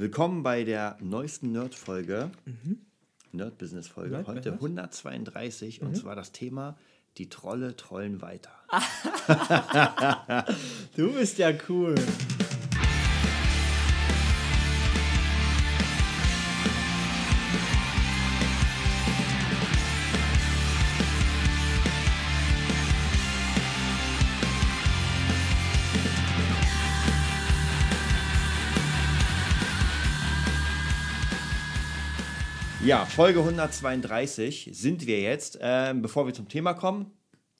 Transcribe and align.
Willkommen 0.00 0.44
bei 0.44 0.62
der 0.62 0.96
neuesten 1.00 1.50
Nerd-Folge, 1.50 2.30
Nerd-Business-Folge, 3.32 4.12
Nerd 4.12 4.28
heute 4.28 4.52
Business? 4.52 4.62
132 4.62 5.82
und 5.82 5.96
zwar 5.96 6.14
das 6.14 6.30
Thema 6.30 6.78
Die 7.16 7.28
Trolle 7.28 7.74
trollen 7.74 8.22
weiter. 8.22 8.52
Du 10.96 11.14
bist 11.14 11.38
ja 11.38 11.52
cool. 11.68 11.96
Ja, 32.88 33.04
Folge 33.04 33.40
132 33.40 34.70
sind 34.72 35.06
wir 35.06 35.20
jetzt. 35.20 35.58
Ähm, 35.60 36.00
bevor 36.00 36.24
wir 36.24 36.32
zum 36.32 36.48
Thema 36.48 36.72
kommen, 36.72 37.10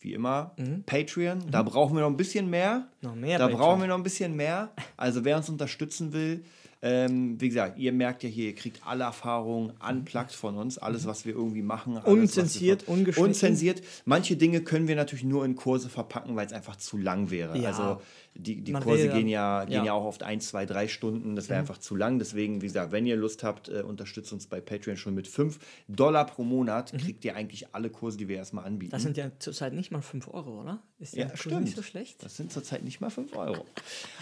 wie 0.01 0.15
immer, 0.15 0.57
Patreon. 0.87 1.51
Da 1.51 1.63
brauchen 1.63 1.95
wir 1.95 2.01
noch 2.01 2.09
ein 2.09 2.17
bisschen 2.17 2.49
mehr. 2.49 2.89
Noch 3.03 3.15
mehr 3.15 3.37
Da 3.37 3.45
Patreon. 3.45 3.61
brauchen 3.61 3.81
wir 3.83 3.89
noch 3.89 3.99
ein 3.99 4.03
bisschen 4.03 4.37
mehr. 4.37 4.73
Also 4.97 5.27
wer 5.27 5.37
uns 5.37 5.51
unterstützen 5.51 6.15
will, 6.15 6.45
ähm, 6.81 7.39
wie 7.39 7.49
gesagt, 7.49 7.79
ihr 7.79 7.93
merkt 7.93 8.23
ja 8.23 8.31
hier, 8.31 8.47
ihr 8.47 8.55
kriegt 8.55 8.87
alle 8.87 9.05
Erfahrungen 9.05 9.75
unplugged 9.87 10.33
von 10.33 10.57
uns, 10.57 10.79
alles, 10.79 11.07
was 11.07 11.27
wir 11.27 11.35
irgendwie 11.35 11.61
machen. 11.61 11.99
Alles, 11.99 12.07
Unzensiert, 12.07 12.89
ungeschnitten. 12.89 13.25
Unzensiert. 13.29 13.83
Manche 14.07 14.37
Dinge 14.37 14.63
können 14.63 14.89
wir 14.89 14.97
natürlich 14.97 15.25
nur 15.25 15.45
in 15.45 15.57
Kurse 15.57 15.91
verpacken, 15.91 16.37
weil 16.37 16.47
es 16.47 16.55
einfach 16.55 16.77
zu 16.77 16.97
lang 16.97 17.31
wäre. 17.31 17.59
Ja. 17.59 17.69
Also 17.69 18.01
die, 18.35 18.61
die 18.63 18.73
Man 18.73 18.83
Kurse 18.83 19.05
will 19.05 19.13
gehen 19.13 19.29
ja, 19.29 19.65
gehen 19.65 19.75
ja. 19.79 19.85
ja. 19.87 19.93
auch 19.93 20.05
oft 20.05 20.23
ein, 20.23 20.41
zwei, 20.41 20.65
drei 20.67 20.87
Stunden. 20.89 21.35
Das 21.37 21.49
wäre 21.49 21.59
einfach 21.59 21.79
zu 21.79 21.97
lang. 21.97 22.19
Deswegen, 22.19 22.63
wie 22.63 22.67
gesagt, 22.67 22.93
wenn 22.93 23.05
ihr 23.07 23.17
Lust 23.17 23.43
habt, 23.43 23.69
äh, 23.69 23.83
unterstützt 23.83 24.33
uns 24.33 24.47
bei 24.47 24.61
Patreon 24.61 24.97
schon 24.97 25.15
mit 25.15 25.27
5 25.27 25.59
Dollar 25.89 26.25
pro 26.27 26.45
Monat. 26.45 26.93
Kriegt 26.99 27.25
ihr 27.25 27.35
eigentlich 27.35 27.75
alle 27.75 27.91
Kurse, 27.91 28.17
die 28.19 28.29
wir 28.29 28.37
erstmal 28.37 28.65
anbieten. 28.65 28.93
Das 28.93 29.03
sind 29.03 29.17
ja 29.17 29.31
zurzeit 29.39 29.73
nicht 29.73 29.91
mal 29.91 30.03
5 30.03 30.29
Euro, 30.29 30.61
oder? 30.61 30.81
Ist 31.01 31.15
Ja, 31.17 31.35
stimmt. 31.37 31.63
nicht 31.65 31.77
so 31.77 31.83
schlecht? 31.83 32.23
Das 32.23 32.37
sind 32.37 32.53
zurzeit 32.53 32.85
nicht 32.85 33.01
mal 33.01 33.11
5 33.11 33.37
Euro. 33.37 33.65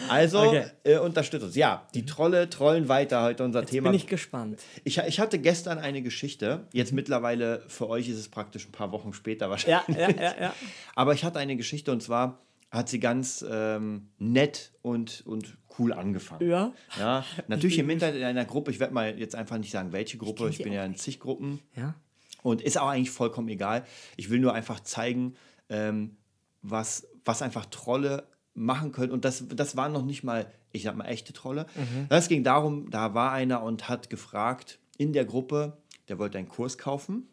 Also 0.09 0.39
Okay. 0.41 0.67
äh, 0.85 0.99
unterstützt 0.99 1.45
uns. 1.45 1.55
Ja, 1.57 1.87
die 1.95 2.05
Trolle 2.07 2.49
trollen 2.49 2.89
weiter 2.89 3.23
heute 3.23 3.45
unser 3.45 3.61
Jetzt 3.61 3.71
Thema. 3.71 3.91
bin 3.91 3.97
ich 3.97 4.07
gespannt. 4.07 4.61
Ich, 4.85 4.99
ich 4.99 5.21
hatte 5.21 5.39
gestern 5.39 5.79
eine 5.79 6.03
Geschichte. 6.03 6.67
Jetzt 6.73 6.93
mittlerweile 6.93 7.63
für 7.69 7.89
euch 7.89 8.09
ist 8.09 8.19
es 8.19 8.29
praktisch 8.29 8.67
ein 8.67 8.73
paar 8.73 8.93
Wochen 8.93 9.13
später 9.13 9.51
wahrscheinlich. 9.51 9.97
Ja, 9.97 10.11
ja, 10.11 10.17
ja, 10.17 10.35
ja. 10.41 10.55
Aber 10.95 11.13
ich 11.15 11.25
hatte 11.25 11.39
eine 11.39 11.57
Geschichte 11.57 11.93
und 11.93 12.03
zwar 12.03 12.46
hat 12.77 12.89
sie 12.89 13.01
ganz 13.01 13.45
ähm, 13.49 14.09
nett 14.19 14.73
und, 14.83 15.25
und 15.27 15.57
cool 15.79 15.93
angefangen. 15.93 16.49
Ja. 16.49 16.73
Ja, 16.99 17.25
natürlich 17.49 17.79
im 17.79 17.91
Internet 17.91 18.17
in 18.17 18.25
einer 18.25 18.45
Gruppe. 18.45 18.71
Ich 18.71 18.81
werde 18.81 18.95
mal 18.95 19.19
jetzt 19.19 19.35
einfach 19.35 19.59
nicht 19.59 19.71
sagen, 19.71 19.93
welche 19.93 20.19
Gruppe. 20.19 20.49
Ich, 20.49 20.59
sie 20.59 20.63
bin 20.63 20.73
ja 20.73 20.85
in 20.85 20.95
zig 20.95 21.21
Gruppen. 21.21 21.61
Ja. 21.75 21.95
Und 22.43 22.63
ist 22.63 22.79
auch 22.79 22.89
eigentlich 22.89 23.11
vollkommen 23.11 23.49
egal. 23.49 23.85
Ich 24.17 24.31
will 24.31 24.39
nur 24.39 24.55
einfach 24.55 24.81
zeigen, 24.81 25.35
ähm, 25.69 26.17
was, 26.63 27.09
was 27.25 27.43
einfach 27.43 27.67
Trolle 27.67 28.29
machen 28.55 28.93
können. 28.93 29.13
Und 29.13 29.25
das, 29.25 29.45
das 29.49 29.77
waren 29.77 29.93
noch 29.93 30.05
nicht 30.05 30.23
mal, 30.23 30.53
ich 30.73 30.85
sag 30.85 30.97
mal, 30.97 31.07
echte 31.07 31.33
Trolle. 31.33 31.67
Das 32.09 32.29
ging 32.29 32.45
darum, 32.45 32.91
da 32.91 33.15
war 33.15 33.33
einer 33.33 33.63
und 33.63 33.89
hat 33.89 34.11
gefragt 34.11 34.79
in 34.97 35.13
der 35.13 35.25
Gruppe, 35.25 35.77
der 36.09 36.19
wollte 36.19 36.39
einen 36.39 36.49
Kurs 36.49 36.79
kaufen 36.79 37.29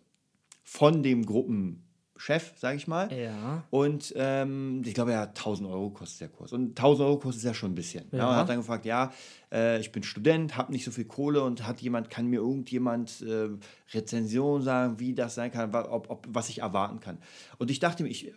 von 0.63 1.03
dem 1.03 1.25
Gruppenchef, 2.13 2.53
sage 2.57 2.77
ich 2.77 2.87
mal. 2.87 3.11
Ja. 3.11 3.63
Und 3.69 4.13
ähm, 4.15 4.81
ich 4.85 4.93
glaube, 4.93 5.11
ja, 5.11 5.23
1000 5.23 5.69
Euro 5.69 5.89
kostet 5.89 6.21
der 6.21 6.29
Kurs. 6.29 6.53
Und 6.53 6.69
1000 6.69 7.07
Euro 7.07 7.19
kostet 7.19 7.43
ja 7.43 7.53
schon 7.53 7.71
ein 7.71 7.75
bisschen. 7.75 8.05
Ja. 8.11 8.19
Ja. 8.19 8.29
und 8.29 8.35
hat 8.35 8.49
dann 8.49 8.57
gefragt, 8.57 8.85
ja, 8.85 9.11
äh, 9.51 9.79
ich 9.79 9.91
bin 9.91 10.03
Student, 10.03 10.57
habe 10.57 10.71
nicht 10.71 10.85
so 10.85 10.91
viel 10.91 11.05
Kohle 11.05 11.43
und 11.43 11.67
hat 11.67 11.81
jemand, 11.81 12.09
kann 12.09 12.27
mir 12.27 12.39
irgendjemand 12.39 13.21
äh, 13.21 13.49
Rezension 13.93 14.61
sagen, 14.61 14.99
wie 14.99 15.13
das 15.13 15.35
sein 15.35 15.51
kann, 15.51 15.73
ob, 15.73 16.09
ob, 16.09 16.27
was 16.29 16.49
ich 16.49 16.59
erwarten 16.59 16.99
kann. 16.99 17.17
Und 17.57 17.71
ich 17.71 17.79
dachte 17.79 18.03
mir, 18.03 18.09
ich 18.09 18.31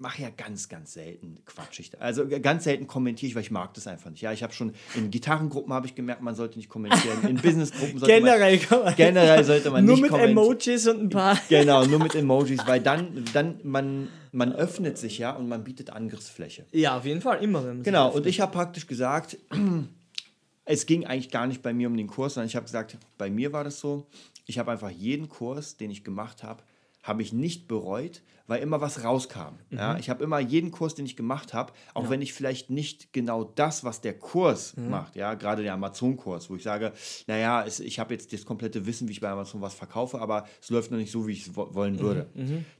mache 0.00 0.22
ja 0.22 0.30
ganz, 0.30 0.68
ganz 0.68 0.92
selten 0.92 1.38
Quatsch. 1.44 1.80
Ich, 1.80 2.00
also 2.00 2.24
äh, 2.24 2.40
ganz 2.40 2.64
selten 2.64 2.86
kommentiere 2.86 3.28
ich, 3.28 3.34
weil 3.34 3.42
ich 3.42 3.50
mag 3.50 3.74
das 3.74 3.86
einfach 3.86 4.10
nicht. 4.10 4.20
Ja, 4.20 4.32
ich 4.32 4.42
habe 4.42 4.52
schon 4.52 4.72
in 4.94 5.10
Gitarrengruppen 5.10 5.72
habe 5.72 5.86
ich 5.86 5.94
gemerkt, 5.94 6.22
man 6.22 6.34
sollte 6.34 6.58
nicht 6.58 6.68
kommentieren. 6.68 7.26
In 7.28 7.36
Businessgruppen 7.36 7.98
sollte 7.98 8.14
Generell 8.14 8.60
man. 8.70 8.84
man 8.84 8.94
generell 8.96 9.44
sollte 9.44 9.70
man 9.70 9.84
Nur 9.84 9.94
nicht 9.94 10.02
mit 10.02 10.10
kommentieren. 10.10 10.38
Emojis 10.38 10.86
und 10.88 11.02
ein 11.02 11.08
paar. 11.08 11.38
Genau, 11.48 11.84
nur 11.86 11.98
mit 11.98 12.14
Emojis, 12.14 12.60
weil 12.66 12.80
dann, 12.80 13.24
dann 13.32 13.60
man, 13.62 14.08
man 14.32 14.52
öffnet 14.52 14.98
sich 14.98 15.18
ja 15.18 15.32
und 15.32 15.48
man 15.48 15.64
bietet 15.64 15.90
Angriffsfläche. 15.90 16.66
Ja, 16.72 16.98
auf 16.98 17.04
jeden 17.04 17.20
Fall, 17.20 17.42
immer 17.42 17.62
Genau, 17.82 18.10
und 18.10 18.26
ich 18.26 18.40
habe 18.40 18.52
praktisch 18.52 18.86
gesagt, 18.86 19.36
es 20.64 20.86
ging 20.86 21.06
eigentlich 21.06 21.30
gar 21.30 21.46
nicht 21.46 21.62
bei 21.62 21.72
mir 21.72 21.88
um 21.88 21.96
den 21.96 22.06
Kurs, 22.06 22.34
sondern 22.34 22.48
ich 22.48 22.56
habe 22.56 22.66
gesagt, 22.66 22.96
bei 23.16 23.30
mir 23.30 23.52
war 23.52 23.64
das 23.64 23.80
so, 23.80 24.06
ich 24.46 24.58
habe 24.58 24.70
einfach 24.70 24.90
jeden 24.90 25.28
Kurs, 25.28 25.76
den 25.76 25.90
ich 25.90 26.04
gemacht 26.04 26.42
habe, 26.42 26.62
habe 27.08 27.22
ich 27.22 27.32
nicht 27.32 27.66
bereut, 27.66 28.22
weil 28.46 28.62
immer 28.62 28.80
was 28.80 29.02
rauskam. 29.04 29.56
Ja, 29.70 29.98
ich 29.98 30.08
habe 30.08 30.22
immer 30.24 30.38
jeden 30.38 30.70
Kurs, 30.70 30.94
den 30.94 31.04
ich 31.04 31.16
gemacht 31.16 31.52
habe, 31.52 31.72
auch 31.94 32.08
wenn 32.10 32.22
ich 32.22 32.32
vielleicht 32.32 32.70
nicht 32.70 33.12
genau 33.12 33.44
das, 33.44 33.84
was 33.84 34.00
der 34.00 34.18
Kurs 34.18 34.74
macht, 34.76 35.16
ja, 35.16 35.34
gerade 35.34 35.62
der 35.62 35.74
Amazon-Kurs, 35.74 36.48
wo 36.48 36.56
ich 36.56 36.62
sage, 36.62 36.92
naja, 37.26 37.62
es, 37.66 37.78
ich 37.80 37.98
habe 37.98 38.14
jetzt 38.14 38.32
das 38.32 38.44
komplette 38.46 38.86
Wissen, 38.86 39.06
wie 39.08 39.12
ich 39.12 39.20
bei 39.20 39.28
Amazon 39.28 39.60
was 39.60 39.74
verkaufe, 39.74 40.18
aber 40.20 40.46
es 40.62 40.70
läuft 40.70 40.90
noch 40.90 40.98
nicht 40.98 41.10
so, 41.12 41.26
wie 41.26 41.32
ich 41.32 41.46
es 41.46 41.56
wo 41.56 41.74
wollen 41.74 41.98
würde. 41.98 42.28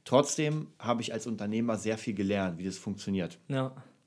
Trotzdem 0.04 0.68
habe 0.78 1.02
ich 1.02 1.12
als 1.12 1.26
Unternehmer 1.26 1.76
sehr 1.76 1.98
viel 1.98 2.14
gelernt, 2.14 2.58
wie 2.58 2.64
das 2.64 2.78
funktioniert. 2.78 3.38
Ja. 3.48 3.66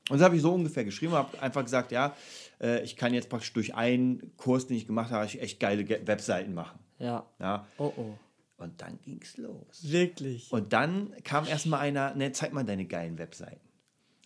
Und 0.09 0.17
das 0.17 0.21
habe 0.21 0.35
ich 0.35 0.41
so 0.41 0.51
ungefähr 0.53 0.83
geschrieben, 0.83 1.13
habe 1.13 1.39
einfach 1.41 1.63
gesagt, 1.63 1.91
ja, 1.91 2.15
äh, 2.59 2.83
ich 2.83 2.95
kann 2.95 3.13
jetzt 3.13 3.29
praktisch 3.29 3.53
durch 3.53 3.75
einen 3.75 4.35
Kurs, 4.35 4.65
den 4.67 4.77
ich 4.77 4.87
gemacht 4.87 5.11
habe, 5.11 5.25
echt 5.25 5.59
geile 5.59 5.83
Ge- 5.83 6.01
Webseiten 6.05 6.53
machen. 6.53 6.79
Ja. 6.97 7.25
Ja. 7.39 7.65
Oh 7.77 7.93
oh. 7.95 8.13
Und 8.61 8.79
dann 8.81 8.99
ging 9.01 9.19
es 9.21 9.37
los. 9.37 9.79
Wirklich. 9.81 10.51
Und 10.51 10.71
dann 10.71 11.13
kam 11.23 11.47
erstmal 11.47 11.79
einer, 11.81 12.13
ne, 12.15 12.31
zeig 12.31 12.53
mal 12.53 12.63
deine 12.63 12.85
geilen 12.85 13.17
Webseiten. 13.17 13.59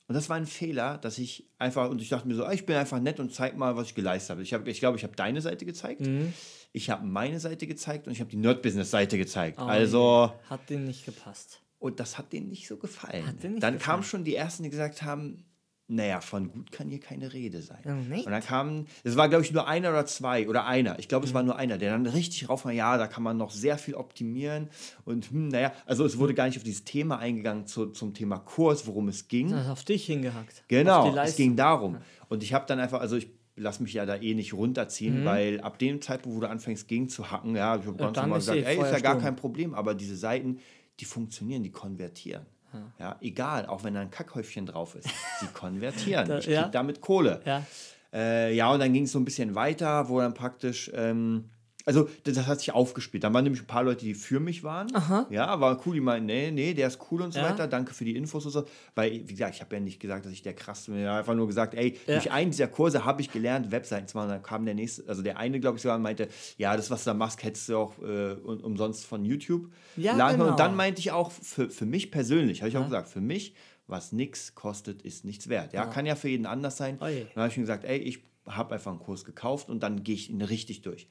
Und 0.07 0.13
das 0.13 0.29
war 0.29 0.35
ein 0.37 0.45
Fehler, 0.45 0.97
dass 0.99 1.17
ich 1.17 1.49
einfach, 1.57 1.89
und 1.89 1.99
ich 2.01 2.09
dachte 2.09 2.27
mir 2.27 2.35
so, 2.35 2.43
ah, 2.45 2.51
ich 2.53 2.65
bin 2.65 2.75
einfach 2.75 2.99
nett 2.99 3.19
und 3.19 3.33
zeig 3.33 3.57
mal, 3.57 3.75
was 3.75 3.87
ich 3.87 3.95
geleistet 3.95 4.31
habe. 4.31 4.43
Ich, 4.43 4.53
hab, 4.53 4.67
ich 4.67 4.79
glaube, 4.79 4.97
ich 4.97 5.03
habe 5.03 5.15
deine 5.15 5.41
Seite 5.41 5.65
gezeigt, 5.65 6.01
Mhm. 6.01 6.31
ich 6.73 6.89
habe 6.91 7.05
meine 7.07 7.39
Seite 7.39 7.65
gezeigt 7.65 8.05
und 8.05 8.13
ich 8.13 8.19
habe 8.19 8.29
die 8.29 8.35
Nerd-Business-Seite 8.37 9.17
gezeigt. 9.17 9.57
Oh 9.59 9.63
also. 9.63 10.31
Hat 10.49 10.69
denen 10.69 10.85
nicht 10.85 11.05
gepasst. 11.05 11.61
und 11.79 11.99
das 11.99 12.17
hat 12.17 12.33
denen 12.33 12.49
nicht 12.49 12.67
so 12.67 12.77
gefallen. 12.77 13.25
Hat 13.25 13.41
denen 13.41 13.53
nicht 13.55 13.63
dann 13.63 13.75
gefallen. 13.75 13.93
kamen 13.97 14.03
schon 14.03 14.23
die 14.25 14.35
Ersten, 14.35 14.63
die 14.63 14.69
gesagt 14.69 15.01
haben, 15.01 15.43
naja, 15.87 16.19
von 16.19 16.49
gut 16.49 16.71
kann 16.71 16.89
hier 16.89 16.99
keine 16.99 17.33
Rede 17.33 17.61
sein. 17.61 18.07
Nicht? 18.09 18.25
Und 18.25 18.31
dann 18.31 18.41
kamen, 18.41 18.87
es 19.03 19.15
war 19.17 19.29
glaube 19.29 19.43
ich 19.43 19.51
nur 19.51 19.67
einer 19.67 19.89
oder 19.89 20.05
zwei 20.05 20.47
oder 20.49 20.65
einer, 20.65 20.97
ich 20.97 21.07
glaube 21.07 21.27
es 21.27 21.33
war 21.33 21.43
nur 21.43 21.57
einer, 21.57 21.77
der 21.77 21.91
dann 21.91 22.05
richtig 22.07 22.49
rauf 22.49 22.65
war, 22.65 22.71
ja, 22.71 22.97
da 22.97 23.07
kann 23.07 23.21
man 23.21 23.37
noch 23.37 23.51
sehr 23.51 23.77
viel 23.77 23.93
optimieren 23.95 24.69
und 25.03 25.29
hm, 25.29 25.49
naja, 25.49 25.73
also 25.85 26.03
es 26.05 26.17
wurde 26.17 26.33
gar 26.33 26.47
nicht 26.47 26.57
auf 26.57 26.63
dieses 26.63 26.85
Thema 26.85 27.19
eingegangen 27.19 27.67
zu, 27.67 27.87
zum 27.87 28.13
Thema 28.13 28.39
Kurs, 28.39 28.87
worum 28.87 29.09
es 29.09 29.27
ging. 29.27 29.51
Das 29.51 29.67
auf 29.67 29.83
dich 29.83 30.05
hingehackt. 30.05 30.63
Genau, 30.67 31.15
es 31.17 31.35
ging 31.35 31.55
darum. 31.55 31.97
Und 32.29 32.41
ich 32.41 32.53
habe 32.53 32.65
dann 32.65 32.79
einfach, 32.79 33.01
also 33.01 33.15
ich 33.15 33.29
lasse 33.55 33.83
mich 33.83 33.93
ja 33.93 34.05
da 34.05 34.15
eh 34.17 34.33
nicht 34.33 34.53
runterziehen, 34.53 35.23
weil 35.23 35.61
ab 35.61 35.79
dem 35.79 36.01
Zeitpunkt, 36.01 36.35
wo 36.35 36.41
du 36.41 36.49
anfängst, 36.49 36.87
gegen 36.87 37.09
zu 37.09 37.31
hacken, 37.31 37.55
ja, 37.55 37.77
ich 37.77 37.85
habe 37.85 37.95
ganz 37.95 38.17
normal 38.17 38.39
gesagt, 38.39 38.57
ey, 38.57 38.81
ist 38.81 38.91
ja 38.91 38.99
gar 38.99 39.19
kein 39.19 39.35
Problem, 39.35 39.73
aber 39.73 39.93
diese 39.95 40.15
Seiten, 40.17 40.59
die 40.99 41.05
funktionieren, 41.05 41.63
die 41.63 41.71
konvertieren. 41.71 42.45
Ja, 42.99 43.15
egal, 43.21 43.65
auch 43.65 43.83
wenn 43.83 43.93
da 43.93 44.01
ein 44.01 44.11
Kackhäufchen 44.11 44.65
drauf 44.65 44.95
ist. 44.95 45.09
Sie 45.39 45.47
konvertieren. 45.53 46.27
Da- 46.27 46.37
ich 46.39 46.45
kriege 46.45 46.55
ja. 46.55 46.67
damit 46.67 47.01
Kohle. 47.01 47.41
Ja. 47.45 47.63
Äh, 48.13 48.55
ja, 48.55 48.71
und 48.71 48.79
dann 48.79 48.93
ging 48.93 49.03
es 49.03 49.11
so 49.11 49.19
ein 49.19 49.25
bisschen 49.25 49.55
weiter, 49.55 50.07
wo 50.09 50.19
dann 50.21 50.33
praktisch, 50.33 50.89
ähm, 50.93 51.49
also 51.85 52.09
das, 52.23 52.47
hat 52.47 52.59
sich 52.59 52.71
aufgespielt. 52.73 53.23
Da 53.23 53.31
waren 53.33 53.43
nämlich 53.43 53.61
ein 53.61 53.67
paar 53.67 53.83
Leute, 53.83 54.03
die 54.05 54.13
für 54.15 54.39
mich 54.39 54.63
waren. 54.63 54.87
Ja, 55.29 55.59
war 55.61 55.79
cool, 55.85 55.93
die 55.95 56.01
meinten, 56.01 56.25
nee, 56.25 56.51
nee, 56.51 56.73
der 56.73 56.87
ist 56.87 56.99
cool 57.11 57.21
und 57.21 57.31
so 57.33 57.39
Ja. 57.39 57.49
weiter, 57.49 57.67
danke 57.67 57.93
für 57.93 58.05
die 58.05 58.15
Infos 58.15 58.45
und 58.45 58.51
so. 58.51 58.65
Weil, 58.95 59.11
wie 59.27 59.33
gesagt, 59.33 59.55
ich 59.55 59.61
habe 59.61 59.75
ja 59.75 59.79
nicht 59.81 59.99
gesagt, 59.99 60.25
dass 60.25 60.31
ich 60.33 60.41
der 60.41 60.53
krass 60.53 60.85
bin, 60.87 60.99
ich 60.99 61.05
habe 61.05 61.19
einfach 61.19 61.35
nur 61.35 61.47
gesagt, 61.47 61.75
ey, 61.75 61.97
Ja. 62.07 62.15
durch 62.15 62.31
einen 62.31 62.51
dieser 62.51 62.67
Kurse 62.67 63.05
habe 63.05 63.21
ich 63.21 63.31
gelernt, 63.31 63.71
Webseiten 63.71 64.07
zu 64.07 64.17
machen. 64.17 64.29
Dann 64.29 64.43
kam 64.43 64.65
der 64.65 64.73
nächste, 64.75 65.07
also 65.07 65.21
der 65.21 65.37
eine, 65.37 65.59
glaube 65.59 65.77
ich, 65.77 65.83
sogar 65.83 65.99
meinte, 65.99 66.27
ja, 66.57 66.75
das, 66.75 66.89
was 66.89 67.03
du 67.03 67.11
da 67.11 67.13
machst, 67.13 67.43
hättest 67.43 67.69
du 67.69 67.77
auch 67.77 67.99
äh, 68.01 68.33
um- 68.43 68.61
umsonst 68.61 69.05
von 69.05 69.23
YouTube. 69.23 69.71
Ja, 69.95 70.15
laden. 70.15 70.39
genau. 70.39 70.51
Und 70.51 70.59
dann 70.59 70.75
meinte 70.75 70.99
ich 70.99 71.11
auch, 71.11 71.31
für, 71.31 71.69
für 71.69 71.85
mich 71.85 72.09
persönlich, 72.11 72.61
habe 72.61 72.69
ich 72.69 72.77
auch 72.77 72.85
gesagt, 72.85 73.07
für 73.09 73.21
mich, 73.21 73.53
was 73.87 74.11
nichts 74.11 74.55
kostet, 74.55 75.03
ist 75.03 75.25
nichts 75.25 75.47
wert. 75.49 75.73
Ja, 75.73 75.85
kann 75.85 76.07
ja 76.07 76.15
für 76.15 76.29
jeden 76.29 76.47
anders 76.47 76.77
sein. 76.77 76.95
Oh. 76.99 77.05
Dann 77.05 77.27
habe 77.35 77.49
ich 77.49 77.57
mir 77.57 77.61
gesagt, 77.63 77.83
ey, 77.83 77.97
ich 77.99 78.19
habe 78.47 78.73
einfach 78.75 78.91
einen 78.91 78.99
Kurs 78.99 79.25
gekauft 79.25 79.69
und 79.69 79.81
dann 79.83 80.03
gehe 80.03 80.15
ich 80.15 80.29
ihn 80.29 80.41
richtig 80.41 80.81
durch. 80.81 81.07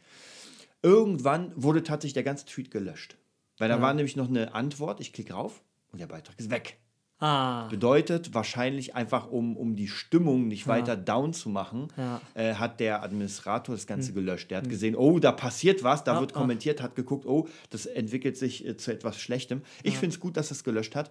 Irgendwann 0.85 1.51
wurde 1.57 1.83
tatsächlich 1.83 2.13
der 2.13 2.23
ganze 2.25 2.45
Tweet 2.45 2.71
gelöscht. 2.71 3.17
Weil 3.59 3.69
da 3.71 3.81
war 3.81 3.95
nämlich 3.95 4.17
noch 4.17 4.29
eine 4.29 4.55
Antwort, 4.55 5.01
ich 5.01 5.13
klicke 5.13 5.33
rauf 5.33 5.63
und 5.91 6.01
der 6.01 6.07
Beitrag 6.09 6.39
ist 6.39 6.51
weg. 6.51 6.77
Ah. 7.21 7.69
Bedeutet 7.69 8.35
wahrscheinlich 8.35 8.95
einfach, 8.95 9.31
um, 9.31 9.57
um 9.57 9.77
die 9.77 9.89
Stimmung 9.89 10.47
nicht 10.49 10.67
weiter 10.67 10.95
down 10.97 11.33
zu 11.33 11.49
machen, 11.49 11.89
Ja. 11.97 12.21
äh, 12.35 12.55
hat 12.55 12.81
der 12.81 13.03
Administrator 13.03 13.75
das 13.75 13.87
Ganze 13.87 14.13
gelöscht. 14.13 14.51
Der 14.51 14.59
hat 14.59 14.69
gesehen, 14.69 14.95
oh, 14.97 15.19
da 15.21 15.33
passiert 15.33 15.83
was, 15.85 16.05
da 16.05 16.17
Ah, 16.17 16.21
wird 16.21 16.35
ah. 16.37 16.41
kommentiert, 16.41 16.83
hat 16.83 16.97
geguckt, 16.97 17.25
oh, 17.25 17.49
das 17.71 17.87
entwickelt 17.87 18.37
sich 18.37 18.67
äh, 18.67 18.77
zu 18.77 18.93
etwas 18.93 19.19
Schlechtem. 19.19 19.63
Ich 19.85 19.97
finde 19.97 20.15
es 20.15 20.21
gut, 20.21 20.37
dass 20.37 20.51
er 20.51 20.57
es 20.57 20.65
gelöscht 20.65 20.97
hat. 20.97 21.11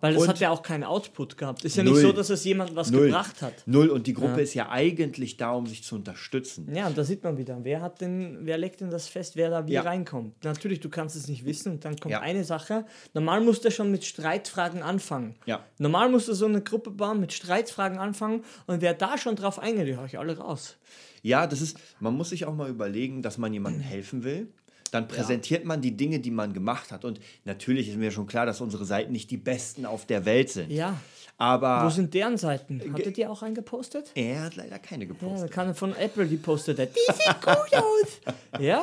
Weil 0.00 0.14
das 0.14 0.22
Und- 0.22 0.28
hat 0.30 0.40
ja 0.40 0.50
auch 0.50 0.62
keinen 0.62 0.84
Output 0.84 1.36
gehabt. 1.36 1.64
Ist 1.64 1.76
ja 1.76 1.82
Null. 1.82 1.92
nicht 1.92 2.02
so, 2.02 2.12
dass 2.12 2.30
es 2.30 2.42
jemand 2.44 2.74
was 2.74 2.90
Null. 2.90 3.06
gebracht 3.06 3.42
hat. 3.42 3.52
Null. 3.66 3.88
Und 3.90 4.06
die 4.06 4.14
Gruppe 4.14 4.36
Ja. 4.36 4.38
ist 4.38 4.54
ja 4.54 4.68
eigentlich 4.70 5.36
da, 5.36 5.52
um 5.52 5.66
sich 5.66 5.82
zu 5.84 5.94
unterstützen. 5.96 6.74
Ja, 6.74 6.86
und 6.86 6.96
da 6.96 7.04
sieht 7.04 7.22
man 7.22 7.36
wieder, 7.36 7.58
wer 7.62 7.82
hat 7.82 8.00
denn, 8.00 8.38
wer 8.42 8.56
legt 8.56 8.80
denn 8.80 8.90
das 8.90 9.08
fest, 9.08 9.36
wer 9.36 9.50
da 9.50 9.66
wie 9.66 9.72
Ja. 9.72 9.82
reinkommt. 9.82 10.42
Natürlich, 10.44 10.80
du 10.80 10.88
kannst 10.88 11.16
es 11.16 11.28
nicht 11.28 11.44
wissen 11.44 11.72
und 11.72 11.84
dann 11.84 11.96
kommt 11.98 12.12
Ja. 12.12 12.20
eine 12.20 12.44
Sache. 12.44 12.86
Normal 13.12 13.42
musst 13.42 13.64
du 13.64 13.70
schon 13.70 13.90
mit 13.90 14.04
Streitfragen 14.04 14.82
anfangen. 14.82 15.34
Ja. 15.46 15.64
Normal 15.78 16.08
musst 16.08 16.28
du 16.28 16.34
so 16.34 16.46
eine 16.46 16.62
Gruppe 16.62 16.90
bauen, 16.90 17.20
mit 17.20 17.32
Streitfragen 17.32 17.98
anfangen 17.98 18.42
und 18.66 18.80
wer 18.80 18.94
da 18.94 19.18
schon 19.18 19.36
drauf 19.36 19.58
eingeht, 19.58 19.86
die 19.86 19.96
hau 19.96 20.04
ich 20.06 20.18
alle 20.18 20.38
raus. 20.38 20.76
Ja, 21.22 21.46
das 21.46 21.60
ist, 21.60 21.76
man 22.00 22.14
muss 22.16 22.30
sich 22.30 22.46
auch 22.46 22.54
mal 22.54 22.70
überlegen, 22.70 23.20
dass 23.20 23.36
man 23.36 23.52
jemandem 23.52 23.82
helfen 23.82 24.24
will. 24.24 24.48
Dann 24.90 25.06
präsentiert 25.08 25.64
man 25.64 25.80
die 25.80 25.96
Dinge, 25.96 26.18
die 26.20 26.30
man 26.30 26.52
gemacht 26.52 26.90
hat. 26.92 27.04
Und 27.04 27.20
natürlich 27.44 27.88
ist 27.88 27.96
mir 27.96 28.10
schon 28.10 28.26
klar, 28.26 28.46
dass 28.46 28.60
unsere 28.60 28.84
Seiten 28.84 29.12
nicht 29.12 29.30
die 29.30 29.36
besten 29.36 29.86
auf 29.86 30.06
der 30.06 30.24
Welt 30.24 30.50
sind. 30.50 30.70
Ja. 30.70 30.96
Aber 31.38 31.86
Wo 31.86 31.90
sind 31.90 32.12
deren 32.12 32.36
Seiten? 32.36 32.82
Hattet 32.92 33.16
ihr 33.16 33.30
auch 33.30 33.42
einen 33.42 33.54
gepostet? 33.54 34.10
er 34.14 34.42
hat 34.42 34.56
leider 34.56 34.78
keine 34.78 35.04
Ja, 35.04 35.08
gepostet. 35.08 35.48
da 35.50 35.54
kann 35.54 35.74
von 35.74 35.96
Apple, 35.96 36.26
die 36.26 36.36
postet 36.36 36.78
er. 36.78 36.86
Die 36.86 36.98
sieht 37.06 37.40
gut 37.40 37.74
aus. 37.74 38.20
Ja, 38.60 38.82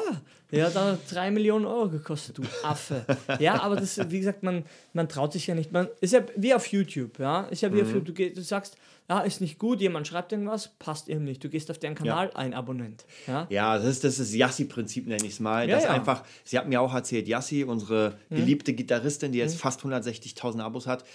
der 0.52 0.66
hat 0.66 0.76
da 0.76 0.98
drei 1.10 1.30
Millionen 1.30 1.66
Euro 1.66 1.88
gekostet, 1.90 2.38
du 2.38 2.44
Affe. 2.64 3.06
Ja, 3.40 3.62
aber 3.62 3.76
das, 3.76 4.00
wie 4.10 4.18
gesagt, 4.20 4.42
man, 4.42 4.64
man 4.94 5.08
traut 5.08 5.34
sich 5.34 5.46
ja 5.46 5.54
nicht. 5.54 5.72
Man 5.72 5.88
ist 6.02 6.14
ja 6.14 6.22
wie 6.36 6.54
auf 6.56 6.66
YouTube, 6.68 7.20
ja. 7.20 7.42
Ist 7.44 7.62
ja 7.62 7.72
wie 7.72 7.82
Mhm. 7.82 7.88
auf 7.90 7.94
YouTube. 7.94 8.16
Du, 8.16 8.30
du 8.32 8.42
sagst, 8.42 8.76
ja, 9.10 9.22
ist 9.22 9.40
nicht 9.40 9.58
gut, 9.58 9.80
jemand 9.80 10.06
schreibt 10.08 10.34
irgendwas, 10.34 10.72
passt 10.80 11.08
ihm 11.08 11.24
nicht. 11.24 11.42
Du 11.44 11.50
gehst 11.50 11.72
auf 11.72 11.80
deren 11.80 11.96
Kanal, 11.96 12.30
ein 12.34 12.54
Abonnent. 12.54 13.06
Ja. 13.26 13.48
Ja, 13.50 13.78
das 13.78 13.86
ist 13.86 14.04
das 14.04 14.20
ist 14.20 14.34
Yassi-Prinzip, 14.34 15.08
nenne 15.08 15.26
ich 15.26 15.34
es 15.34 15.40
mal. 15.40 15.68
Ja, 15.68 15.76
das 15.76 15.86
ja. 15.86 15.92
einfach, 15.92 16.24
sie 16.44 16.58
hat 16.58 16.68
mir 16.68 16.82
auch 16.82 16.94
erzählt, 16.94 17.28
Yassi, 17.28 17.64
unsere 17.64 18.18
geliebte 18.30 18.74
Gitarristin, 18.74 19.32
die 19.32 19.40
jetzt 19.40 19.58
fast 19.58 19.82
160.000 19.82 20.62
Abos 20.62 20.88
hat, 20.88 21.06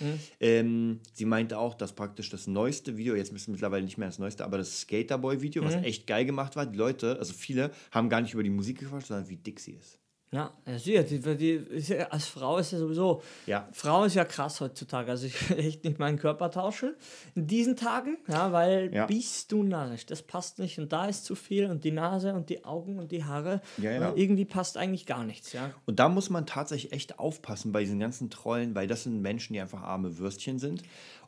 ähm, 0.41 1.01
sie 1.13 1.27
meinte 1.27 1.59
auch, 1.59 1.75
dass 1.75 1.93
praktisch 1.93 2.31
das 2.31 2.47
neueste 2.47 2.97
Video, 2.97 3.15
jetzt 3.15 3.33
ist 3.33 3.49
mittlerweile 3.49 3.85
nicht 3.85 3.99
mehr 3.99 4.09
das 4.09 4.19
neueste, 4.19 4.45
aber 4.45 4.59
das 4.59 4.81
Skaterboy-Video, 4.81 5.65
was 5.65 5.75
echt 5.75 6.07
geil 6.07 6.25
gemacht 6.25 6.57
war, 6.57 6.67
die 6.67 6.79
Leute, 6.79 7.19
also 7.19 7.35
viele, 7.35 7.71
haben 7.91 8.09
gar 8.09 8.21
nicht 8.21 8.33
über 8.33 8.43
die 8.43 8.51
Musik 8.51 8.81
gequatscht, 8.81 9.09
sondern 9.09 9.29
wie 9.29 9.37
dick 9.37 9.61
sie 9.61 9.73
ist. 9.73 10.02
Ja, 10.35 10.51
ja, 10.67 10.79
sicher, 10.79 11.03
die, 11.03 11.21
die, 11.37 11.63
ja, 11.93 12.07
als 12.09 12.27
Frau 12.27 12.57
ist 12.57 12.73
ja 12.73 12.79
sowieso. 12.79 13.21
Ja. 13.45 13.69
Frau 13.73 14.05
ist 14.05 14.15
ja 14.15 14.25
krass 14.25 14.63
heutzutage. 14.63 15.11
Also 15.11 15.27
ich 15.27 15.51
will 15.51 15.59
echt 15.59 15.85
nicht 15.85 15.99
meinen 15.99 16.19
Körper 16.19 16.51
tauschen 16.51 16.95
in 17.35 17.47
diesen 17.47 17.77
Tagen, 17.77 18.17
ja, 18.29 18.51
weil 18.51 18.91
Ja. 18.95 19.05
bist 19.05 19.53
du 19.53 19.63
narrisch. 19.63 20.07
Das 20.07 20.23
passt 20.23 20.59
nicht 20.59 20.79
und 20.79 20.91
da 20.91 21.05
ist 21.05 21.27
zu 21.27 21.35
viel 21.35 21.67
und 21.67 21.85
die 21.85 21.91
Nase 21.93 22.33
und 22.33 22.49
die 22.49 22.65
Augen 22.65 22.99
und 22.99 23.13
die 23.13 23.25
Haare. 23.25 23.61
Ja, 23.77 23.91
ja. 23.93 24.09
Und 24.09 24.19
irgendwie 24.19 24.47
passt 24.47 24.79
eigentlich 24.79 25.05
gar 25.05 25.25
nichts, 25.25 25.53
ja. 25.53 25.71
Und 25.85 25.99
da 25.99 26.09
muss 26.09 26.31
man 26.31 26.47
tatsächlich 26.47 26.93
echt 26.93 27.19
aufpassen 27.19 27.73
bei 27.73 27.81
diesen 27.81 28.01
ganzen 28.01 28.31
Trollen, 28.31 28.75
weil 28.75 28.87
das 28.87 29.03
sind 29.03 29.21
Menschen, 29.21 29.53
die 29.53 29.61
einfach 29.61 29.83
arme 29.83 30.17
Würstchen 30.17 30.59
sind 30.59 30.83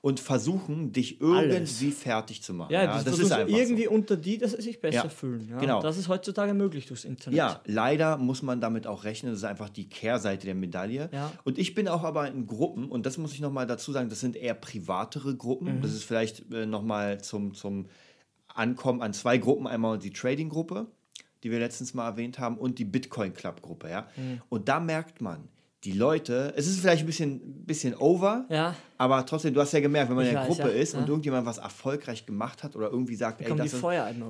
und 0.05 0.21
versuchen, 0.21 0.93
dich 0.93 1.19
irgendwie 1.19 1.91
fertig 1.91 2.43
zu 2.43 2.53
machen. 2.53 2.71
Ja, 2.71 2.85
das, 2.87 3.05
das 3.05 3.19
ist 3.19 3.33
einfach 3.33 3.49
irgendwie 3.49 3.85
so. 3.85 3.91
unter 3.91 4.19
die, 4.19 4.37
dass 4.37 4.51
sie 4.51 4.61
sich 4.61 4.79
besser 4.79 5.05
Ja, 5.05 5.09
fühlen. 5.09 5.49
Ja. 5.49 5.59
genau. 5.59 5.81
Das 5.81 5.97
ist 5.97 6.09
heutzutage 6.09 6.53
möglich 6.53 6.85
durchs 6.85 7.07
Internet. 7.07 7.39
Ja, 7.39 7.63
leider 7.65 8.19
muss 8.19 8.43
man 8.43 8.61
damit 8.61 8.87
auch 8.87 9.05
rechnen. 9.05 9.33
Das 9.33 9.39
ist 9.39 9.47
einfach 9.47 9.71
die 9.71 9.89
Kehrseite 9.89 10.45
der 10.45 10.57
Medaille. 10.57 11.09
Ja. 11.11 11.33
Und 11.45 11.57
ich 11.57 11.75
bin 11.75 11.89
auch 11.89 12.05
aber 12.05 12.29
in 12.29 12.47
Gruppen, 12.47 12.91
und 12.91 13.07
das 13.07 13.17
muss 13.17 13.33
ich 13.33 13.41
nochmal 13.41 13.67
dazu 13.67 13.93
sagen, 13.93 14.11
das 14.11 14.21
sind 14.21 14.37
eher 14.37 14.53
privatere 14.53 15.35
Gruppen. 15.37 15.79
Mhm. 15.79 15.81
Das 15.81 15.95
ist 15.95 16.05
vielleicht 16.05 16.53
äh, 16.53 16.67
nochmal 16.67 17.23
zum, 17.23 17.55
zum 17.55 17.87
Ankommen 18.49 19.01
an 19.01 19.15
zwei 19.15 19.39
Gruppen. 19.39 19.67
Einmal 19.67 19.99
die 19.99 20.13
Trading-Gruppe, 20.13 20.87
die 21.43 21.51
wir 21.51 21.61
letztens 21.61 21.95
mal 21.95 22.07
erwähnt 22.07 22.39
haben, 22.39 22.59
und 22.59 22.79
die 22.79 22.85
Bitcoin-Club-Gruppe. 22.85 23.89
Ja? 23.89 24.07
Mhm. 24.17 24.43
Und 24.51 24.69
da 24.69 24.81
merkt 24.81 25.23
man, 25.23 25.49
die 25.85 25.93
Leute, 25.93 26.53
es 26.57 26.67
ist 26.67 26.81
vielleicht 26.81 27.03
ein 27.03 27.07
bisschen, 27.07 27.65
bisschen 27.65 27.95
over, 27.95 28.47
Ja. 28.49 28.75
aber 28.97 29.25
trotzdem, 29.27 29.53
du 29.53 29.61
hast 29.61 29.73
ja 29.73 29.81
gemerkt, 29.81 30.09
wenn 30.09 30.17
man 30.17 30.25
Ich 30.25 30.31
in 30.31 30.37
der 30.37 30.49
weiß, 30.49 30.57
Gruppe 30.57 30.75
ja, 30.75 30.81
ist 30.83 30.95
ja. 30.95 31.01
und 31.01 31.09
irgendjemand 31.09 31.47
was 31.47 31.59
erfolgreich 31.59 32.25
gemacht 32.27 32.63
hat 32.63 32.75
oder 32.77 32.91
irgendwie 32.91 33.17
sagt, 33.17 33.41
ey, 33.41 33.47
kommen 33.49 33.59
das 33.59 33.73
ist- 33.75 33.83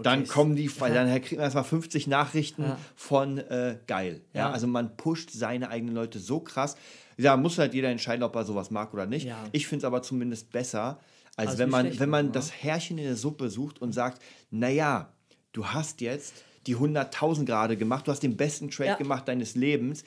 dann 0.02 0.26
kommen 0.26 0.56
die, 0.56 0.68
dann 0.78 1.08
kriegt 1.22 1.32
man 1.32 1.40
erstmal 1.42 1.64
50 1.64 2.06
Nachrichten 2.08 2.62
Ja. 2.64 2.78
von 2.96 3.38
äh, 3.38 3.78
geil. 3.86 4.22
Ja? 4.32 4.40
Ja. 4.48 4.50
Also 4.50 4.66
man 4.66 4.96
pusht 4.96 5.30
seine 5.30 5.70
eigenen 5.70 5.94
Leute 5.94 6.18
so 6.18 6.40
krass. 6.40 6.76
Da 7.16 7.36
muss 7.36 7.58
halt 7.58 7.74
jeder 7.74 7.88
entscheiden, 7.90 8.24
ob 8.24 8.34
er 8.34 8.44
sowas 8.44 8.72
mag 8.72 8.92
oder 8.92 9.06
nicht. 9.06 9.26
Ja. 9.26 9.38
Ich 9.52 9.68
finde 9.68 9.82
es 9.82 9.84
aber 9.84 10.02
zumindest 10.02 10.50
besser, 10.50 10.98
als 11.36 11.50
Als 11.50 11.58
wenn 11.58 11.70
man, 11.70 11.86
schlecht 11.86 12.00
wenn 12.00 12.10
man 12.10 12.32
das 12.32 12.50
Härchen 12.52 12.98
in 12.98 13.04
der 13.04 13.16
Suppe 13.16 13.48
sucht 13.50 13.80
und 13.80 13.92
sagt, 13.92 14.20
naja, 14.50 15.12
du 15.52 15.66
hast 15.66 16.00
jetzt 16.00 16.34
die 16.66 16.76
100.000 16.76 17.44
gerade 17.44 17.76
gemacht, 17.76 18.06
du 18.08 18.10
hast 18.12 18.22
den 18.22 18.36
besten 18.36 18.70
Trade 18.70 18.90
Ja. 18.90 18.96
gemacht 18.96 19.28
deines 19.28 19.54
Lebens, 19.54 20.02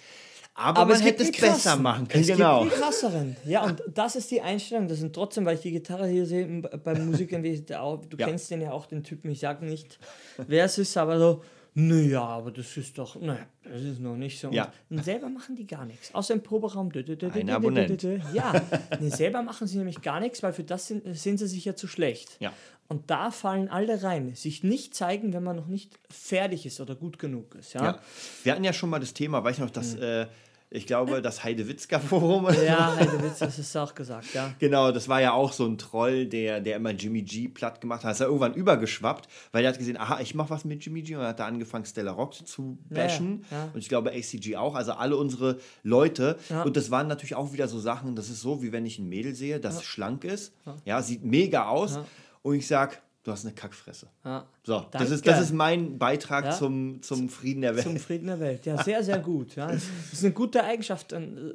aber, 0.57 0.79
Aber 0.81 0.85
man 0.93 0.95
es 0.99 1.03
hätte 1.05 1.23
es 1.23 1.31
besser 1.31 1.75
machen 1.75 2.07
können. 2.07 2.21
Es 2.23 2.27
Genau. 2.27 2.63
gibt 2.63 2.75
die 2.75 2.79
krasseren. 2.79 3.35
Ja, 3.45 3.63
und 3.63 3.83
das 3.93 4.15
ist 4.15 4.31
die 4.31 4.41
Einstellung. 4.41 4.87
Das 4.87 4.97
sind 4.99 5.13
trotzdem, 5.13 5.45
weil 5.45 5.55
ich 5.55 5.61
die 5.61 5.71
Gitarre 5.71 6.07
hier 6.07 6.25
sehe 6.25 6.47
beim 6.83 7.05
Musikern, 7.05 7.43
wie 7.43 7.63
auch- 7.75 8.03
du 8.05 8.17
Ja. 8.17 8.25
kennst 8.27 8.49
den 8.49 8.61
ja 8.61 8.71
auch, 8.71 8.87
den 8.87 9.03
Typen. 9.03 9.29
Ich 9.29 9.39
sage 9.39 9.63
nicht, 9.65 9.99
wer 10.47 10.65
es 10.65 10.77
ist, 10.79 10.97
aber 10.97 11.19
so, 11.19 11.43
naja, 11.75 12.23
aber 12.23 12.49
das 12.49 12.75
ist 12.75 12.97
doch, 12.97 13.21
naja, 13.21 13.45
das 13.63 13.83
ist 13.83 13.99
noch 13.99 14.15
nicht 14.15 14.39
so. 14.39 14.49
Ja. 14.49 14.73
Und 14.89 15.03
selber 15.05 15.29
machen 15.29 15.55
die 15.55 15.67
gar 15.67 15.85
nichts. 15.85 16.11
Außer 16.15 16.33
im 16.33 16.41
Proberaum. 16.41 16.89
dü- 16.89 17.05
dü- 17.05 17.15
dü- 17.19 17.31
Ein 17.39 17.51
Abonnent. 17.51 18.01
Ja, 18.33 18.59
nee, 18.99 19.09
selber 19.09 19.43
machen 19.43 19.67
sie 19.67 19.77
nämlich 19.77 20.01
gar 20.01 20.19
nichts, 20.19 20.41
weil 20.41 20.53
für 20.53 20.63
das 20.63 20.87
sind, 20.87 21.03
sind 21.15 21.37
sie 21.37 21.45
sich 21.47 21.65
ja 21.65 21.75
zu 21.75 21.87
schlecht. 21.87 22.37
Ja. 22.39 22.51
Und 22.87 23.11
da 23.11 23.29
fallen 23.29 23.69
alle 23.69 24.01
rein. 24.01 24.33
Sich 24.33 24.63
nicht 24.63 24.95
zeigen, 24.95 25.33
wenn 25.33 25.43
man 25.43 25.55
noch 25.57 25.67
nicht 25.67 25.99
fertig 26.09 26.65
ist 26.65 26.79
oder 26.81 26.95
gut 26.95 27.19
genug 27.19 27.53
ist. 27.53 27.73
Ja, 27.73 27.83
Ja. 27.83 27.99
Wir 28.43 28.53
hatten 28.53 28.63
ja 28.63 28.73
schon 28.73 28.89
mal 28.89 28.99
das 28.99 29.13
Thema, 29.13 29.43
weiß 29.43 29.57
ich 29.57 29.61
noch, 29.61 29.69
dass, 29.69 29.93
äh, 29.95 30.25
ich 30.69 30.85
glaube, 30.85 31.21
das 31.21 31.43
Heidewitzka-Forum. 31.43 32.49
ja 32.65 32.95
Heidewitz, 32.97 33.39
das 33.39 33.57
ist 33.57 33.75
auch 33.77 33.95
gesagt, 33.95 34.33
ja. 34.33 34.53
Genau, 34.59 34.91
das 34.91 35.07
war 35.07 35.21
ja 35.21 35.31
auch 35.31 35.53
so 35.53 35.65
ein 35.65 35.77
Troll, 35.77 36.25
der, 36.25 36.59
der 36.59 36.75
immer 36.75 36.91
Jimmy 36.91 37.21
G 37.21 37.47
platt 37.47 37.79
gemacht 37.79 38.03
hat. 38.03 38.11
Ist 38.11 38.19
er 38.19 38.27
irgendwann 38.27 38.53
übergeschwappt, 38.53 39.29
weil 39.53 39.63
er 39.63 39.69
hat 39.69 39.77
gesehen, 39.77 39.97
aha, 39.97 40.19
ich 40.19 40.35
mache 40.35 40.49
was 40.49 40.65
mit 40.65 40.83
Jimmy 40.83 41.03
G 41.03 41.15
und 41.15 41.23
hat 41.23 41.39
da 41.39 41.45
angefangen, 41.45 41.85
Stella 41.85 42.11
Rock 42.11 42.33
zu 42.33 42.77
bashen. 42.89 43.45
Ja, 43.49 43.57
ja. 43.57 43.69
Und 43.73 43.79
ich 43.79 43.87
glaube, 43.87 44.11
ACG 44.11 44.57
auch, 44.57 44.75
also 44.75 44.91
alle 44.93 45.15
unsere 45.15 45.57
Leute. 45.83 46.37
Ja. 46.49 46.63
Und 46.63 46.75
das 46.75 46.91
waren 46.91 47.07
natürlich 47.07 47.35
auch 47.35 47.53
wieder 47.53 47.69
so 47.69 47.79
Sachen, 47.79 48.15
das 48.15 48.29
ist 48.29 48.41
so, 48.41 48.61
wie 48.61 48.73
wenn 48.73 48.85
ich 48.85 48.99
ein 48.99 49.07
Mädel 49.07 49.35
sehe, 49.35 49.59
das 49.61 49.83
schlank 49.83 50.25
ist, 50.25 50.53
ja. 50.83 51.01
sieht 51.01 51.23
mega 51.23 51.67
aus. 51.67 51.99
Und 52.41 52.55
ich 52.55 52.67
sag, 52.67 53.01
du 53.27 53.33
hast 53.33 53.45
eine 53.45 53.53
Kackfresse. 53.53 54.07
ja. 54.23 54.47
So, 54.63 54.79
das 54.79 54.91
Danke. 55.01 55.13
ist, 55.13 55.27
das 55.27 55.41
ist 55.41 55.51
mein 55.53 55.97
Beitrag 55.99 56.45
Ja. 56.45 56.51
zum, 56.51 57.01
zum 57.01 57.27
Frieden 57.27 57.61
der 57.61 57.75
Welt. 57.75 57.83
Zum 57.83 57.97
Frieden 57.97 58.27
der 58.27 58.39
Welt. 58.39 58.65
Ja, 58.65 58.81
sehr, 58.83 59.03
sehr 59.03 59.19
gut. 59.19 59.55
Ja. 59.57 59.67
Das 59.67 59.83
ist 60.13 60.23
eine 60.23 60.33
gute 60.33 60.63
Eigenschaft, 60.63 61.13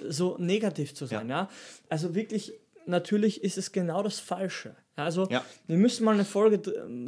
so 0.09 0.37
negativ 0.39 0.95
zu 0.95 1.07
sein. 1.07 1.31
Ja. 1.31 1.49
Also 1.89 2.15
wirklich, 2.15 2.53
natürlich 2.85 3.43
ist 3.43 3.57
es 3.57 3.73
genau 3.73 4.03
das 4.03 4.19
Falsche. 4.21 4.77
Ja, 4.99 5.05
Also, 5.05 5.27
Ja. 5.31 5.43
wir 5.67 5.79
müssen 5.79 6.05
mal 6.05 6.13
eine 6.15 6.27
Folge 6.27 6.61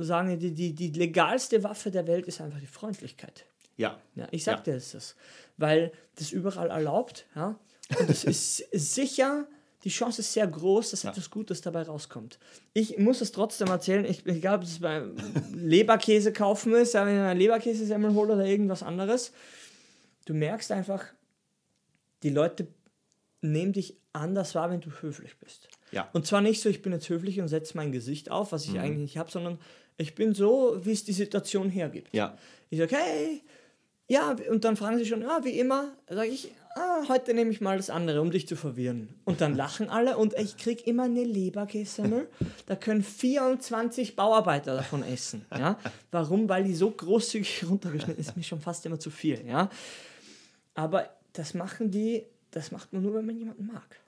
sagen, 0.02 0.38
die, 0.38 0.52
die, 0.52 0.72
die 0.74 0.90
legalste 0.92 1.62
Waffe 1.62 1.90
der 1.90 2.06
Welt 2.06 2.26
ist 2.26 2.40
einfach 2.40 2.58
die 2.60 2.66
Freundlichkeit. 2.66 3.44
ja. 3.76 3.98
Ja, 4.14 4.26
ich 4.30 4.44
sag 4.44 4.66
Ja. 4.66 4.72
dir 4.72 4.80
das. 4.80 5.14
Weil 5.58 5.92
das 6.16 6.32
überall 6.32 6.70
erlaubt, 6.70 7.26
ja. 7.36 7.58
Und 8.00 8.08
es 8.08 8.24
ist 8.34 8.64
sicher, 8.72 9.46
die 9.84 9.90
Chance 9.90 10.22
ist 10.22 10.32
sehr 10.32 10.46
groß, 10.46 10.90
dass 10.92 11.04
etwas 11.04 11.30
Gutes 11.30 11.60
dabei 11.60 11.82
rauskommt. 11.82 12.38
Ich 12.72 12.98
muss 12.98 13.20
es 13.20 13.32
trotzdem 13.32 13.68
erzählen, 13.68 14.04
ich, 14.06 14.24
glaube, 14.24 14.60
dass 14.64 14.70
es 14.72 14.78
beim 14.80 15.14
Leberkäse 15.54 16.32
kaufen 16.32 16.74
ist, 16.74 16.94
ja, 16.94 17.04
wenn 17.06 17.14
ich 17.16 17.20
einen 17.20 17.38
Leberkäsesemmel 17.38 18.14
hole 18.14 18.32
oder 18.34 18.46
irgendwas 18.46 18.82
anderes. 18.82 19.32
Du 20.24 20.32
merkst 20.32 20.72
einfach, 20.72 21.04
die 22.22 22.30
Leute 22.30 22.66
nehmen 23.42 23.74
dich 23.74 23.96
anders 24.14 24.54
wahr, 24.54 24.70
wenn 24.70 24.80
du 24.80 24.90
höflich 25.02 25.36
bist. 25.38 25.68
Ja. 25.92 26.08
Und 26.14 26.26
zwar 26.26 26.40
nicht 26.40 26.62
so, 26.62 26.70
ich 26.70 26.80
bin 26.80 26.92
jetzt 26.92 27.08
höflich 27.10 27.40
und 27.40 27.48
setze 27.48 27.76
mein 27.76 27.92
Gesicht 27.92 28.30
auf, 28.30 28.52
was 28.52 28.64
ich 28.64 28.72
Mhm. 28.72 28.78
eigentlich 28.78 29.00
nicht 29.00 29.18
habe, 29.18 29.30
sondern 29.30 29.58
ich 29.98 30.14
bin 30.14 30.34
so, 30.34 30.78
wie 30.82 30.92
es 30.92 31.04
die 31.04 31.12
Situation 31.12 31.68
hergibt. 31.68 32.14
Ja. 32.14 32.38
Ich 32.70 32.78
sage, 32.78 32.96
hey, 32.96 33.42
ja, 34.08 34.34
und 34.50 34.64
dann 34.64 34.76
fragen 34.76 34.98
sie 34.98 35.04
schon, 35.06 35.20
ja, 35.20 35.40
wie 35.44 35.58
immer, 35.58 35.92
sage 36.08 36.28
ich, 36.30 36.52
ah, 36.76 37.08
heute 37.08 37.34
nehme 37.34 37.50
ich 37.50 37.60
mal 37.60 37.76
das 37.76 37.90
andere, 37.90 38.20
um 38.20 38.30
dich 38.30 38.46
zu 38.48 38.56
verwirren. 38.56 39.08
Und 39.24 39.40
dann 39.40 39.54
lachen 39.54 39.88
alle 39.88 40.16
und 40.16 40.34
ich 40.38 40.56
kriege 40.56 40.82
immer 40.84 41.04
eine 41.04 41.24
Leberkässemmel. 41.24 42.28
Da 42.66 42.76
können 42.76 43.02
24 43.02 44.16
Bauarbeiter 44.16 44.74
davon 44.76 45.02
essen. 45.02 45.44
Ja? 45.50 45.78
Warum? 46.10 46.48
Weil 46.48 46.64
die 46.64 46.74
so 46.74 46.90
großzügig 46.90 47.64
runtergeschnitten 47.68 48.20
ist, 48.20 48.36
mir 48.36 48.42
schon 48.42 48.60
fast 48.60 48.84
immer 48.86 48.98
zu 48.98 49.10
viel. 49.10 49.44
Ja? 49.46 49.70
Aber 50.74 51.08
das 51.32 51.54
machen 51.54 51.90
die, 51.90 52.24
das 52.50 52.70
macht 52.72 52.92
man 52.92 53.02
nur, 53.02 53.14
wenn 53.14 53.26
man 53.26 53.36
jemanden 53.36 53.66
mag. 53.66 54.00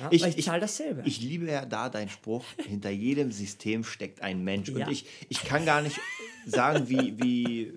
Ja? 0.00 0.08
Ich- 0.10 0.24
ich 0.24 0.38
ich- 0.38 0.44
zahle 0.44 0.60
dasselbe. 0.60 1.02
Ich 1.06 1.20
liebe 1.20 1.46
ja 1.46 1.64
da 1.64 1.88
deinen 1.88 2.08
Spruch, 2.10 2.44
hinter 2.66 2.90
jedem 2.90 3.32
System 3.32 3.84
steckt 3.84 4.20
ein 4.22 4.44
Mensch. 4.44 4.68
Ja. 4.68 4.86
Und 4.86 4.92
ich, 4.92 5.06
ich 5.28 5.42
kann 5.44 5.64
gar 5.64 5.80
nicht 5.82 5.98
sagen, 6.46 6.88
wie, 6.88 7.16
wie 7.22 7.72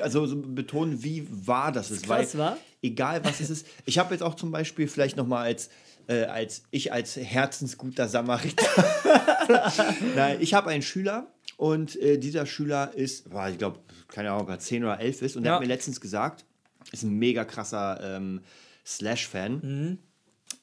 also 0.00 0.26
so 0.26 0.36
betonen, 0.40 1.02
wie 1.02 1.26
wahr 1.30 1.72
das 1.72 1.90
ist. 1.90 2.04
krass, 2.06 2.34
weil 2.36 2.38
wa? 2.52 2.56
egal 2.82 3.24
was 3.24 3.40
es 3.40 3.50
ist. 3.50 3.66
Ich 3.84 3.98
habe 3.98 4.14
jetzt 4.14 4.22
auch 4.22 4.34
zum 4.34 4.50
Beispiel 4.50 4.88
vielleicht 4.88 5.16
nochmal 5.16 5.44
als, 5.46 5.70
äh, 6.08 6.24
als 6.24 6.62
ich 6.70 6.92
als 6.92 7.16
herzensguter 7.16 8.08
Samariter. 8.08 8.66
Nein, 10.16 10.38
ich 10.40 10.54
habe 10.54 10.70
einen 10.70 10.82
Schüler 10.82 11.26
und 11.56 11.96
äh, 11.96 12.18
dieser 12.18 12.46
Schüler 12.46 12.92
ist, 12.94 13.30
boah, 13.30 13.48
ich 13.48 13.58
glaube, 13.58 13.80
keine 14.08 14.30
Ahnung, 14.30 14.42
ob 14.42 14.48
er 14.48 14.58
10 14.58 14.84
oder 14.84 15.00
11 15.00 15.22
ist. 15.22 15.36
Und 15.36 15.42
der 15.44 15.50
Ja. 15.52 15.54
hat 15.56 15.62
mir 15.62 15.68
letztens 15.68 16.00
gesagt, 16.00 16.44
ist 16.92 17.02
ein 17.02 17.12
mega 17.18 17.44
krasser 17.44 18.00
ähm, 18.16 18.40
Slash-Fan. 18.86 19.98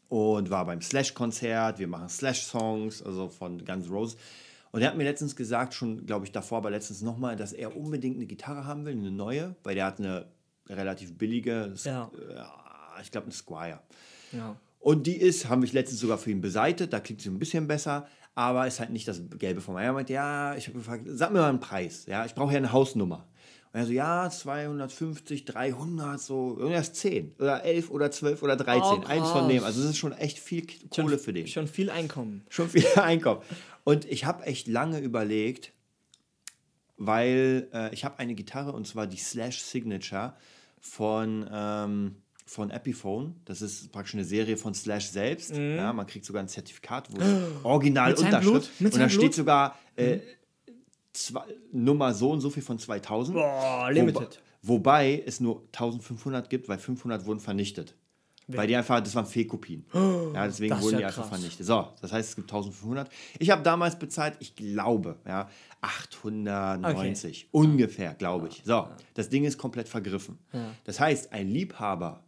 und 0.10 0.50
war 0.50 0.66
beim 0.66 0.82
Slash-Konzert. 0.82 1.80
Wir 1.80 1.88
machen 1.88 2.10
Slash-Songs, 2.10 3.04
also 3.04 3.30
von 3.30 3.64
Guns 3.66 3.90
Roses. 3.90 4.18
Und 4.72 4.82
er 4.82 4.90
hat 4.90 4.98
mir 4.98 5.04
letztens 5.04 5.36
gesagt, 5.36 5.74
schon 5.74 6.06
glaube 6.06 6.26
ich 6.26 6.32
davor, 6.32 6.60
aber 6.60 6.70
letztens 6.70 7.02
nochmal, 7.02 7.36
dass 7.36 7.54
er 7.54 7.76
unbedingt 7.78 8.18
eine 8.18 8.26
Gitarre 8.26 8.66
haben 8.66 8.86
will, 8.86 8.94
eine 8.94 9.12
neue, 9.12 9.56
weil 9.64 9.76
der 9.76 9.86
hat 9.86 10.00
eine 10.00 10.26
relativ 10.70 11.18
billige, 11.18 11.74
Ja. 11.84 12.12
äh, 12.14 13.02
ich 13.02 13.12
glaube 13.12 13.26
eine 13.26 13.34
Squire. 13.34 13.80
Ja. 14.32 14.56
Und 14.80 15.08
die 15.08 15.18
ist, 15.18 15.50
haben 15.50 15.62
wir 15.64 15.72
letztens 15.72 16.00
sogar 16.00 16.18
für 16.18 16.32
ihn 16.32 16.42
beseitet, 16.42 16.94
da 16.94 17.00
klingt 17.00 17.22
sie 17.22 17.30
ein 17.30 17.40
bisschen 17.40 17.68
besser, 17.68 18.08
aber 18.36 18.68
ist 18.68 18.80
halt 18.80 18.92
nicht 18.92 19.08
das 19.08 19.22
Gelbe 19.40 19.62
vom 19.62 19.76
Ei. 19.78 19.84
Er 19.86 19.94
meinte, 19.94 20.14
ja, 20.14 20.56
ich 20.56 20.68
habe 20.68 20.78
gefragt, 20.78 21.04
sag 21.08 21.32
mir 21.32 21.40
mal 21.40 21.50
einen 21.50 21.60
Preis, 21.60 22.06
ja, 22.06 22.26
ich 22.26 22.36
brauche 22.36 22.52
ja 22.52 22.58
eine 22.58 22.72
Hausnummer. 22.72 23.26
Und 23.74 23.80
er 23.80 23.86
so, 23.86 23.92
ja, 23.92 24.30
250, 24.30 25.46
300, 25.46 26.20
so, 26.20 26.58
irgendwas 26.58 26.94
10 26.94 27.36
oder 27.40 27.64
11 27.64 27.90
oder 27.92 28.10
12 28.12 28.42
oder 28.44 28.56
13, 28.56 28.82
Oh, 28.82 29.06
eins 29.06 29.30
von 29.30 29.48
dem. 29.50 29.64
Also 29.64 29.82
das 29.82 29.92
ist 29.92 29.98
schon 29.98 30.14
echt 30.14 30.40
viel 30.40 30.66
Kohle 30.90 31.18
für 31.18 31.34
den. 31.34 31.48
Schon 31.48 31.68
viel 31.68 31.90
Einkommen. 31.90 32.44
Schon 32.50 32.70
viel 32.70 32.86
Einkauf. 32.96 33.44
Und 33.84 34.06
ich 34.06 34.26
habe 34.26 34.46
echt 34.46 34.68
lange 34.68 35.00
überlegt, 35.00 35.74
weil 36.98 37.68
äh, 37.74 37.94
ich 37.94 38.04
habe 38.06 38.20
eine 38.20 38.34
Gitarre 38.36 38.72
und 38.72 38.88
zwar 38.88 39.08
die 39.08 39.18
Slash 39.18 39.60
Signature 39.60 40.34
von, 40.80 41.48
ähm, 41.52 42.16
von 42.46 42.72
Epiphone. 42.72 43.36
Das 43.46 43.62
ist 43.62 43.92
praktisch 43.92 44.16
eine 44.16 44.24
Serie 44.24 44.58
von 44.58 44.74
Slash 44.74 45.08
selbst. 45.08 45.56
Ja, 45.56 45.94
man 45.94 46.08
kriegt 46.08 46.26
sogar 46.26 46.42
ein 46.42 46.48
Zertifikat, 46.48 47.10
wo 47.12 47.18
original 47.68 48.12
Mhm. 48.14 48.18
Mit 48.18 48.26
Unterschrift. 48.26 48.72
Und 48.80 48.94
da 48.94 48.98
Blut? 49.00 49.12
steht 49.12 49.34
sogar 49.36 49.78
äh, 49.96 50.20
zwei, 51.26 51.44
Nummer 51.72 52.14
so 52.14 52.32
und 52.32 52.42
so 52.42 52.50
viel 52.50 52.64
von 52.64 52.78
2000. 52.80 53.36
Boah, 53.38 53.90
limited. 53.92 54.42
Wo, 54.62 54.74
wobei 54.76 55.24
es 55.26 55.40
nur 55.40 55.62
1500 55.74 56.50
gibt, 56.50 56.68
weil 56.70 56.78
500 56.80 57.26
wurden 57.26 57.40
vernichtet. 57.40 57.96
Weil 58.50 58.66
die 58.68 58.78
einfach, 58.78 59.02
das 59.02 59.14
waren 59.14 59.26
Fehlkopien. 59.26 59.86
Ja, 60.34 60.46
deswegen 60.48 60.80
wurden 60.80 60.94
ja 60.94 60.98
die 61.00 61.06
einfach 61.06 61.28
krass. 61.28 61.38
vernichtet. 61.38 61.66
So, 61.66 61.90
das 62.00 62.14
heißt, 62.14 62.30
es 62.30 62.36
gibt 62.38 62.50
1500. 62.50 63.10
Ich 63.40 63.50
habe 63.50 63.62
damals 63.62 64.00
bezahlt, 64.00 64.38
ich 64.40 64.56
glaube, 64.56 65.18
ja, 65.28 65.50
890. 65.82 67.50
Ungefähr, 67.52 68.14
glaube 68.14 68.48
ich. 68.50 68.62
So, 68.66 68.88
das 69.14 69.30
Ding 69.30 69.44
ist 69.46 69.58
komplett 69.58 69.90
vergriffen. 69.90 70.38
Das 70.86 71.00
heißt, 71.00 71.34
ein 71.34 71.50
Liebhaber, 71.50 72.24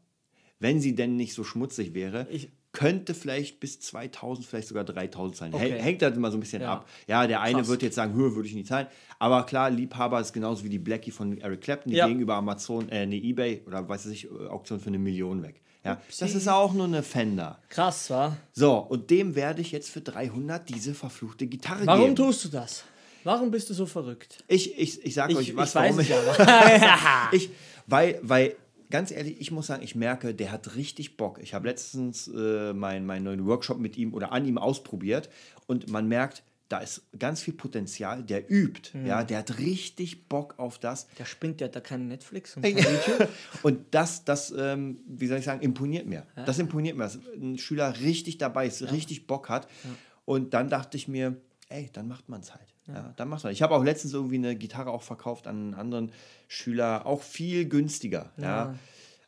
wenn 0.59 0.81
sie 0.81 0.93
denn 0.95 1.15
nicht 1.15 1.33
so 1.33 1.43
schmutzig 1.43 1.93
wäre, 1.93 2.27
Ich- 2.29 2.51
könnte 2.71 3.13
vielleicht 3.15 3.59
bis 3.59 3.79
2000, 3.79 4.45
vielleicht 4.45 4.67
sogar 4.67 4.83
3000 4.83 5.35
sein. 5.35 5.53
Okay. 5.53 5.71
Häng- 5.73 5.77
Hängt 5.81 6.01
halt 6.03 6.15
immer 6.15 6.29
so 6.31 6.37
ein 6.37 6.39
bisschen 6.39 6.61
Ja. 6.61 6.73
ab. 6.73 6.87
Ja, 7.07 7.25
der 7.25 7.41
eine 7.41 7.59
Krass. 7.59 7.67
wird 7.67 7.81
jetzt 7.81 7.95
sagen, 7.95 8.13
höher 8.13 8.35
würde 8.35 8.47
ich 8.47 8.53
nicht 8.55 8.67
zahlen. 8.67 8.87
Aber 9.17 9.43
klar, 9.45 9.69
Liebhaber 9.69 10.19
ist 10.21 10.33
genauso 10.33 10.63
wie 10.63 10.69
die 10.69 10.79
Blackie 10.79 11.11
von 11.11 11.39
Eric 11.39 11.61
Clapton, 11.61 11.91
die 11.91 11.97
Ja. 11.97 12.07
gegenüber 12.07 12.35
Amazon, 12.35 12.87
äh, 12.89 12.99
eine 12.99 13.15
Ebay 13.15 13.63
oder 13.65 13.87
weiß 13.89 14.05
ich, 14.07 14.29
Auktion 14.31 14.79
für 14.79 14.87
eine 14.87 14.99
Million 14.99 15.41
weg. 15.41 15.61
Ja, 15.83 15.99
das 16.19 16.35
ist 16.35 16.47
auch 16.49 16.73
nur 16.73 16.85
eine 16.85 17.01
Fender. 17.03 17.57
Krass, 17.69 18.09
wa? 18.09 18.35
So, 18.51 18.77
und 18.77 19.09
dem 19.09 19.33
werde 19.35 19.61
ich 19.61 19.71
jetzt 19.71 19.89
für 19.89 20.01
300 20.01 20.67
diese 20.69 20.93
verfluchte 20.93 21.47
Gitarre 21.47 21.87
Warum 21.87 22.01
geben. 22.03 22.15
tust 22.17 22.43
du 22.45 22.49
das? 22.49 22.83
Warum 23.23 23.49
bist 23.49 23.69
du 23.69 23.73
so 23.73 23.85
verrückt? 23.85 24.43
ich, 24.47 24.77
ich, 24.77 25.03
ich 25.03 25.13
sage 25.13 25.31
Ich, 25.33 25.37
euch 25.39 25.49
ich 25.49 25.55
was, 25.55 25.73
weiß 25.75 25.95
warum 25.97 25.99
ich, 26.01 26.09
ich, 27.45 27.49
weil, 27.87 28.19
weil, 28.23 28.55
ganz 28.89 29.11
ehrlich, 29.11 29.39
ich 29.39 29.51
muss 29.51 29.67
sagen, 29.67 29.83
ich 29.83 29.95
merke, 29.95 30.33
der 30.33 30.51
hat 30.51 30.75
richtig 30.75 31.17
Bock. 31.17 31.39
Ich 31.41 31.53
habe 31.53 31.67
letztens 31.67 32.27
äh, 32.27 32.73
meinen 32.73 33.05
meinen 33.05 33.23
neuen 33.23 33.45
Workshop 33.45 33.79
mit 33.79 33.97
ihm 33.97 34.13
oder 34.13 34.31
an 34.31 34.45
ihm 34.45 34.57
ausprobiert 34.57 35.29
und 35.67 35.89
man 35.89 36.07
merkt, 36.07 36.43
da 36.69 36.77
ist 36.79 37.01
ganz 37.17 37.41
viel 37.41 37.55
Potenzial. 37.55 38.21
Der 38.23 38.49
übt, 38.51 38.95
Mhm. 38.95 39.07
ja, 39.07 39.23
der 39.23 39.39
hat 39.39 39.57
richtig 39.57 40.27
Bock 40.29 40.53
auf 40.59 40.77
das. 40.77 41.07
Der 41.17 41.25
spinnt, 41.25 41.59
der 41.61 41.67
hat 41.69 41.75
da 41.75 41.79
keinen 41.79 42.07
Netflix 42.07 42.55
und 42.55 42.61
kein 42.61 42.77
YouTube. 42.77 43.27
und 43.63 43.79
das, 43.91 44.23
das 44.23 44.53
ähm, 44.55 44.99
wie 45.07 45.25
soll 45.25 45.39
ich 45.39 45.45
sagen, 45.45 45.61
imponiert 45.61 46.05
mir. 46.05 46.27
Das 46.45 46.59
imponiert 46.59 46.95
mir, 46.95 47.03
dass 47.05 47.17
ein 47.35 47.57
Schüler 47.57 47.99
richtig 48.01 48.37
dabei 48.37 48.67
ist, 48.67 48.83
richtig 48.91 49.25
Bock 49.25 49.49
hat. 49.49 49.67
Und 50.25 50.53
dann 50.53 50.69
dachte 50.69 50.95
ich 50.95 51.07
mir, 51.07 51.37
ey, 51.69 51.89
dann 51.91 52.07
macht 52.07 52.29
man 52.29 52.41
es 52.41 52.53
halt. 52.53 52.68
Ja. 52.93 53.13
dann 53.15 53.29
macht 53.29 53.43
man. 53.43 53.53
Ich 53.53 53.61
habe 53.61 53.75
auch 53.75 53.83
letztens 53.83 54.13
irgendwie 54.13 54.35
eine 54.35 54.55
Gitarre 54.55 54.91
auch 54.91 55.03
verkauft 55.03 55.47
an 55.47 55.55
einen 55.57 55.73
anderen 55.73 56.11
Schüler, 56.47 57.05
auch 57.05 57.21
viel 57.21 57.65
günstiger. 57.67 58.31
Ja. 58.37 58.75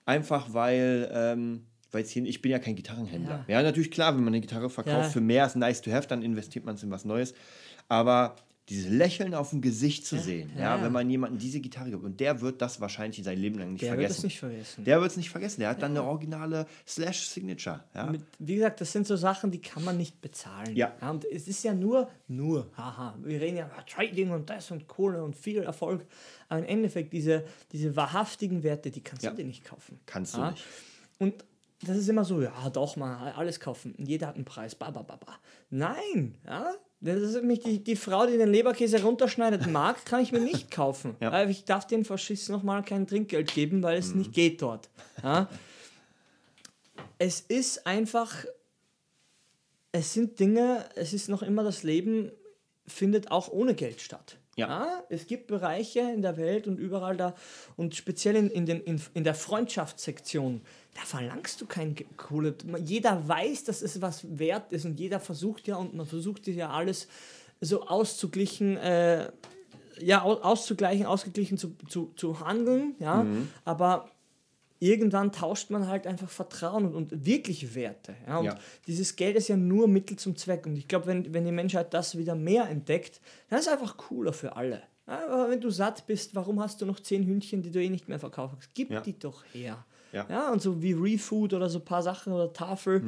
Einfach 0.05 0.53
weil, 0.53 1.09
ähm, 1.13 1.65
weil 1.91 2.03
hier, 2.05 2.25
ich 2.25 2.41
bin 2.41 2.51
ja 2.51 2.59
kein 2.59 2.75
Gitarrenhändler. 2.75 3.45
Ja. 3.47 3.61
natürlich 3.61 3.91
klar, 3.91 4.15
wenn 4.15 4.23
man 4.23 4.33
eine 4.33 4.41
Gitarre 4.41 4.69
verkauft 4.69 4.95
Ja. 5.05 5.09
für 5.09 5.21
mehr 5.21 5.43
als 5.43 5.55
nice 5.55 5.81
to 5.81 5.91
have, 5.91 6.07
dann 6.07 6.21
investiert 6.21 6.65
man 6.65 6.75
es 6.75 6.83
in 6.83 6.91
was 6.91 7.05
Neues. 7.05 7.33
Aber 7.87 8.35
dieses 8.71 8.89
Lächeln 8.89 9.35
auf 9.35 9.51
dem 9.51 9.61
Gesicht 9.61 10.05
zu 10.05 10.17
sehen, 10.17 10.49
ja, 10.55 10.77
ja. 10.77 10.83
wenn 10.83 10.91
man 10.91 11.09
jemandem 11.09 11.37
diese 11.39 11.59
Gitarre 11.59 11.91
gibt, 11.91 12.03
und 12.03 12.19
der 12.19 12.41
wird 12.41 12.61
das 12.61 12.81
wahrscheinlich 12.81 13.23
sein 13.23 13.37
Leben 13.37 13.59
lang 13.59 13.73
nicht 13.73 13.81
Der 13.83 13.91
wird 13.91 13.99
vergessen. 13.99 14.15
das 14.17 14.23
nicht 14.23 14.39
vergessen. 14.39 14.83
Der 14.85 15.01
wird 15.01 15.11
es 15.11 15.17
nicht 15.17 15.29
vergessen. 15.29 15.59
Der 15.59 15.69
hat 15.69 15.81
dann 15.81 15.91
eine 15.91 16.03
originale 16.03 16.65
Slash-Signature. 16.87 17.83
Ja? 17.93 18.05
Mit, 18.07 18.21
wie 18.39 18.55
gesagt, 18.55 18.81
das 18.81 18.91
sind 18.91 19.05
so 19.05 19.15
Sachen, 19.15 19.51
die 19.51 19.61
kann 19.61 19.83
man 19.83 19.97
nicht 19.97 20.21
bezahlen. 20.21 20.75
Ja. 20.75 20.93
und 21.01 21.25
es 21.25 21.47
ist 21.47 21.63
ja 21.63 21.73
nur, 21.73 22.09
nur, 22.27 22.67
haha, 22.77 23.15
wir 23.21 23.39
reden 23.41 23.57
ja 23.57 23.65
über 23.67 23.85
Trading 23.85 24.31
und 24.31 24.49
das 24.49 24.71
und 24.71 24.87
Kohle 24.87 25.23
und 25.23 25.35
viel 25.35 25.57
Erfolg. 25.59 26.05
Aber 26.49 26.59
im 26.59 26.65
Endeffekt, 26.65 27.13
diese, 27.13 27.43
diese 27.71 27.95
wahrhaftigen 27.95 28.63
Werte, 28.63 28.89
die 28.91 29.01
kannst 29.01 29.23
Ja. 29.23 29.31
du 29.31 29.37
dir 29.37 29.45
nicht 29.45 29.63
kaufen. 29.65 29.99
Kannst 30.05 30.35
du 30.35 30.39
Ja? 30.39 30.51
nicht. 30.51 30.63
Und 31.19 31.43
das 31.83 31.97
ist 31.97 32.07
immer 32.09 32.23
so, 32.25 32.41
ja, 32.41 32.69
doch 32.69 32.95
mal 32.95 33.31
alles 33.33 33.59
kaufen. 33.59 33.95
Und 33.97 34.07
jeder 34.07 34.27
hat 34.27 34.35
einen 34.35 34.45
Preis. 34.45 34.75
Ba, 34.75 34.91
ba, 34.91 35.01
ba, 35.01 35.15
ba. 35.15 35.33
Nein, 35.71 36.35
ja. 36.45 36.73
Das 37.03 37.19
ist 37.19 37.33
nämlich 37.33 37.61
die, 37.61 37.83
die 37.83 37.95
Frau, 37.95 38.27
die 38.27 38.37
den 38.37 38.49
Leberkäse 38.49 39.01
runterschneidet, 39.01 39.65
mag, 39.65 40.05
kann 40.05 40.21
ich 40.21 40.31
mir 40.31 40.39
nicht 40.39 40.69
kaufen. 40.69 41.15
Ja. 41.19 41.49
Ich 41.49 41.65
darf 41.65 41.87
den 41.87 42.05
Faschist 42.05 42.49
nochmal 42.49 42.83
kein 42.83 43.07
Trinkgeld 43.07 43.51
geben, 43.53 43.81
weil 43.81 43.97
es 43.97 44.13
nicht 44.13 44.33
geht 44.33 44.61
dort. 44.61 44.87
Ja. 45.23 45.49
Es 47.17 47.41
ist 47.41 47.87
einfach, 47.87 48.45
es 49.91 50.13
sind 50.13 50.39
Dinge, 50.39 50.85
es 50.95 51.13
ist 51.13 51.27
noch 51.27 51.41
immer 51.41 51.63
das 51.63 51.81
Leben, 51.81 52.31
findet 52.85 53.31
auch 53.31 53.51
ohne 53.51 53.73
Geld 53.73 53.99
statt. 53.99 54.37
Ja. 54.57 55.03
es 55.09 55.27
gibt 55.27 55.47
Bereiche 55.47 56.01
in 56.01 56.21
der 56.21 56.35
Welt 56.37 56.67
und 56.67 56.77
überall 56.77 57.15
da 57.17 57.35
und 57.77 57.95
speziell 57.95 58.35
in, 58.35 58.49
in, 58.49 58.65
den, 58.65 58.81
in, 58.81 59.01
in 59.13 59.23
der 59.23 59.33
Freundschaftssektion, 59.33 60.61
da 60.93 61.01
verlangst 61.01 61.61
du 61.61 61.65
kein 61.65 61.95
Kohle. 62.17 62.55
Jeder 62.83 63.27
weiß, 63.27 63.63
dass 63.63 63.81
es 63.81 64.01
was 64.01 64.37
wert 64.37 64.71
ist 64.73 64.85
und 64.85 64.99
jeder 64.99 65.19
versucht 65.21 65.67
ja 65.67 65.77
und 65.77 65.93
man 65.93 66.05
versucht 66.05 66.47
ja 66.47 66.69
alles 66.69 67.07
so 67.61 67.87
auszuglichen, 67.87 68.75
äh, 68.77 69.31
ja, 69.99 70.23
au- 70.23 70.41
auszugleichen, 70.41 71.05
ausgeglichen 71.05 71.57
zu, 71.57 71.75
zu, 71.87 72.11
zu 72.15 72.39
handeln, 72.41 72.95
ja, 72.99 73.25
aber 73.65 74.09
irgendwann 74.81 75.31
tauscht 75.31 75.69
man 75.69 75.87
halt 75.87 76.07
einfach 76.07 76.29
Vertrauen 76.29 76.85
und, 76.85 76.95
und 76.95 77.25
wirkliche 77.25 77.73
Werte. 77.75 78.15
Ja? 78.27 78.39
Und 78.39 78.45
Ja. 78.45 78.59
dieses 78.87 79.15
Geld 79.15 79.35
ist 79.37 79.47
ja 79.47 79.55
nur 79.55 79.87
Mittel 79.87 80.17
zum 80.17 80.35
Zweck. 80.35 80.65
Und 80.65 80.75
ich 80.75 80.87
glaube, 80.87 81.05
wenn, 81.05 81.33
wenn 81.33 81.45
die 81.45 81.51
Menschheit 81.51 81.93
das 81.93 82.17
wieder 82.17 82.35
mehr 82.35 82.67
entdeckt, 82.67 83.21
dann 83.49 83.59
ist 83.59 83.67
es 83.67 83.71
einfach 83.71 83.95
cooler 83.95 84.33
für 84.33 84.55
alle. 84.55 84.81
Ja, 85.07 85.25
aber 85.29 85.49
wenn 85.49 85.61
du 85.61 85.69
satt 85.69 86.07
bist, 86.07 86.35
warum 86.35 86.59
hast 86.59 86.81
du 86.81 86.85
noch 86.85 86.99
zehn 86.99 87.23
Hühnchen, 87.25 87.61
die 87.61 87.69
du 87.71 87.81
eh 87.81 87.89
nicht 87.89 88.09
mehr 88.09 88.19
verkaufen 88.19 88.55
kannst? 88.59 88.73
Gib 88.75 88.89
Ja. 88.91 89.01
die 89.01 89.17
doch 89.17 89.43
her. 89.53 89.85
Ja. 90.13 90.51
und 90.51 90.61
so 90.61 90.81
wie 90.81 90.91
Refood 90.91 91.53
oder 91.53 91.69
so 91.69 91.79
ein 91.79 91.85
paar 91.85 92.03
Sachen 92.03 92.33
oder 92.33 92.51
Tafel, 92.51 93.01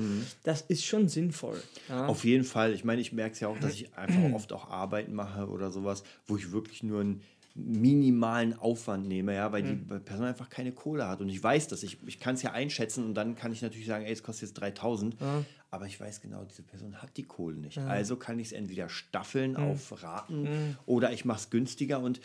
das 0.43 0.61
ist 0.61 0.85
schon 0.85 1.09
sinnvoll. 1.09 1.61
Ja. 1.89 2.05
Auf 2.07 2.23
jeden 2.23 2.45
Fall. 2.45 2.71
Ich 2.71 2.85
meine, 2.85 3.01
ich 3.01 3.11
merke 3.11 3.33
es 3.33 3.41
ja 3.41 3.49
auch, 3.49 3.59
dass 3.59 3.73
ich 3.73 3.93
einfach 3.97 4.31
oft 4.33 4.53
auch 4.53 4.69
Arbeiten 4.69 5.13
mache 5.13 5.49
oder 5.49 5.69
sowas, 5.69 6.03
wo 6.27 6.37
ich 6.37 6.53
wirklich 6.53 6.81
nur 6.81 7.01
einen 7.01 7.21
minimalen 7.55 8.57
Aufwand 8.57 9.07
nehme, 9.07 9.35
ja, 9.35 9.51
weil 9.51 9.61
die 9.63 9.75
Person 9.75 10.25
einfach 10.25 10.49
keine 10.49 10.71
Kohle 10.71 11.07
hat. 11.07 11.21
Und 11.21 11.29
ich 11.29 11.41
weiß 11.41 11.67
das. 11.67 11.83
Ich, 11.83 11.97
ich 12.07 12.19
kann 12.19 12.33
es 12.35 12.41
ja 12.41 12.51
einschätzen 12.51 13.05
und 13.05 13.13
dann 13.13 13.35
kann 13.35 13.51
ich 13.51 13.61
natürlich 13.61 13.85
sagen, 13.85 14.05
ey, 14.05 14.11
es 14.11 14.23
kostet 14.23 14.49
jetzt 14.49 14.53
3000. 14.55 15.15
Aber 15.69 15.87
ich 15.87 15.99
weiß 15.99 16.21
genau, 16.21 16.43
diese 16.45 16.61
Person 16.61 17.01
hat 17.01 17.17
die 17.17 17.23
Kohle 17.23 17.57
nicht. 17.57 17.77
Also 17.89 18.15
kann 18.15 18.37
ich 18.39 18.47
es 18.47 18.53
entweder 18.53 18.89
staffeln 18.89 19.55
auf 19.55 20.03
Raten 20.03 20.77
oder 20.85 21.11
ich 21.13 21.25
mache 21.25 21.39
es 21.39 21.49
günstiger 21.49 21.99
und 21.99 22.21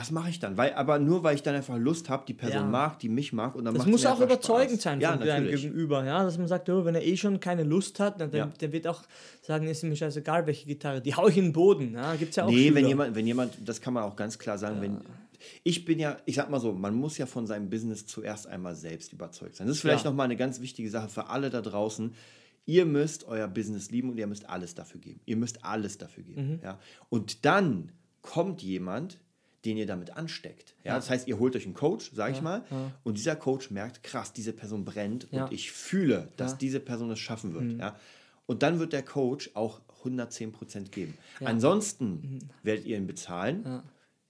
was 0.00 0.10
mache 0.10 0.30
ich 0.30 0.38
dann? 0.38 0.56
Weil, 0.56 0.72
aber 0.72 0.98
nur 0.98 1.22
weil 1.24 1.34
ich 1.34 1.42
dann 1.42 1.54
einfach 1.54 1.76
Lust 1.76 2.08
habe, 2.08 2.24
die 2.26 2.32
Person 2.32 2.62
Ja. 2.62 2.66
mag, 2.66 2.98
die 3.00 3.10
mich 3.10 3.34
mag 3.34 3.54
und 3.54 3.66
dann 3.66 3.74
Das 3.74 3.84
muss 3.86 4.06
auch 4.06 4.18
überzeugend 4.18 4.72
Spaß. 4.80 4.82
sein 4.82 5.00
ja, 5.02 5.14
von 5.16 5.26
deinem. 5.26 5.48
Gegenüber, 5.50 6.04
ja, 6.06 6.24
dass 6.24 6.38
man 6.38 6.48
sagt, 6.48 6.70
oh, 6.70 6.86
wenn 6.86 6.94
er 6.94 7.04
eh 7.06 7.18
schon 7.18 7.38
keine 7.38 7.64
Lust 7.64 8.00
hat, 8.00 8.18
dann, 8.18 8.32
Ja. 8.32 8.46
der 8.46 8.72
wird 8.72 8.86
auch 8.86 9.02
sagen, 9.42 9.66
ist 9.66 9.84
mir 9.84 9.94
scheißegal, 9.94 10.46
welche 10.46 10.64
Gitarre, 10.66 11.02
die 11.02 11.14
hau 11.14 11.28
ich 11.28 11.36
in 11.36 11.44
den 11.48 11.52
Boden. 11.52 11.92
Ja, 11.92 12.14
gibt's 12.14 12.36
ja 12.36 12.46
auch 12.46 12.50
Nee, 12.50 12.72
wenn 12.74 12.86
jemand, 12.86 13.14
wenn 13.14 13.26
jemand, 13.26 13.58
das 13.62 13.82
kann 13.82 13.92
man 13.92 14.04
auch 14.04 14.16
ganz 14.16 14.38
klar 14.38 14.56
sagen, 14.56 14.80
wenn 14.80 14.98
ich 15.64 15.84
bin 15.84 15.98
ja, 15.98 16.16
ich 16.24 16.36
sag 16.36 16.48
mal 16.48 16.60
so, 16.60 16.72
man 16.72 16.94
muss 16.94 17.18
ja 17.18 17.26
von 17.26 17.46
seinem 17.46 17.68
Business 17.68 18.06
zuerst 18.06 18.46
einmal 18.46 18.74
selbst 18.74 19.12
überzeugt 19.12 19.56
sein. 19.56 19.66
Das 19.66 19.76
ist 19.76 19.82
vielleicht 19.82 20.04
Ja. 20.04 20.10
noch 20.10 20.16
mal 20.16 20.24
eine 20.24 20.36
ganz 20.36 20.62
wichtige 20.62 20.88
Sache 20.88 21.08
für 21.10 21.28
alle 21.28 21.50
da 21.50 21.60
draußen. 21.60 22.14
Ihr 22.64 22.86
müsst 22.86 23.24
euer 23.26 23.48
Business 23.48 23.90
lieben 23.90 24.08
und 24.10 24.16
ihr 24.18 24.26
müsst 24.26 24.48
alles 24.48 24.74
dafür 24.74 25.00
geben. 25.00 25.20
Ihr 25.26 25.36
müsst 25.36 25.62
alles 25.64 25.98
dafür 25.98 26.22
geben. 26.24 26.52
Mhm. 26.54 26.60
Ja? 26.62 26.78
Und 27.10 27.44
dann 27.44 27.92
kommt 28.22 28.62
jemand, 28.62 29.18
den 29.64 29.76
ihr 29.76 29.86
damit 29.86 30.16
ansteckt. 30.16 30.74
Ja? 30.84 30.94
Das 30.96 31.10
heißt, 31.10 31.28
ihr 31.28 31.38
holt 31.38 31.54
euch 31.56 31.64
einen 31.66 31.74
Coach, 31.74 32.10
sage 32.14 32.32
ich 32.34 32.40
mal, 32.42 32.62
und 33.04 33.18
dieser 33.18 33.36
Coach 33.36 33.70
merkt, 33.70 34.02
krass, 34.02 34.32
diese 34.32 34.52
Person 34.52 34.84
brennt 34.84 35.28
Ja. 35.30 35.44
und 35.44 35.52
ich 35.52 35.70
fühle, 35.72 36.28
dass 36.36 36.52
Ja. 36.52 36.58
diese 36.58 36.80
Person 36.80 37.10
es 37.10 37.18
schaffen 37.18 37.50
Mhm. 37.50 37.54
wird. 37.54 37.80
Ja? 37.80 37.96
Und 38.46 38.62
dann 38.62 38.78
wird 38.78 38.92
der 38.92 39.02
Coach 39.02 39.50
auch 39.54 39.80
110% 40.02 40.92
geben. 40.92 41.14
Mhm. 41.40 41.46
Ansonsten 41.46 42.38
werdet 42.62 42.86
ihr 42.86 42.96
ihn 42.96 43.06
bezahlen. 43.06 43.82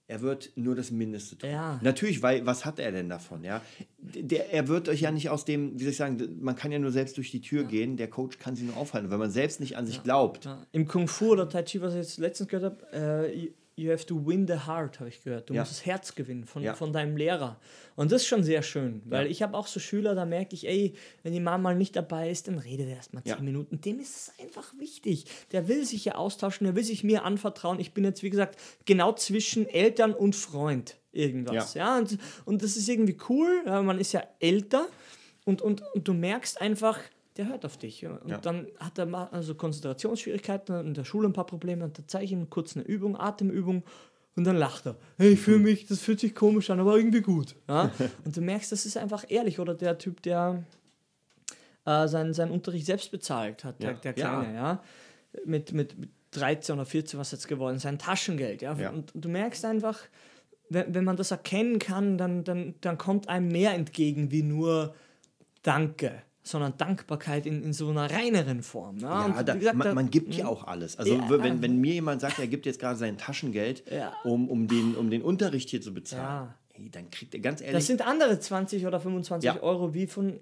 Er 0.07 0.19
wird 0.19 0.51
nur 0.55 0.75
das 0.75 0.91
Mindeste 0.91 1.37
tun. 1.37 1.49
Ja. 1.49 1.79
Natürlich, 1.81 2.21
weil 2.21 2.45
was 2.45 2.65
hat 2.65 2.79
er 2.79 2.91
denn 2.91 3.07
davon? 3.07 3.45
Ja? 3.45 3.61
der, 3.97 4.51
er 4.51 4.67
wird 4.67 4.89
euch 4.89 4.99
ja 4.99 5.11
nicht 5.11 5.29
aus 5.29 5.45
dem, 5.45 5.79
wie 5.79 5.83
soll 5.83 5.91
ich 5.91 5.97
sagen, 5.97 6.37
man 6.41 6.57
kann 6.57 6.69
ja 6.73 6.79
nur 6.79 6.91
selbst 6.91 7.15
durch 7.15 7.31
die 7.31 7.39
Tür 7.39 7.63
gehen, 7.63 7.95
der 7.95 8.09
Coach 8.09 8.37
kann 8.37 8.57
sie 8.57 8.63
nur 8.63 8.75
aufhalten. 8.75 9.09
Wenn 9.09 9.19
man 9.19 9.31
selbst 9.31 9.61
nicht 9.61 9.77
an 9.77 9.87
sich 9.87 10.03
glaubt, 10.03 10.43
Ja. 10.43 10.65
Im 10.73 10.85
Kung 10.85 11.07
Fu 11.07 11.29
oder 11.31 11.47
Tai 11.47 11.63
Chi, 11.63 11.81
was 11.81 11.93
ich 11.93 11.99
jetzt 11.99 12.17
letztens 12.17 12.49
gehört 12.49 12.73
habe, 12.91 12.93
äh, 13.31 13.51
you- 13.75 13.91
have 13.91 14.05
to 14.05 14.15
win 14.25 14.47
the 14.47 14.53
heart, 14.67 14.99
habe 14.99 15.09
ich 15.09 15.23
gehört. 15.23 15.49
Du 15.49 15.53
Ja. 15.53 15.61
musst 15.61 15.71
das 15.71 15.85
Herz 15.85 16.13
gewinnen 16.15 16.45
von, 16.45 16.61
Ja. 16.61 16.73
von 16.73 16.93
deinem 16.93 17.17
Lehrer. 17.17 17.59
Und 17.95 18.11
das 18.11 18.21
ist 18.23 18.27
schon 18.27 18.43
sehr 18.43 18.61
schön, 18.63 19.01
weil 19.05 19.27
ich 19.27 19.41
habe 19.41 19.57
auch 19.57 19.67
so 19.67 19.79
Schüler, 19.79 20.13
da 20.15 20.25
merke 20.25 20.55
ich, 20.55 20.67
ey, 20.67 20.93
wenn 21.23 21.33
die 21.33 21.39
Mama 21.39 21.57
mal 21.57 21.75
nicht 21.75 21.95
dabei 21.95 22.29
ist, 22.29 22.47
dann 22.47 22.57
redet 22.59 22.87
er 22.89 22.95
erst 22.97 23.13
mal 23.13 23.23
zehn 23.23 23.33
Ja. 23.37 23.41
Minuten. 23.41 23.81
Dem 23.81 23.99
ist 23.99 24.15
es 24.15 24.31
einfach 24.43 24.73
wichtig. 24.79 25.25
Der 25.51 25.67
will 25.67 25.85
sich 25.85 26.05
ja 26.05 26.15
austauschen, 26.15 26.65
der 26.65 26.75
will 26.75 26.83
sich 26.83 27.03
mir 27.03 27.23
anvertrauen. 27.25 27.79
Ich 27.79 27.93
bin 27.93 28.03
jetzt, 28.03 28.23
wie 28.23 28.29
gesagt, 28.29 28.57
genau 28.85 29.13
zwischen 29.13 29.67
Eltern 29.67 30.13
und 30.13 30.35
Freund 30.35 30.97
irgendwas. 31.11 31.73
Ja, 31.73 31.97
und, 31.97 32.17
und 32.45 32.63
das 32.63 32.77
ist 32.77 32.87
irgendwie 32.87 33.17
cool. 33.29 33.63
Ja, 33.65 33.81
man 33.81 33.99
ist 33.99 34.11
ja 34.13 34.23
älter 34.39 34.87
und, 35.45 35.61
und, 35.61 35.81
und 35.93 36.07
du 36.07 36.13
merkst 36.13 36.61
einfach, 36.61 36.99
der 37.37 37.47
hört 37.47 37.65
auf 37.65 37.77
dich. 37.77 38.05
Und 38.05 38.19
Ja. 38.27 38.37
dann 38.37 38.67
hat 38.79 38.97
er 38.97 39.05
ma- 39.05 39.29
also 39.31 39.55
Konzentrationsschwierigkeiten, 39.55 40.87
in 40.87 40.93
der 40.93 41.05
Schule 41.05 41.27
ein 41.29 41.33
paar 41.33 41.45
Probleme, 41.45 41.83
und 41.85 41.97
da 41.97 42.03
zeige 42.07 42.25
ich 42.25 42.31
ihm 42.31 42.49
kurz 42.49 42.75
eine 42.75 42.85
Übung, 42.85 43.15
Atemübung 43.19 43.83
und 44.35 44.43
dann 44.43 44.55
lacht 44.57 44.85
er. 44.87 44.95
Hey, 45.17 45.31
ich 45.33 45.39
fühle 45.39 45.59
mich, 45.59 45.85
das 45.87 45.99
fühlt 46.01 46.19
sich 46.19 46.33
komisch 46.35 46.69
an, 46.69 46.79
aber 46.79 46.97
irgendwie 46.97 47.21
gut. 47.21 47.55
Ja? 47.69 47.91
und 48.25 48.35
du 48.35 48.41
merkst, 48.41 48.71
das 48.71 48.85
ist 48.85 48.97
einfach 48.97 49.25
ehrlich. 49.29 49.59
Oder 49.59 49.73
der 49.73 49.97
Typ, 49.97 50.21
der 50.23 50.63
äh, 51.85 52.07
seinen, 52.07 52.33
seinen 52.33 52.51
Unterricht 52.51 52.85
selbst 52.85 53.11
bezahlt 53.11 53.63
hat, 53.63 53.81
der, 53.81 53.91
Ja. 53.91 53.97
der. 53.97 54.13
Kleine, 54.13 54.53
ja. 54.55 54.83
Mit, 55.45 55.71
mit, 55.73 55.97
mit 55.97 56.09
13 56.31 56.75
oder 56.75 56.85
14, 56.85 57.19
was 57.19 57.31
jetzt 57.31 57.47
geworden 57.47 57.79
sein 57.79 57.97
Taschengeld, 57.99 58.61
ja. 58.61 58.73
Ja. 58.77 58.89
Und 58.91 59.11
du 59.15 59.27
merkst 59.29 59.65
einfach, 59.65 59.99
wenn, 60.69 60.93
wenn 60.93 61.03
man 61.03 61.17
das 61.17 61.31
erkennen 61.31 61.79
kann, 61.79 62.17
dann, 62.17 62.43
dann, 62.43 62.75
dann 62.81 62.97
kommt 62.97 63.27
einem 63.29 63.47
mehr 63.49 63.73
entgegen 63.73 64.31
wie 64.31 64.43
nur 64.43 64.93
Danke, 65.63 66.21
sondern 66.43 66.73
Dankbarkeit 66.77 67.45
in, 67.45 67.63
in 67.63 67.73
so 67.73 67.89
einer 67.89 68.09
reineren 68.11 68.63
Form. 68.63 68.97
Ja, 68.97 69.27
Ja, 69.27 69.43
da, 69.43 69.53
gesagt, 69.55 69.77
man, 69.77 69.93
man 69.93 70.09
gibt 70.09 70.33
ja 70.35 70.47
auch 70.47 70.63
alles. 70.65 70.97
Also 70.97 71.13
Ja. 71.13 71.29
wenn, 71.29 71.61
wenn 71.61 71.77
mir 71.79 71.93
jemand 71.93 72.21
sagt, 72.21 72.39
er 72.39 72.47
gibt 72.47 72.65
jetzt 72.65 72.79
gerade 72.79 72.97
sein 72.97 73.17
Taschengeld, 73.17 73.83
Ja. 73.91 74.13
um, 74.23 74.49
um, 74.49 74.67
den, 74.67 74.95
um 74.95 75.09
den 75.09 75.21
Unterricht 75.21 75.69
hier 75.69 75.81
zu 75.81 75.93
bezahlen, 75.93 76.23
Ja. 76.49 76.55
ey, 76.73 76.89
dann 76.89 77.09
kriegt 77.11 77.33
er 77.35 77.41
ganz 77.41 77.61
ehrlich. 77.61 77.75
Das 77.75 77.87
sind 77.87 78.05
andere 78.05 78.39
20 78.39 78.85
oder 78.87 78.99
25 78.99 79.45
Ja. 79.45 79.61
Euro 79.61 79.93
wie 79.93 80.07
von 80.07 80.39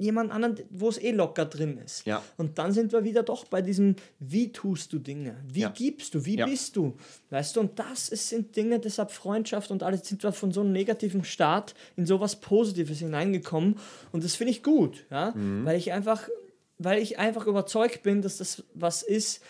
jemand 0.00 0.32
anderen, 0.32 0.56
wo 0.70 0.88
es 0.88 0.98
eh 0.98 1.10
locker 1.12 1.44
drin 1.44 1.78
ist. 1.84 2.06
Ja. 2.06 2.22
Und 2.38 2.58
dann 2.58 2.72
sind 2.72 2.92
wir 2.92 3.04
wieder 3.04 3.22
doch 3.22 3.44
bei 3.44 3.60
diesem, 3.62 3.96
wie 4.18 4.50
tust 4.50 4.92
du 4.92 4.98
Dinge? 4.98 5.36
Wie 5.46 5.60
Ja. 5.60 5.68
gibst 5.68 6.14
du? 6.14 6.24
Wie 6.24 6.36
Ja. 6.38 6.46
bist 6.46 6.74
du? 6.76 6.96
Weißt 7.28 7.54
du, 7.54 7.60
und 7.60 7.78
das 7.78 8.08
ist, 8.08 8.28
sind 8.30 8.56
Dinge, 8.56 8.78
deshalb 8.80 9.10
Freundschaft 9.10 9.70
und 9.70 9.82
alles 9.82 10.08
sind 10.08 10.22
wir 10.22 10.32
von 10.32 10.52
so 10.52 10.62
einem 10.62 10.72
negativen 10.72 11.22
Start 11.22 11.74
in 11.96 12.06
sowas 12.06 12.36
Positives 12.40 12.98
hineingekommen. 13.00 13.76
Und 14.10 14.24
das 14.24 14.34
finde 14.36 14.52
ich 14.52 14.62
gut, 14.62 15.04
ja? 15.10 15.32
Mhm. 15.32 15.64
weil 15.66 15.76
ich 15.76 15.92
einfach, 15.92 16.28
weil 16.78 16.98
ich 17.02 17.18
einfach 17.18 17.46
überzeugt 17.46 18.02
bin, 18.02 18.22
dass 18.22 18.38
das 18.38 18.64
was 18.74 19.02
ist, 19.02 19.42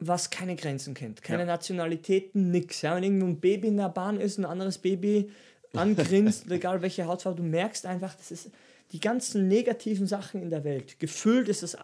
was 0.00 0.30
keine 0.30 0.54
Grenzen 0.54 0.94
kennt, 0.94 1.22
keine. 1.22 1.44
Nationalitäten, 1.44 2.52
nix. 2.52 2.82
Ja? 2.82 2.94
Wenn 2.94 3.02
irgendwo 3.02 3.26
ein 3.26 3.40
Baby 3.40 3.66
in 3.68 3.76
der 3.76 3.88
Bahn 3.88 4.20
ist, 4.20 4.38
ein 4.38 4.44
anderes 4.44 4.78
Baby 4.78 5.30
angrinst, 5.74 6.48
egal 6.50 6.80
welche 6.82 7.06
Hautfarbe, 7.06 7.38
du 7.38 7.42
merkst 7.42 7.84
einfach, 7.84 8.14
das 8.14 8.30
ist 8.30 8.50
die 8.92 9.00
ganzen 9.00 9.48
negativen 9.48 10.06
Sachen 10.06 10.42
in 10.42 10.50
der 10.50 10.64
Welt. 10.64 10.98
Gefühlt 10.98 11.48
ist 11.48 11.62
es 11.62 11.76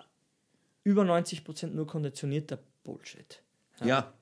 über 0.84 1.02
90% 1.02 1.68
nur 1.68 1.86
konditionierter 1.86 2.58
Bullshit. 2.84 3.42
ja. 3.82 4.12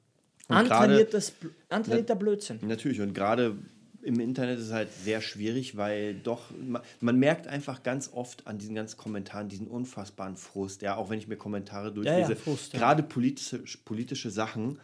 Und 0.48 0.56
gerade, 0.56 0.74
Antrainiertes, 0.74 1.32
antrainierter 1.68 2.16
Blödsinn. 2.16 2.58
natürlich, 2.62 3.00
und 3.00 3.14
gerade 3.14 3.56
im 4.02 4.18
Internet 4.18 4.58
ist 4.58 4.66
es 4.66 4.72
halt 4.72 4.92
sehr 4.92 5.20
schwierig, 5.20 5.76
weil 5.76 6.14
doch, 6.14 6.50
man, 6.60 6.82
man 7.00 7.18
merkt 7.18 7.46
einfach 7.46 7.82
ganz 7.82 8.10
oft 8.12 8.46
an 8.46 8.58
diesen 8.58 8.74
ganzen 8.74 8.96
Kommentaren 8.96 9.48
diesen 9.48 9.68
unfassbaren 9.68 10.36
Frust, 10.36 10.82
ja, 10.82 10.96
auch 10.96 11.10
wenn 11.10 11.18
ich 11.18 11.28
mir 11.28 11.36
Kommentare 11.36 11.88
ja, 11.88 11.90
durchlese, 11.94 12.36
Frust, 12.36 12.72
ja. 12.72 12.80
gerade 12.80 13.02
politische, 13.02 13.62
politische 13.84 14.30
Sachen, 14.30 14.78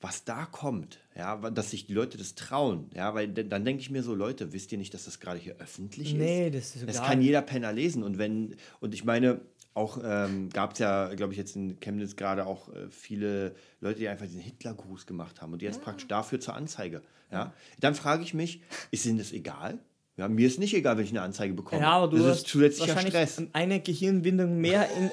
was 0.00 0.24
da 0.24 0.46
kommt, 0.46 0.98
ja, 1.16 1.36
dass 1.50 1.70
sich 1.72 1.86
die 1.86 1.92
Leute 1.94 2.16
das 2.16 2.34
trauen, 2.34 2.90
ja, 2.94 3.14
weil 3.14 3.28
dann 3.28 3.64
denke 3.64 3.82
ich 3.82 3.90
mir 3.90 4.02
so, 4.02 4.14
Leute, 4.14 4.52
wisst 4.52 4.72
ihr 4.72 4.78
nicht, 4.78 4.94
dass 4.94 5.04
das 5.04 5.20
gerade 5.20 5.38
hier 5.38 5.56
öffentlich 5.58 6.14
Nee, 6.14 6.48
ist? 6.48 6.54
das 6.74 6.82
ist 6.82 6.88
Das 6.88 7.02
kann 7.02 7.20
jeder 7.20 7.42
Penner 7.42 7.72
lesen 7.72 8.02
und 8.02 8.16
wenn, 8.18 8.56
und 8.80 8.94
ich 8.94 9.04
meine, 9.04 9.40
auch 9.74 9.98
ähm, 10.02 10.48
gab 10.52 10.72
es 10.72 10.78
ja, 10.80 11.14
glaube 11.14 11.32
ich, 11.32 11.38
jetzt 11.38 11.54
in 11.54 11.78
Chemnitz 11.80 12.16
gerade 12.16 12.44
auch 12.46 12.68
äh, 12.70 12.88
viele 12.90 13.54
Leute, 13.80 14.00
die 14.00 14.08
einfach 14.08 14.26
diesen 14.26 14.40
Hitlergruß 14.40 15.06
gemacht 15.06 15.40
haben 15.42 15.52
und 15.52 15.62
jetzt 15.62 15.80
praktisch 15.82 16.08
dafür 16.08 16.40
zur 16.40 16.54
Anzeige. 16.54 17.02
Ja? 17.30 17.52
Dann 17.78 17.94
frage 17.94 18.22
ich 18.24 18.34
mich, 18.34 18.62
ist 18.90 19.06
Ihnen 19.06 19.18
das 19.18 19.32
egal? 19.32 19.78
Ja, 20.16 20.28
mir 20.28 20.46
ist 20.46 20.58
nicht 20.58 20.74
egal, 20.74 20.96
wenn 20.98 21.04
ich 21.04 21.10
eine 21.12 21.22
Anzeige 21.22 21.54
bekomme. 21.54 21.82
Ja, 21.82 21.92
aber 21.92 22.08
du 22.10 22.16
das 22.18 22.26
hast 22.26 22.36
ist 22.38 22.48
zusätzlicher 22.48 22.94
wahrscheinlich 22.96 23.14
Stress. 23.14 23.42
eine 23.52 23.80
Gehirnwindung 23.80 24.60
mehr 24.60 24.88
in, 24.98 25.10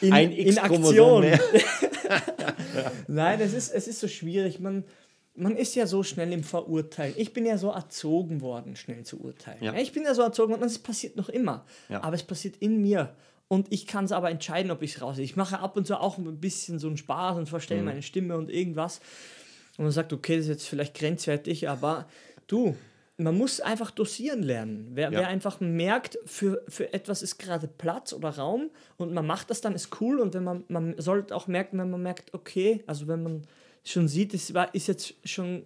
in, 0.08 0.12
Ein 0.12 0.32
in 0.32 0.58
Aktion. 0.58 1.20
mehr. 1.22 1.40
Nein, 3.08 3.40
es 3.40 3.52
ist, 3.52 3.72
es 3.72 3.88
ist 3.88 4.00
so 4.00 4.08
schwierig. 4.08 4.60
Man, 4.60 4.84
man 5.34 5.56
ist 5.56 5.74
ja 5.74 5.86
so 5.86 6.02
schnell 6.02 6.32
im 6.32 6.42
Verurteilen. 6.44 7.14
Ich 7.16 7.32
bin 7.32 7.46
ja 7.46 7.58
so 7.58 7.70
erzogen 7.70 8.40
worden, 8.40 8.76
schnell 8.76 9.04
zu 9.04 9.20
urteilen. 9.20 9.62
Ja. 9.62 9.74
Ich 9.74 9.92
bin 9.92 10.04
ja 10.04 10.14
so 10.14 10.22
erzogen 10.22 10.50
worden 10.52 10.62
und 10.62 10.70
es 10.70 10.78
passiert 10.78 11.16
noch 11.16 11.28
immer. 11.28 11.64
Ja. 11.88 12.02
Aber 12.02 12.14
es 12.14 12.22
passiert 12.22 12.56
in 12.58 12.80
mir. 12.82 13.14
Und 13.48 13.72
ich 13.72 13.86
kann 13.86 14.04
es 14.06 14.12
aber 14.12 14.30
entscheiden, 14.30 14.70
ob 14.72 14.82
ich 14.82 14.96
es 14.96 15.02
raus. 15.02 15.18
Ich 15.18 15.36
mache 15.36 15.60
ab 15.60 15.76
und 15.76 15.86
zu 15.86 16.00
auch 16.00 16.18
ein 16.18 16.40
bisschen 16.40 16.78
so 16.80 16.88
einen 16.88 16.96
Spaß 16.96 17.36
und 17.36 17.48
verstelle 17.48 17.80
Mhm. 17.80 17.86
meine 17.86 18.02
Stimme 18.02 18.36
und 18.36 18.50
irgendwas. 18.50 19.00
Und 19.78 19.84
man 19.84 19.92
sagt, 19.92 20.12
okay, 20.12 20.36
das 20.36 20.46
ist 20.46 20.50
jetzt 20.50 20.68
vielleicht 20.68 20.94
grenzwertig, 20.94 21.68
aber 21.68 22.08
du, 22.48 22.76
man 23.18 23.36
muss 23.36 23.60
einfach 23.60 23.90
dosieren 23.90 24.42
lernen. 24.42 24.90
Wer, 24.92 25.10
Ja. 25.10 25.20
wer 25.20 25.28
einfach 25.28 25.60
merkt, 25.60 26.18
für, 26.26 26.62
für 26.68 26.92
etwas 26.92 27.22
ist 27.22 27.38
gerade 27.38 27.66
Platz 27.66 28.12
oder 28.12 28.30
Raum 28.30 28.70
und 28.98 29.12
man 29.12 29.26
macht 29.26 29.48
das 29.50 29.60
dann, 29.60 29.74
ist 29.74 30.00
cool. 30.00 30.20
Und 30.20 30.34
wenn 30.34 30.44
man, 30.44 30.64
man 30.68 30.94
sollte 30.98 31.34
auch 31.34 31.46
merken, 31.46 31.78
wenn 31.78 31.90
man 31.90 32.02
merkt, 32.02 32.34
okay, 32.34 32.82
also 32.86 33.08
wenn 33.08 33.22
man 33.22 33.42
schon 33.84 34.08
sieht, 34.08 34.34
es 34.34 34.52
war, 34.52 34.74
ist 34.74 34.86
jetzt 34.88 35.14
schon 35.24 35.64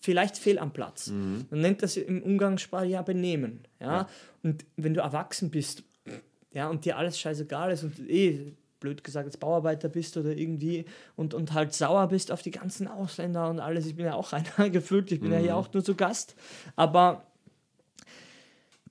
vielleicht 0.00 0.36
fehl 0.36 0.58
am 0.58 0.72
Platz. 0.72 1.08
Man 1.08 1.46
nennt 1.60 1.82
das 1.82 1.96
im 1.96 2.22
Umgangssprache 2.22 2.86
ja 2.86 3.02
Benehmen. 3.02 3.60
Ja? 3.80 3.86
Ja. 3.86 4.08
Und 4.42 4.64
wenn 4.76 4.94
du 4.94 5.00
erwachsen 5.00 5.50
bist, 5.50 5.82
ja, 6.52 6.68
und 6.68 6.84
dir 6.84 6.96
alles 6.98 7.18
scheißegal 7.18 7.70
ist 7.72 7.84
und 7.84 7.98
eh, 8.10 8.52
blöd 8.80 9.04
gesagt, 9.04 9.26
jetzt 9.26 9.40
Bauarbeiter 9.40 9.88
bist 9.88 10.16
oder 10.16 10.36
irgendwie 10.36 10.86
und, 11.16 11.34
und 11.34 11.52
halt 11.52 11.74
sauer 11.74 12.08
bist 12.08 12.32
auf 12.32 12.42
die 12.42 12.50
ganzen 12.50 12.88
Ausländer 12.88 13.48
und 13.48 13.60
alles. 13.60 13.86
Ich 13.86 13.96
bin 13.96 14.06
ja 14.06 14.14
auch 14.14 14.32
einer 14.58 14.70
gefühlt, 14.70 15.12
ich 15.12 15.20
bin 15.20 15.32
ja 15.32 15.38
hier 15.38 15.56
auch 15.56 15.72
nur 15.72 15.84
zu 15.84 15.94
Gast. 15.94 16.34
Aber 16.76 17.24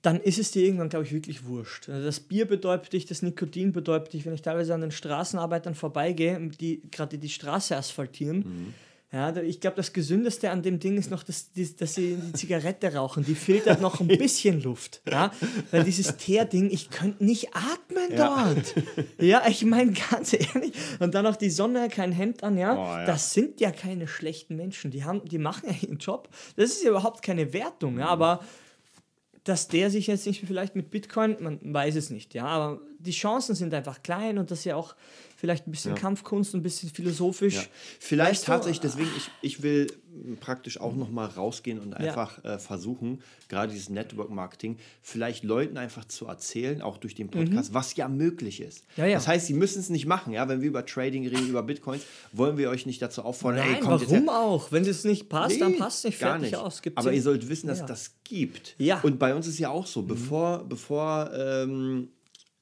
dann 0.02 0.18
ist 0.20 0.38
es 0.38 0.50
dir 0.50 0.64
irgendwann, 0.64 0.88
glaube 0.88 1.04
ich, 1.04 1.12
wirklich 1.12 1.44
wurscht. 1.44 1.88
Also 1.88 2.04
das 2.04 2.20
Bier 2.20 2.46
betäubt 2.46 2.92
dich, 2.92 3.04
das 3.04 3.20
Nikotin 3.20 3.72
betäubt 3.72 4.12
dich. 4.12 4.24
Wenn 4.24 4.32
ich 4.32 4.42
teilweise 4.42 4.72
an 4.74 4.80
den 4.80 4.92
Straßenarbeitern 4.92 5.74
vorbeigehe, 5.74 6.40
die 6.58 6.80
gerade 6.90 7.18
die 7.18 7.28
Straße 7.28 7.76
asphaltieren, 7.76 8.74
ja, 9.12 9.34
ich 9.36 9.60
glaube, 9.60 9.76
das 9.76 9.92
Gesündeste 9.92 10.50
an 10.50 10.62
dem 10.62 10.78
Ding 10.78 10.96
ist 10.96 11.10
noch, 11.10 11.24
dass, 11.24 11.50
dass 11.52 11.94
sie 11.94 12.16
die 12.16 12.32
Zigarette 12.34 12.94
rauchen. 12.94 13.24
Die 13.24 13.34
filtert 13.34 13.80
noch 13.80 13.98
ein 14.00 14.06
bisschen 14.18 14.62
Luft. 14.62 15.02
Ja? 15.10 15.32
Weil 15.72 15.82
dieses 15.82 16.16
Teerding, 16.16 16.70
ich 16.70 16.90
könnte 16.90 17.24
nicht 17.24 17.48
atmen 17.54 18.16
Ja. 18.16 18.54
dort. 18.54 18.74
Ja, 19.18 19.42
ich 19.48 19.64
meine, 19.64 19.92
ganz 20.10 20.32
ehrlich. 20.32 20.72
Und 21.00 21.14
dann 21.16 21.24
noch 21.24 21.34
die 21.36 21.50
Sonne, 21.50 21.88
kein 21.88 22.12
Hemd 22.12 22.44
an, 22.44 22.56
ja? 22.56 22.74
Oh, 22.74 22.76
ja. 22.98 23.04
Das 23.04 23.32
sind 23.34 23.60
ja 23.60 23.72
keine 23.72 24.06
schlechten 24.06 24.54
Menschen. 24.54 24.92
Die, 24.92 25.02
haben, 25.02 25.24
die 25.28 25.38
machen 25.38 25.68
ja 25.68 25.74
ihren 25.82 25.98
Job. 25.98 26.28
Das 26.54 26.70
ist 26.70 26.84
ja 26.84 26.90
überhaupt 26.90 27.22
keine 27.22 27.52
Wertung, 27.52 27.98
ja, 27.98 28.06
aber 28.06 28.44
dass 29.42 29.68
der 29.68 29.90
sich 29.90 30.06
jetzt 30.06 30.26
nicht 30.26 30.44
vielleicht 30.46 30.76
mit 30.76 30.90
Bitcoin, 30.90 31.36
man 31.40 31.58
weiß 31.62 31.96
es 31.96 32.10
nicht, 32.10 32.34
ja, 32.34 32.44
aber 32.44 32.80
die 32.98 33.10
Chancen 33.10 33.54
sind 33.54 33.72
einfach 33.72 34.02
klein 34.02 34.36
und 34.38 34.50
das 34.50 34.60
ist 34.60 34.64
ja 34.66 34.76
auch 34.76 34.94
vielleicht 35.40 35.66
ein 35.66 35.70
bisschen 35.70 35.94
Ja. 35.94 35.98
Kampfkunst, 35.98 36.54
ein 36.54 36.62
bisschen 36.62 36.90
philosophisch. 36.90 37.54
Ja. 37.54 37.62
Vielleicht 37.98 38.42
du, 38.42 38.46
tatsächlich, 38.48 38.80
deswegen, 38.80 39.08
ich, 39.16 39.30
ich 39.40 39.62
will 39.62 39.86
praktisch 40.40 40.78
auch 40.80 40.94
nochmal 40.94 41.28
rausgehen 41.28 41.78
und 41.78 41.94
einfach 41.94 42.44
äh, 42.44 42.58
versuchen, 42.58 43.22
gerade 43.48 43.72
dieses 43.72 43.88
Network 43.88 44.28
Marketing, 44.28 44.76
vielleicht 45.02 45.44
Leuten 45.44 45.78
einfach 45.78 46.04
zu 46.04 46.26
erzählen, 46.26 46.82
auch 46.82 46.98
durch 46.98 47.14
den 47.14 47.30
Podcast, 47.30 47.72
was 47.72 47.96
ja 47.96 48.08
möglich 48.08 48.60
ist. 48.60 48.84
Mhm. 48.96 49.12
Das 49.12 49.26
heißt, 49.28 49.46
sie 49.46 49.54
müssen 49.54 49.78
es 49.80 49.88
nicht 49.88 50.06
machen, 50.06 50.32
ja. 50.32 50.46
Wenn 50.48 50.60
wir 50.60 50.68
über 50.68 50.84
Trading 50.84 51.26
reden, 51.26 51.48
über 51.48 51.62
Bitcoins, 51.62 52.02
wollen 52.32 52.58
wir 52.58 52.68
euch 52.70 52.84
nicht 52.84 53.00
dazu 53.00 53.22
auffordern, 53.22 53.64
Nein, 53.64 53.76
ey, 53.76 53.80
kommt 53.80 54.00
jetzt 54.02 54.10
warum 54.10 54.28
auch? 54.28 54.72
Wenn 54.72 54.84
es 54.84 55.04
nicht 55.04 55.28
passt, 55.28 55.60
dann 55.60 55.72
Nee, 55.72 55.78
passt 55.78 55.98
es 56.04 56.10
nicht. 56.10 56.20
gar 56.20 56.38
nicht. 56.38 56.54
aus. 56.56 56.82
Gibt's 56.82 56.98
Aber 56.98 57.12
ihr 57.12 57.22
sollt 57.22 57.48
wissen, 57.48 57.68
dass 57.68 57.86
das 57.86 58.16
gibt. 58.24 58.74
Ja. 58.78 58.96
Mhm. 58.96 59.04
Und 59.04 59.18
bei 59.18 59.34
uns 59.34 59.46
ist 59.46 59.58
ja 59.58 59.70
auch 59.70 59.86
so, 59.86 60.02
bevor, 60.02 60.64
bevor, 60.68 61.30
ähm, 61.32 62.08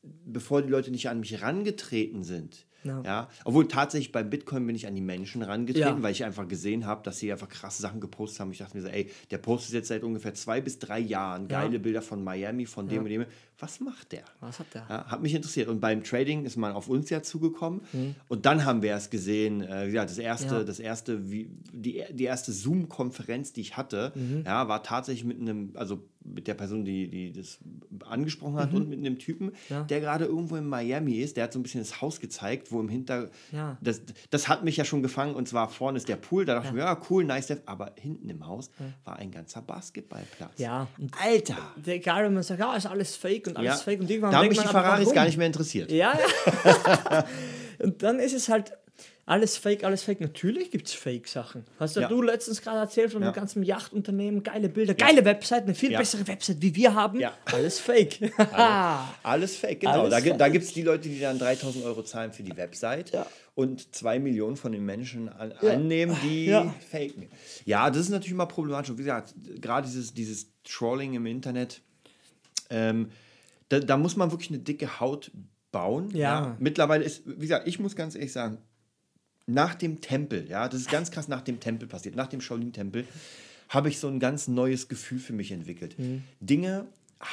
bevor 0.02 0.62
die 0.62 0.68
Leute 0.68 0.90
nicht 0.90 1.08
an 1.08 1.20
mich 1.20 1.42
rangetreten 1.42 2.22
sind, 2.22 2.66
Ja. 2.84 3.02
Ja. 3.04 3.28
Obwohl 3.44 3.66
tatsächlich 3.68 4.12
beim 4.12 4.30
Bitcoin 4.30 4.66
bin 4.66 4.76
ich 4.76 4.86
an 4.86 4.94
die 4.94 5.00
Menschen 5.00 5.42
rangetreten, 5.42 5.96
Ja. 5.98 6.02
weil 6.02 6.12
ich 6.12 6.24
einfach 6.24 6.46
gesehen 6.46 6.86
habe, 6.86 7.02
dass 7.02 7.18
sie 7.18 7.30
einfach 7.32 7.48
krasse 7.48 7.82
Sachen 7.82 8.00
gepostet 8.00 8.40
haben. 8.40 8.52
Ich 8.52 8.58
dachte 8.58 8.76
mir 8.76 8.82
so, 8.82 8.88
ey, 8.88 9.10
der 9.30 9.38
postet 9.38 9.74
jetzt 9.74 9.88
seit 9.88 10.02
ungefähr 10.04 10.34
zwei 10.34 10.60
bis 10.60 10.78
drei 10.78 11.00
Jahren 11.00 11.48
Ja. 11.48 11.60
geile 11.62 11.78
Bilder 11.80 12.02
von 12.02 12.22
Miami, 12.22 12.66
von 12.66 12.88
dem 12.88 13.02
und 13.02 13.08
dem. 13.10 13.24
Was 13.60 13.80
macht 13.80 14.12
der? 14.12 14.22
Was 14.38 14.60
hat 14.60 14.72
der? 14.72 14.86
Ja, 14.88 15.06
hat 15.06 15.20
mich 15.20 15.34
interessiert. 15.34 15.66
Und 15.68 15.80
beim 15.80 16.04
Trading 16.04 16.44
ist 16.44 16.56
man 16.56 16.72
auf 16.72 16.88
uns 16.88 17.10
ja 17.10 17.22
zugekommen. 17.24 17.80
Und 18.28 18.46
dann 18.46 18.64
haben 18.64 18.82
wir 18.82 18.94
es 18.94 19.10
gesehen, 19.10 19.62
äh, 19.62 19.88
ja, 19.88 20.04
das 20.04 20.18
erste, 20.18 20.46
Mhm. 20.54 20.60
Ja. 20.60 20.64
das 20.64 20.78
erste, 20.78 21.30
wie, 21.30 21.50
die, 21.72 22.04
die 22.12 22.24
erste 22.24 22.52
Zoom-Konferenz, 22.52 23.52
die 23.52 23.60
ich 23.62 23.76
hatte, 23.76 24.12
Mhm. 24.14 24.44
ja, 24.46 24.68
war 24.68 24.82
tatsächlich 24.84 25.24
mit 25.24 25.40
einem, 25.40 25.72
also 25.74 26.04
mit 26.24 26.46
der 26.46 26.54
Person, 26.54 26.84
die, 26.84 27.08
die 27.08 27.32
das 27.32 27.58
angesprochen 28.06 28.56
hat 28.56 28.74
und 28.74 28.88
mit 28.88 28.98
einem 28.98 29.18
Typen, 29.18 29.46
Mhm. 29.46 29.52
Ja. 29.70 29.82
der 29.84 30.00
gerade 30.00 30.26
irgendwo 30.26 30.56
in 30.56 30.66
Miami 30.68 31.14
ist. 31.16 31.36
Der 31.36 31.44
hat 31.44 31.52
so 31.52 31.58
ein 31.58 31.62
bisschen 31.62 31.80
das 31.80 32.00
Haus 32.02 32.20
gezeigt, 32.20 32.67
wo 32.72 32.80
im 32.80 32.88
Hinter. 32.88 33.28
Ja. 33.52 33.76
Das, 33.80 34.02
das 34.30 34.48
hat 34.48 34.64
mich 34.64 34.76
ja 34.76 34.84
schon 34.84 35.02
gefangen 35.02 35.34
und 35.34 35.48
zwar 35.48 35.68
vorne 35.68 35.98
ist 35.98 36.08
der 36.08 36.16
Pool. 36.16 36.44
Da 36.44 36.54
dachte 36.54 36.68
ich 36.68 36.74
mir, 36.74 36.80
ja, 36.80 37.00
cool, 37.10 37.24
nice. 37.24 37.46
Def. 37.48 37.60
Aber 37.66 37.92
hinten 37.96 38.28
im 38.28 38.46
Haus 38.46 38.70
war 39.04 39.16
ein 39.16 39.30
ganzer 39.30 39.62
Basketballplatz. 39.62 40.58
Ja, 40.58 40.86
und 40.98 41.12
Alter! 41.22 41.56
egal, 41.86 42.24
wenn 42.24 42.34
man 42.34 42.42
sagt, 42.42 42.60
ja, 42.60 42.74
ist 42.76 42.86
alles 42.86 43.16
fake 43.16 43.48
und 43.48 43.56
alles 43.56 43.68
Ja. 43.68 43.76
fake 43.76 44.00
und 44.00 44.10
irgendwann 44.10 44.32
Da 44.32 44.38
haben 44.38 44.48
mich 44.48 44.58
die 44.58 44.66
Ferraris 44.66 45.12
gar 45.12 45.24
nicht 45.24 45.36
mehr 45.36 45.46
interessiert. 45.46 45.90
Ja, 45.90 46.12
ja. 46.18 47.24
und 47.80 48.02
dann 48.02 48.18
ist 48.18 48.34
es 48.34 48.48
halt 48.48 48.72
alles 49.28 49.56
fake, 49.58 49.84
alles 49.84 50.02
fake. 50.02 50.20
Natürlich 50.20 50.70
gibt 50.70 50.86
es 50.88 50.94
Fake-Sachen. 50.94 51.64
Hast 51.78 51.96
ja, 51.96 52.02
Ja. 52.02 52.08
du 52.08 52.22
letztens 52.22 52.62
gerade 52.62 52.78
erzählt 52.78 53.12
von 53.12 53.22
Ja. 53.22 53.30
dem 53.30 53.34
ganzen 53.34 53.62
Yachtunternehmen, 53.62 54.42
geile 54.42 54.68
Bilder, 54.68 54.94
geile 54.94 55.24
Website, 55.24 55.64
eine 55.64 55.74
viel 55.74 55.92
Ja. 55.92 55.98
bessere 55.98 56.26
Website, 56.26 56.56
wie 56.60 56.74
wir 56.74 56.94
haben. 56.94 57.20
Ja. 57.20 57.32
Alles 57.44 57.78
fake. 57.78 58.32
Alles 59.22 59.56
fake, 59.56 59.80
genau. 59.80 60.04
Alles 60.04 60.24
da 60.24 60.32
da 60.34 60.48
gibt 60.48 60.64
es 60.64 60.72
die 60.72 60.82
Leute, 60.82 61.08
die 61.08 61.20
dann 61.20 61.38
3000 61.38 61.84
Euro 61.84 62.02
zahlen 62.02 62.32
für 62.32 62.42
die 62.42 62.56
Website 62.56 63.10
Ja. 63.12 63.26
und 63.54 63.94
zwei 63.94 64.18
Millionen 64.18 64.56
von 64.56 64.72
den 64.72 64.84
Menschen 64.84 65.28
an, 65.28 65.52
Ja. 65.60 65.72
annehmen, 65.72 66.16
die 66.24 66.46
Ja. 66.46 66.74
faken. 66.90 67.28
Ja, 67.64 67.90
das 67.90 67.98
ist 68.02 68.08
natürlich 68.10 68.32
immer 68.32 68.46
problematisch. 68.46 68.90
Und 68.90 68.98
wie 68.98 69.02
gesagt, 69.02 69.34
gerade 69.60 69.86
dieses, 69.86 70.14
dieses 70.14 70.46
Trolling 70.64 71.14
im 71.14 71.26
Internet, 71.26 71.82
ähm, 72.70 73.10
da, 73.68 73.80
da 73.80 73.96
muss 73.96 74.16
man 74.16 74.30
wirklich 74.30 74.50
eine 74.50 74.58
dicke 74.60 75.00
Haut 75.00 75.30
bauen. 75.70 76.10
Ja. 76.14 76.56
Mittlerweile 76.58 77.04
ist, 77.04 77.22
wie 77.26 77.36
gesagt, 77.40 77.68
ich 77.68 77.78
muss 77.78 77.94
ganz 77.94 78.14
ehrlich 78.14 78.32
sagen, 78.32 78.58
nach 79.48 79.74
dem 79.74 80.00
Tempel, 80.00 80.46
ja, 80.48 80.68
das 80.68 80.80
ist 80.82 80.90
ganz 80.90 81.10
krass 81.10 81.26
nach 81.28 81.40
dem 81.40 81.58
Tempel 81.58 81.88
passiert, 81.88 82.14
nach 82.14 82.26
dem 82.28 82.40
Shaolin-Tempel, 82.40 83.06
habe 83.70 83.88
ich 83.88 83.98
so 83.98 84.08
ein 84.08 84.20
ganz 84.20 84.46
neues 84.48 84.88
Gefühl 84.88 85.18
für 85.18 85.32
mich 85.32 85.50
entwickelt. 85.52 85.98
Mhm. 85.98 86.22
Dinge 86.40 86.86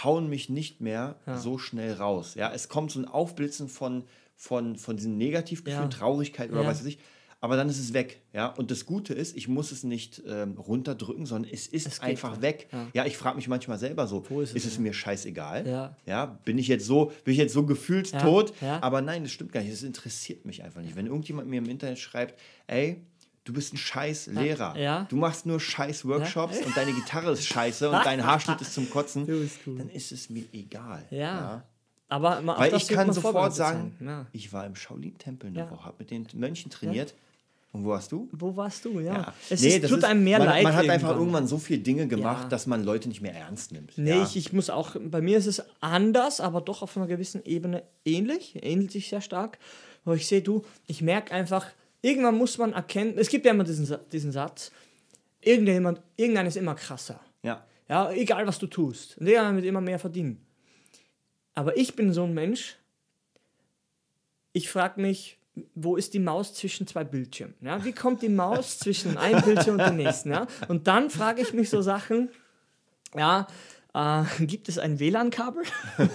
hauen 0.04 0.30
mich 0.30 0.50
nicht 0.50 0.82
mehr 0.82 1.16
so 1.38 1.58
schnell 1.58 1.94
raus. 1.94 2.34
Ja, 2.36 2.52
es 2.52 2.70
kommt 2.70 2.92
so 2.92 3.00
ein 3.00 3.06
Aufblitzen 3.06 3.68
von, 3.70 4.04
von, 4.36 4.76
von 4.78 4.98
diesem 4.98 5.18
Negativgefühl, 5.18 5.82
Ja. 5.84 5.88
Traurigkeit 5.88 6.52
oder 6.52 6.64
Ja. 6.64 6.68
was 6.68 6.80
weiß 6.80 6.88
ich. 6.88 6.98
Aber 7.46 7.58
dann 7.58 7.70
ist 7.70 7.78
es 7.80 7.94
weg. 7.94 8.22
Ja? 8.34 8.48
Und 8.48 8.72
das 8.72 8.86
Gute 8.88 9.14
ist, 9.14 9.38
ich 9.38 9.48
muss 9.48 9.72
es 9.72 9.84
nicht 9.84 10.22
ähm, 10.28 10.58
runterdrücken, 10.58 11.28
sondern 11.28 11.52
es 11.54 11.68
ist 11.68 11.86
Es 11.86 12.00
einfach 12.00 12.42
weg. 12.42 12.68
Ja. 12.72 12.88
Ja, 12.94 13.06
ich 13.06 13.18
frage 13.18 13.36
mich 13.36 13.48
manchmal 13.48 13.78
selber 13.78 14.08
so, 14.08 14.26
Wo 14.30 14.42
ist 14.42 14.56
ist 14.56 14.64
es 14.64 14.72
es, 14.72 14.74
denn? 14.76 14.84
mir 14.84 14.94
scheißegal? 14.94 15.68
Ja. 15.68 15.96
Ja, 16.08 16.26
bin 16.44 16.58
ich 16.58 16.68
jetzt 16.68 16.86
so, 16.88 17.12
bin 17.24 17.34
ich 17.34 17.38
jetzt 17.38 17.54
so 17.54 17.64
gefühlstot? 17.66 18.54
Ja. 18.62 18.82
Aber 18.82 19.02
nein, 19.02 19.22
das 19.24 19.32
stimmt 19.32 19.52
gar 19.52 19.62
nicht. 19.62 19.72
Das 19.72 19.84
interessiert 19.84 20.44
mich 20.46 20.64
einfach 20.64 20.82
nicht. 20.82 20.96
Wenn 20.96 21.06
irgendjemand 21.06 21.48
mir 21.48 21.58
im 21.60 21.70
Internet 21.70 22.00
schreibt, 22.00 22.40
ey, 22.66 23.02
du 23.44 23.54
bist 23.54 23.74
ein 23.74 23.78
scheiß 23.78 24.26
Lehrer. 24.28 24.76
Ja. 24.76 25.06
Du 25.08 25.16
machst 25.16 25.46
nur 25.46 25.60
scheiß 25.60 26.06
Workshops 26.06 26.60
und 26.66 26.76
deine 26.76 26.94
Gitarre 26.94 27.32
ist 27.32 27.46
scheiße 27.46 27.90
und 27.92 28.04
dein 28.04 28.26
Haarschnitt 28.26 28.60
ist 28.62 28.74
zum 28.74 28.90
Kotzen, 28.90 29.28
dann 29.78 29.90
ist 29.90 30.12
es 30.12 30.32
mir 30.32 30.46
egal. 30.52 31.06
Ja. 31.12 31.64
Aber 32.08 32.40
man, 32.42 32.56
auf 32.56 32.62
Weil 32.62 32.76
ich 32.76 32.88
kann 32.88 33.12
sofort 33.14 33.56
sagen. 33.56 33.96
Ja. 34.00 34.28
ich 34.32 34.54
war 34.54 34.66
im 34.66 34.76
Shaolin-Tempel 34.76 35.50
eine 35.50 35.60
Ja. 35.60 35.72
Woche, 35.72 35.86
habe 35.86 35.96
mit 36.00 36.12
den 36.12 36.28
Mönchen 36.34 36.70
trainiert. 36.72 37.16
Und 37.76 37.84
wo 37.86 37.90
warst 37.90 38.12
du? 38.12 38.30
Wo 38.32 38.56
warst 38.56 38.86
du? 38.86 39.00
Ja. 39.00 39.14
Ja. 39.14 39.34
Es 39.50 39.62
Nee, 39.62 39.78
ist, 39.78 39.90
tut 39.90 39.98
ist- 40.00 40.04
einem 40.06 40.24
mehr 40.24 40.40
man, 40.40 40.48
leid. 40.48 40.64
Man 40.64 40.74
hat 40.76 40.88
einfach 40.90 41.16
irgendwann 41.16 41.46
so 41.48 41.58
viele 41.58 41.80
Dinge 41.80 42.08
gemacht, 42.08 42.44
Ja. 42.44 42.50
dass 42.50 42.68
man 42.68 42.84
Leute 42.84 43.10
nicht 43.10 43.22
mehr 43.22 43.34
ernst 43.36 43.72
nimmt. 43.72 43.98
Nee, 43.98 44.12
ja. 44.12 44.24
ich, 44.24 44.38
ich 44.38 44.54
muss 44.54 44.70
auch, 44.70 44.96
bei 45.00 45.22
mir 45.22 45.38
ist 45.38 45.46
es 45.46 45.62
anders, 45.82 46.40
aber 46.40 46.62
doch 46.62 46.82
auf 46.82 46.96
einer 46.96 47.08
gewissen 47.08 47.44
Ebene 47.46 47.84
ähnlich, 48.06 48.58
ähnelt 48.64 48.92
sich 48.92 49.10
sehr 49.10 49.22
stark, 49.22 49.60
wo 50.06 50.14
ich 50.14 50.26
sehe, 50.28 50.42
du, 50.42 50.64
ich 50.88 51.02
merke 51.02 51.34
einfach, 51.34 51.68
irgendwann 52.02 52.38
muss 52.38 52.58
man 52.58 52.74
erkennen, 52.74 53.16
es 53.18 53.28
gibt 53.30 53.46
ja 53.46 53.52
immer 53.52 53.64
diesen, 53.66 53.94
diesen 54.12 54.32
Satz, 54.32 54.72
irgendjemand, 55.42 56.02
irgendeiner 56.18 56.48
ist 56.48 56.58
immer 56.58 56.76
krasser. 56.76 57.20
ja. 57.44 57.66
Ja, 57.88 58.12
egal 58.12 58.48
was 58.48 58.58
du 58.58 58.66
tust. 58.66 59.16
Und 59.20 59.28
irgendwann 59.28 59.58
wird 59.58 59.66
immer 59.66 59.80
mehr 59.80 60.00
verdienen. 60.00 60.44
Aber 61.54 61.78
ich 61.78 61.96
bin 61.96 62.12
so 62.14 62.24
ein 62.24 62.34
Mensch, 62.34 62.78
ich 64.54 64.70
frage 64.70 65.00
mich, 65.02 65.38
wo 65.74 65.96
ist 65.96 66.14
die 66.14 66.20
Maus 66.20 66.54
zwischen 66.54 66.88
zwei 66.88 67.04
Bildschirmen? 67.04 67.56
Ja, 67.62 67.84
wie 67.84 67.94
kommt 67.94 68.22
die 68.22 68.30
Maus 68.30 68.80
zwischen 68.80 69.18
einem 69.18 69.42
Bildschirm 69.42 69.80
und 69.80 69.86
dem 69.86 69.98
nächsten? 69.98 70.32
Ja? 70.32 70.48
Und 70.68 70.88
dann 70.88 71.10
frage 71.10 71.42
ich 71.42 71.54
mich 71.54 71.70
so 71.70 71.82
Sachen, 71.82 72.30
ja, 73.16 73.48
äh, 73.94 74.24
gibt 74.46 74.70
es 74.70 74.78
ein 74.78 75.00
WLAN-Kabel? 75.00 75.64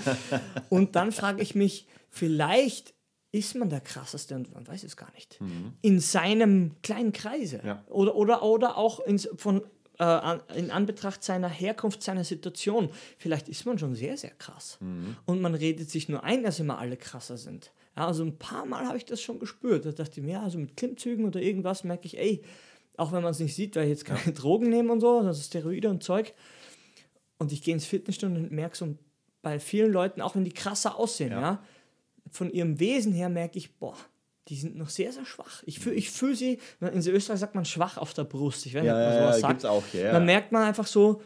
und 0.68 0.96
dann 0.96 1.12
frage 1.12 1.42
ich 1.42 1.54
mich, 1.54 1.86
vielleicht 2.10 2.94
ist 3.32 3.54
man 3.54 3.70
der 3.70 3.80
krasseste 3.80 4.34
und 4.34 4.52
man 4.52 4.66
weiß 4.66 4.82
es 4.82 4.96
gar 4.96 5.10
nicht. 5.12 5.38
In 5.82 6.00
seinem 6.00 6.72
kleinen 6.82 7.12
Kreise. 7.12 7.60
Ja. 7.64 7.84
Oder, 7.86 8.16
oder, 8.16 8.42
oder 8.42 8.76
auch 8.76 8.98
in, 9.00 9.20
von, 9.20 9.62
äh, 10.00 10.02
an, 10.02 10.42
in 10.56 10.72
Anbetracht 10.72 11.22
seiner 11.22 11.48
Herkunft, 11.48 12.02
seiner 12.02 12.24
Situation. 12.24 12.90
Vielleicht 13.18 13.48
ist 13.48 13.66
man 13.66 13.78
schon 13.78 13.94
sehr, 13.94 14.16
sehr 14.16 14.32
krass. 14.32 14.78
Und 15.26 15.40
man 15.40 15.54
redet 15.54 15.88
sich 15.88 16.08
nur 16.08 16.24
ein, 16.24 16.42
dass 16.42 16.58
immer 16.58 16.78
alle 16.78 16.96
krasser 16.96 17.38
sind. 17.38 17.70
Ja, 18.00 18.06
also 18.06 18.24
ein 18.24 18.38
paar 18.38 18.64
Mal 18.64 18.86
habe 18.86 18.96
ich 18.96 19.04
das 19.04 19.20
schon 19.20 19.38
gespürt. 19.38 19.84
Da 19.84 19.92
dachte 19.92 20.20
ich 20.20 20.26
mir, 20.26 20.32
ja, 20.32 20.42
also 20.42 20.58
mit 20.58 20.74
Klimmzügen 20.74 21.26
oder 21.26 21.40
irgendwas 21.42 21.84
merke 21.84 22.06
ich, 22.06 22.18
ey, 22.18 22.40
auch 22.96 23.12
wenn 23.12 23.22
man 23.22 23.32
es 23.32 23.40
nicht 23.40 23.54
sieht, 23.54 23.76
weil 23.76 23.84
ich 23.84 23.90
jetzt 23.90 24.04
keine 24.06 24.32
Drogen 24.32 24.70
nehme 24.70 24.90
und 24.90 25.00
so, 25.00 25.18
also 25.18 25.42
Steroide 25.42 25.90
und 25.90 26.02
Zeug. 26.02 26.32
Und 27.38 27.52
ich 27.52 27.62
gehe 27.62 27.74
ins 27.74 27.84
Fitnessstudio 27.84 28.36
und 28.36 28.52
merke 28.52 28.74
so 28.76 28.96
bei 29.42 29.58
vielen 29.60 29.92
Leuten, 29.92 30.22
auch 30.22 30.34
wenn 30.34 30.44
die 30.44 30.52
krasser 30.52 30.96
aussehen, 30.98 31.32
ja, 31.32 31.40
Ja. 31.40 31.64
von 32.30 32.50
ihrem 32.50 32.80
Wesen 32.80 33.12
her 33.12 33.28
merke 33.28 33.58
ich, 33.58 33.76
boah, 33.76 33.96
die 34.48 34.56
sind 34.56 34.76
noch 34.76 34.88
sehr, 34.88 35.12
sehr 35.12 35.26
schwach. 35.26 35.62
Ich 35.66 35.78
fühle 35.78 35.96
ich 35.96 36.10
fühl 36.10 36.34
sie, 36.34 36.58
in 36.80 37.06
Österreich 37.06 37.38
sagt 37.40 37.54
man 37.54 37.66
schwach 37.66 37.98
auf 37.98 38.14
der 38.14 38.24
Brust. 38.24 38.64
Ich 38.64 38.74
weiß 38.74 38.82
nicht, 38.82 38.88
Ja, 38.88 38.94
ob 38.94 38.98
man 39.04 39.14
ja, 39.14 39.20
sowas 39.20 39.36
ja, 39.42 39.48
sagt. 39.48 39.66
auch 39.66 39.84
ja. 39.92 40.12
Dann 40.12 40.24
merkt 40.24 40.52
man 40.52 40.62
einfach 40.62 40.86
so 40.86 41.20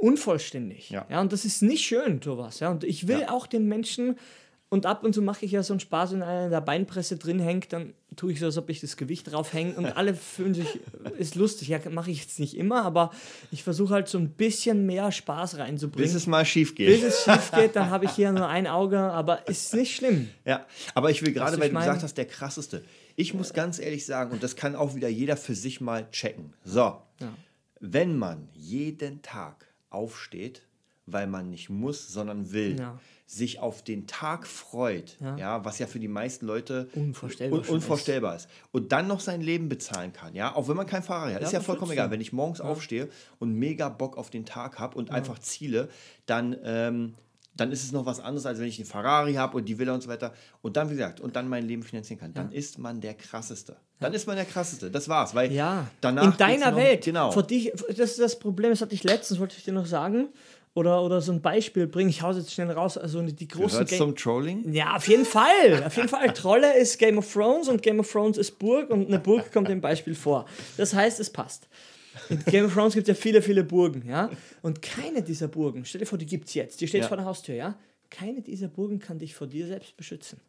unvollständig. 0.00 0.90
Ja. 0.90 1.06
Ja. 1.10 1.20
und 1.22 1.32
das 1.32 1.44
ist 1.46 1.62
nicht 1.62 1.84
schön, 1.86 2.20
sowas. 2.22 2.60
Ja, 2.60 2.70
und 2.70 2.84
ich 2.84 3.08
will 3.08 3.20
Ja. 3.20 3.30
auch 3.30 3.46
den 3.46 3.66
Menschen, 3.66 4.18
und 4.68 4.84
ab 4.84 5.04
und 5.04 5.14
zu 5.14 5.22
mache 5.22 5.44
ich 5.44 5.52
ja 5.52 5.62
so 5.62 5.72
einen 5.72 5.80
Spaß, 5.80 6.12
wenn 6.12 6.22
einer 6.22 6.46
in 6.46 6.50
der 6.50 6.60
Beinpresse 6.60 7.16
drin 7.16 7.38
hängt, 7.38 7.72
dann 7.72 7.94
tue 8.16 8.32
ich 8.32 8.40
so, 8.40 8.46
als 8.46 8.58
ob 8.58 8.68
ich 8.68 8.80
das 8.80 8.96
Gewicht 8.96 9.30
drauf 9.30 9.52
hänge 9.52 9.74
und 9.74 9.86
alle 9.86 10.14
fühlen 10.14 10.54
sich, 10.54 10.80
ist 11.18 11.36
lustig. 11.36 11.68
Ja, 11.68 11.78
mache 11.90 12.10
ich 12.10 12.20
jetzt 12.20 12.40
nicht 12.40 12.56
immer, 12.56 12.84
aber 12.84 13.12
ich 13.52 13.62
versuche 13.62 13.94
halt 13.94 14.08
so 14.08 14.18
ein 14.18 14.30
bisschen 14.30 14.84
mehr 14.84 15.12
Spaß 15.12 15.58
reinzubringen. 15.58 16.04
Bis 16.04 16.14
es 16.14 16.26
mal 16.26 16.44
schief 16.44 16.74
geht. 16.74 16.88
Bis 16.88 17.04
es 17.04 17.22
schief 17.22 17.52
geht, 17.52 17.76
dann 17.76 17.90
habe 17.90 18.06
ich 18.06 18.10
hier 18.10 18.32
nur 18.32 18.48
ein 18.48 18.66
Auge, 18.66 18.98
aber 18.98 19.46
ist 19.46 19.72
nicht 19.72 19.94
schlimm. 19.94 20.30
Ja, 20.44 20.66
aber 20.94 21.10
ich 21.10 21.22
will 21.22 21.32
gerade, 21.32 21.60
weil 21.60 21.70
du 21.70 21.76
gesagt 21.76 22.02
hast, 22.02 22.18
der 22.18 22.26
krasseste. 22.26 22.84
Ich 23.14 23.34
muss 23.34 23.52
ganz 23.52 23.78
ehrlich 23.78 24.04
sagen, 24.04 24.32
und 24.32 24.42
das 24.42 24.56
kann 24.56 24.74
auch 24.74 24.96
wieder 24.96 25.08
jeder 25.08 25.36
für 25.36 25.54
sich 25.54 25.80
mal 25.80 26.10
checken. 26.10 26.54
So, 26.64 27.00
wenn 27.78 28.18
man 28.18 28.48
jeden 28.52 29.22
Tag 29.22 29.66
aufsteht, 29.90 30.62
weil 31.06 31.26
man 31.26 31.50
nicht 31.50 31.70
muss, 31.70 32.08
sondern 32.08 32.52
will, 32.52 32.78
Ja. 32.78 32.98
sich 33.28 33.58
auf 33.58 33.82
den 33.82 34.06
Tag 34.06 34.46
freut, 34.46 35.16
Ja. 35.20 35.36
ja. 35.36 35.64
was 35.64 35.78
ja 35.78 35.86
für 35.86 35.98
die 35.98 36.08
meisten 36.08 36.46
Leute 36.46 36.88
Unvorstellbar 36.94 37.60
un 37.60 37.66
unvorstellbar 37.66 38.36
ist. 38.36 38.48
Und 38.72 38.92
dann 38.92 39.08
noch 39.08 39.20
sein 39.20 39.40
Leben 39.40 39.68
bezahlen 39.68 40.12
kann, 40.12 40.34
ja, 40.34 40.54
auch 40.54 40.68
wenn 40.68 40.76
man 40.76 40.86
kein 40.86 41.02
Fahrer 41.02 41.32
hat. 41.34 41.42
ist 41.42 41.52
ja 41.52 41.60
vollkommen 41.60 41.92
egal. 41.92 42.10
Wenn 42.10 42.20
ich 42.20 42.32
morgens 42.32 42.60
aufstehe 42.60 43.08
und 43.38 43.52
mega 43.54 43.88
Bock 43.88 44.16
auf 44.16 44.30
den 44.30 44.44
Tag 44.44 44.78
habe 44.78 44.96
und 44.96 45.10
einfach 45.10 45.38
ziele, 45.38 45.88
dann 46.26 46.56
ähm, 46.62 47.14
dann 47.58 47.72
ist 47.72 47.84
es 47.84 47.90
noch 47.90 48.04
was 48.04 48.20
anderes, 48.20 48.44
als 48.44 48.58
wenn 48.58 48.66
ich 48.66 48.78
einen 48.78 48.84
Ferrari 48.86 49.32
habe 49.32 49.56
und 49.56 49.64
die 49.64 49.78
Villa 49.78 49.94
und 49.94 50.02
so 50.02 50.10
weiter. 50.10 50.34
Und 50.60 50.76
dann, 50.76 50.90
wie 50.90 50.94
gesagt, 50.94 51.20
und 51.20 51.36
dann 51.36 51.48
mein 51.48 51.66
Leben 51.66 51.82
finanzieren 51.82 52.20
kann. 52.20 52.34
Dann 52.34 52.52
ist 52.52 52.78
man 52.78 53.00
der 53.00 53.14
Krasseste. 53.14 53.76
Dann 53.98 54.12
ist 54.12 54.26
man 54.26 54.36
der 54.36 54.44
Krasseste. 54.44 54.90
Das 54.90 55.08
war's. 55.08 55.34
Weil 55.34 55.50
Ja, 55.50 55.88
danach 56.02 56.24
in 56.32 56.36
deiner 56.36 56.70
noch, 56.72 56.76
Welt. 56.76 57.06
Genau. 57.06 57.30
Für 57.30 57.42
dich, 57.42 57.72
das 57.88 58.10
ist 58.10 58.20
das 58.20 58.38
Problem, 58.38 58.68
das 58.72 58.82
hatte 58.82 58.94
ich 58.94 59.04
letztens, 59.04 59.40
wollte 59.40 59.56
ich 59.56 59.64
dir 59.64 59.72
noch 59.72 59.86
sagen. 59.86 60.28
Oder, 60.76 61.02
oder 61.02 61.22
so 61.22 61.32
ein 61.32 61.40
Beispiel 61.40 61.86
bringen. 61.86 62.10
Ich 62.10 62.20
hau 62.20 62.32
jetzt 62.32 62.52
schnell 62.52 62.70
raus. 62.70 62.98
Also 62.98 63.22
die 63.22 63.48
großen 63.48 63.86
Gehört 63.86 63.88
zum 63.88 64.14
Trolling? 64.14 64.70
Ja, 64.74 64.94
auf 64.96 65.08
jeden 65.08 65.24
Fall. 65.24 65.82
Auf 65.86 65.96
jeden 65.96 66.08
Fall. 66.10 66.30
Trolle 66.34 66.76
ist 66.76 66.98
Game 66.98 67.16
of 67.16 67.32
Thrones 67.32 67.68
und 67.68 67.82
Game 67.82 67.98
of 67.98 68.12
Thrones 68.12 68.36
ist 68.36 68.58
Burg 68.58 68.90
und 68.90 69.06
eine 69.06 69.18
Burg 69.18 69.50
kommt 69.52 69.70
im 69.70 69.80
Beispiel 69.80 70.14
vor. 70.14 70.44
Das 70.76 70.92
heißt, 70.92 71.18
es 71.18 71.30
passt. 71.30 71.66
In 72.28 72.44
Game 72.44 72.66
of 72.66 72.74
Thrones 72.74 72.92
gibt 72.92 73.08
es 73.08 73.16
ja 73.16 73.20
viele, 73.20 73.40
viele 73.40 73.64
Burgen, 73.64 74.06
ja. 74.06 74.28
Und 74.60 74.82
keine 74.82 75.22
dieser 75.22 75.48
Burgen, 75.48 75.86
stell 75.86 76.00
dir 76.00 76.06
vor, 76.06 76.18
die 76.18 76.26
gibt 76.26 76.48
es 76.48 76.54
jetzt, 76.54 76.78
die 76.82 76.88
steht 76.88 77.02
Ja. 77.02 77.08
vor 77.08 77.16
der 77.16 77.24
Haustür, 77.24 77.54
ja. 77.54 77.78
Keine 78.10 78.42
dieser 78.42 78.68
Burgen 78.68 78.98
kann 78.98 79.18
dich 79.18 79.34
vor 79.34 79.46
dir 79.46 79.66
selbst 79.66 79.96
beschützen. 79.96 80.40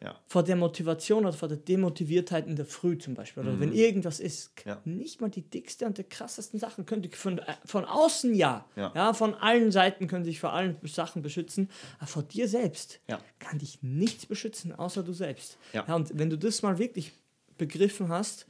Ja. 0.00 0.14
vor 0.28 0.44
der 0.44 0.54
Motivation 0.54 1.24
oder 1.26 1.32
vor 1.36 1.48
der 1.48 1.56
Demotiviertheit 1.56 2.46
in 2.46 2.54
der 2.54 2.66
Früh 2.66 2.96
zum 2.98 3.14
Beispiel. 3.14 3.42
Oder 3.42 3.58
wenn 3.58 3.72
irgendwas 3.72 4.20
ist. 4.20 4.52
Mhm. 4.64 4.68
Ja. 4.70 4.80
Nicht 4.84 5.20
mal 5.20 5.28
die 5.28 5.42
dickste 5.42 5.86
und 5.86 5.98
die 5.98 6.04
krassesten 6.04 6.60
Sachen 6.60 6.86
können 6.86 7.02
dich 7.02 7.16
von, 7.16 7.38
äh, 7.40 7.54
von 7.64 7.84
außen 7.84 8.32
ja. 8.32 8.64
Ja. 8.76 9.12
Von 9.12 9.34
allen 9.34 9.72
Seiten 9.72 10.06
können 10.06 10.22
dich 10.24 10.38
vor 10.38 10.52
allen 10.52 10.76
Sachen 10.84 11.22
beschützen. 11.22 11.68
Aber 11.98 12.06
vor 12.06 12.22
dir 12.22 12.46
selbst 12.48 13.00
Ja. 13.08 13.18
kann 13.40 13.58
dich 13.58 13.82
nichts 13.82 14.24
beschützen, 14.26 14.72
außer 14.72 15.02
du 15.02 15.12
selbst. 15.12 15.58
Ja. 15.72 15.82
und 15.94 16.16
wenn 16.16 16.30
du 16.30 16.38
das 16.38 16.62
mal 16.62 16.78
wirklich 16.78 17.10
begriffen 17.56 18.08
hast, 18.08 18.46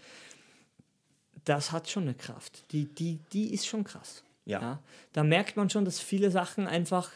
das 1.44 1.72
hat 1.72 1.88
schon 1.88 2.02
eine 2.02 2.14
Kraft. 2.14 2.70
Die, 2.72 2.84
die, 2.84 3.20
die 3.32 3.54
ist 3.54 3.66
schon 3.66 3.84
krass. 3.84 4.22
Ja. 4.44 4.82
Da 5.14 5.24
merkt 5.24 5.56
man 5.56 5.70
schon, 5.70 5.84
dass 5.86 5.98
viele 6.00 6.30
Sachen 6.30 6.66
einfach 6.66 7.10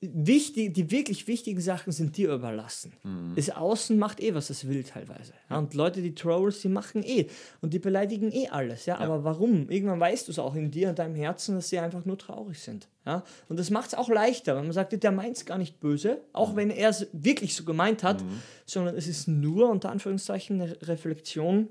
wichtig, 0.00 0.74
die 0.74 0.90
wirklich 0.90 1.26
wichtigen 1.26 1.60
Sachen 1.60 1.92
sind 1.92 2.16
dir 2.16 2.32
überlassen. 2.32 2.92
Mhm. 3.02 3.34
Das 3.36 3.50
Außen 3.50 3.98
macht 3.98 4.20
eh, 4.20 4.34
was 4.34 4.50
es 4.50 4.66
will 4.68 4.82
teilweise. 4.84 5.32
Ja, 5.48 5.58
und 5.58 5.74
Leute, 5.74 6.02
die 6.02 6.14
Trolls, 6.14 6.60
die 6.60 6.68
machen 6.68 7.02
eh 7.04 7.26
und 7.60 7.72
die 7.72 7.78
beleidigen 7.78 8.32
eh 8.32 8.48
alles. 8.48 8.86
Ja, 8.86 8.98
aber 8.98 9.24
warum? 9.24 9.68
Irgendwann 9.70 10.00
weißt 10.00 10.28
du 10.28 10.32
es 10.32 10.38
auch 10.38 10.54
in 10.54 10.70
dir 10.70 10.88
und 10.90 10.98
deinem 10.98 11.14
Herzen, 11.14 11.54
dass 11.54 11.68
sie 11.68 11.78
einfach 11.78 12.04
nur 12.04 12.18
traurig 12.18 12.58
sind. 12.58 12.88
Ja, 13.06 13.24
und 13.48 13.58
das 13.58 13.70
macht 13.70 13.88
es 13.88 13.94
auch 13.94 14.08
leichter, 14.08 14.56
wenn 14.56 14.64
man 14.64 14.72
sagt, 14.72 15.02
der 15.02 15.12
meint 15.12 15.36
es 15.36 15.46
gar 15.46 15.58
nicht 15.58 15.80
böse, 15.80 16.14
Mhm. 16.14 16.18
auch 16.32 16.56
wenn 16.56 16.70
er 16.70 16.90
es 16.90 17.06
wirklich 17.12 17.54
so 17.54 17.64
gemeint 17.64 18.02
hat, 18.02 18.22
sondern 18.66 18.96
es 18.96 19.06
ist 19.06 19.28
nur 19.28 19.70
unter 19.70 19.90
Anführungszeichen 19.90 20.60
eine 20.60 20.76
Reflexion 20.82 21.68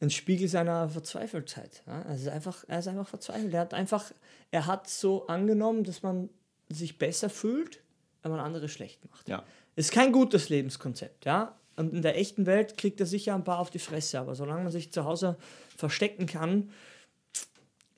ein 0.00 0.10
Spiegel 0.10 0.48
seiner 0.48 0.88
Verzweifeltheit. 0.88 1.82
Ja? 1.86 2.02
Er, 2.02 2.16
ist 2.16 2.26
einfach, 2.28 2.64
er 2.66 2.80
ist 2.80 2.88
einfach 2.88 3.06
verzweifelt. 3.06 3.54
Er 3.54 3.60
hat 3.60 3.72
einfach, 3.72 4.10
er 4.50 4.66
hat 4.66 4.88
so 4.88 5.28
angenommen, 5.28 5.84
dass 5.84 6.02
man 6.02 6.28
sich 6.72 6.98
besser 6.98 7.30
fühlt, 7.30 7.80
wenn 8.22 8.30
man 8.30 8.40
andere 8.40 8.68
schlecht 8.68 9.04
macht. 9.10 9.28
Ja. 9.28 9.44
Ist 9.76 9.92
kein 9.92 10.12
gutes 10.12 10.48
Lebenskonzept, 10.48 11.24
ja. 11.24 11.58
Und 11.76 11.92
in 11.94 12.02
der 12.02 12.18
echten 12.18 12.44
Welt 12.46 12.76
kriegt 12.76 13.00
er 13.00 13.06
sicher 13.06 13.34
ein 13.34 13.44
paar 13.44 13.58
auf 13.58 13.70
die 13.70 13.78
Fresse, 13.78 14.20
aber 14.20 14.34
solange 14.34 14.64
man 14.64 14.72
sich 14.72 14.92
zu 14.92 15.04
Hause 15.04 15.36
verstecken 15.76 16.26
kann, 16.26 16.70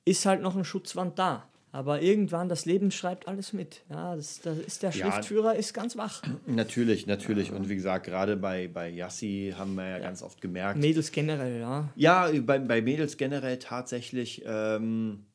ist 0.05 0.27
halt 0.27 0.43
noch 0.43 0.55
eine 0.55 0.65
Schutzwand 0.65 1.19
da. 1.19 1.49
Aber 1.73 2.01
irgendwann, 2.01 2.49
das 2.49 2.67
Leben 2.67 2.93
schreibt 2.93 3.27
alles 3.27 3.53
mit. 3.53 3.83
Ja, 3.91 4.15
das, 4.15 4.41
das 4.43 4.59
ist 4.59 4.85
der 4.85 4.91
Ja. 4.93 5.11
Schriftführer, 5.11 5.57
ist 5.57 5.75
ganz 5.75 5.97
wach. 5.97 6.23
Natürlich, 6.47 7.09
natürlich. 7.09 7.51
Und 7.51 7.69
wie 7.69 7.75
gesagt, 7.75 8.07
gerade 8.07 8.37
bei, 8.37 8.69
bei 8.69 8.89
Yassi 8.91 9.53
haben 9.59 9.75
wir 9.75 9.89
ja, 9.89 9.99
ganz 9.99 10.23
oft 10.23 10.41
gemerkt. 10.41 10.79
Mädels 10.79 11.11
generell, 11.11 11.59
ja. 11.59 11.89
Ja, 11.97 12.31
bei, 12.43 12.61
bei 12.61 12.81
Mädels 12.81 13.17
generell 13.17 13.59
tatsächlich, 13.59 14.45
ähm, 14.47 15.27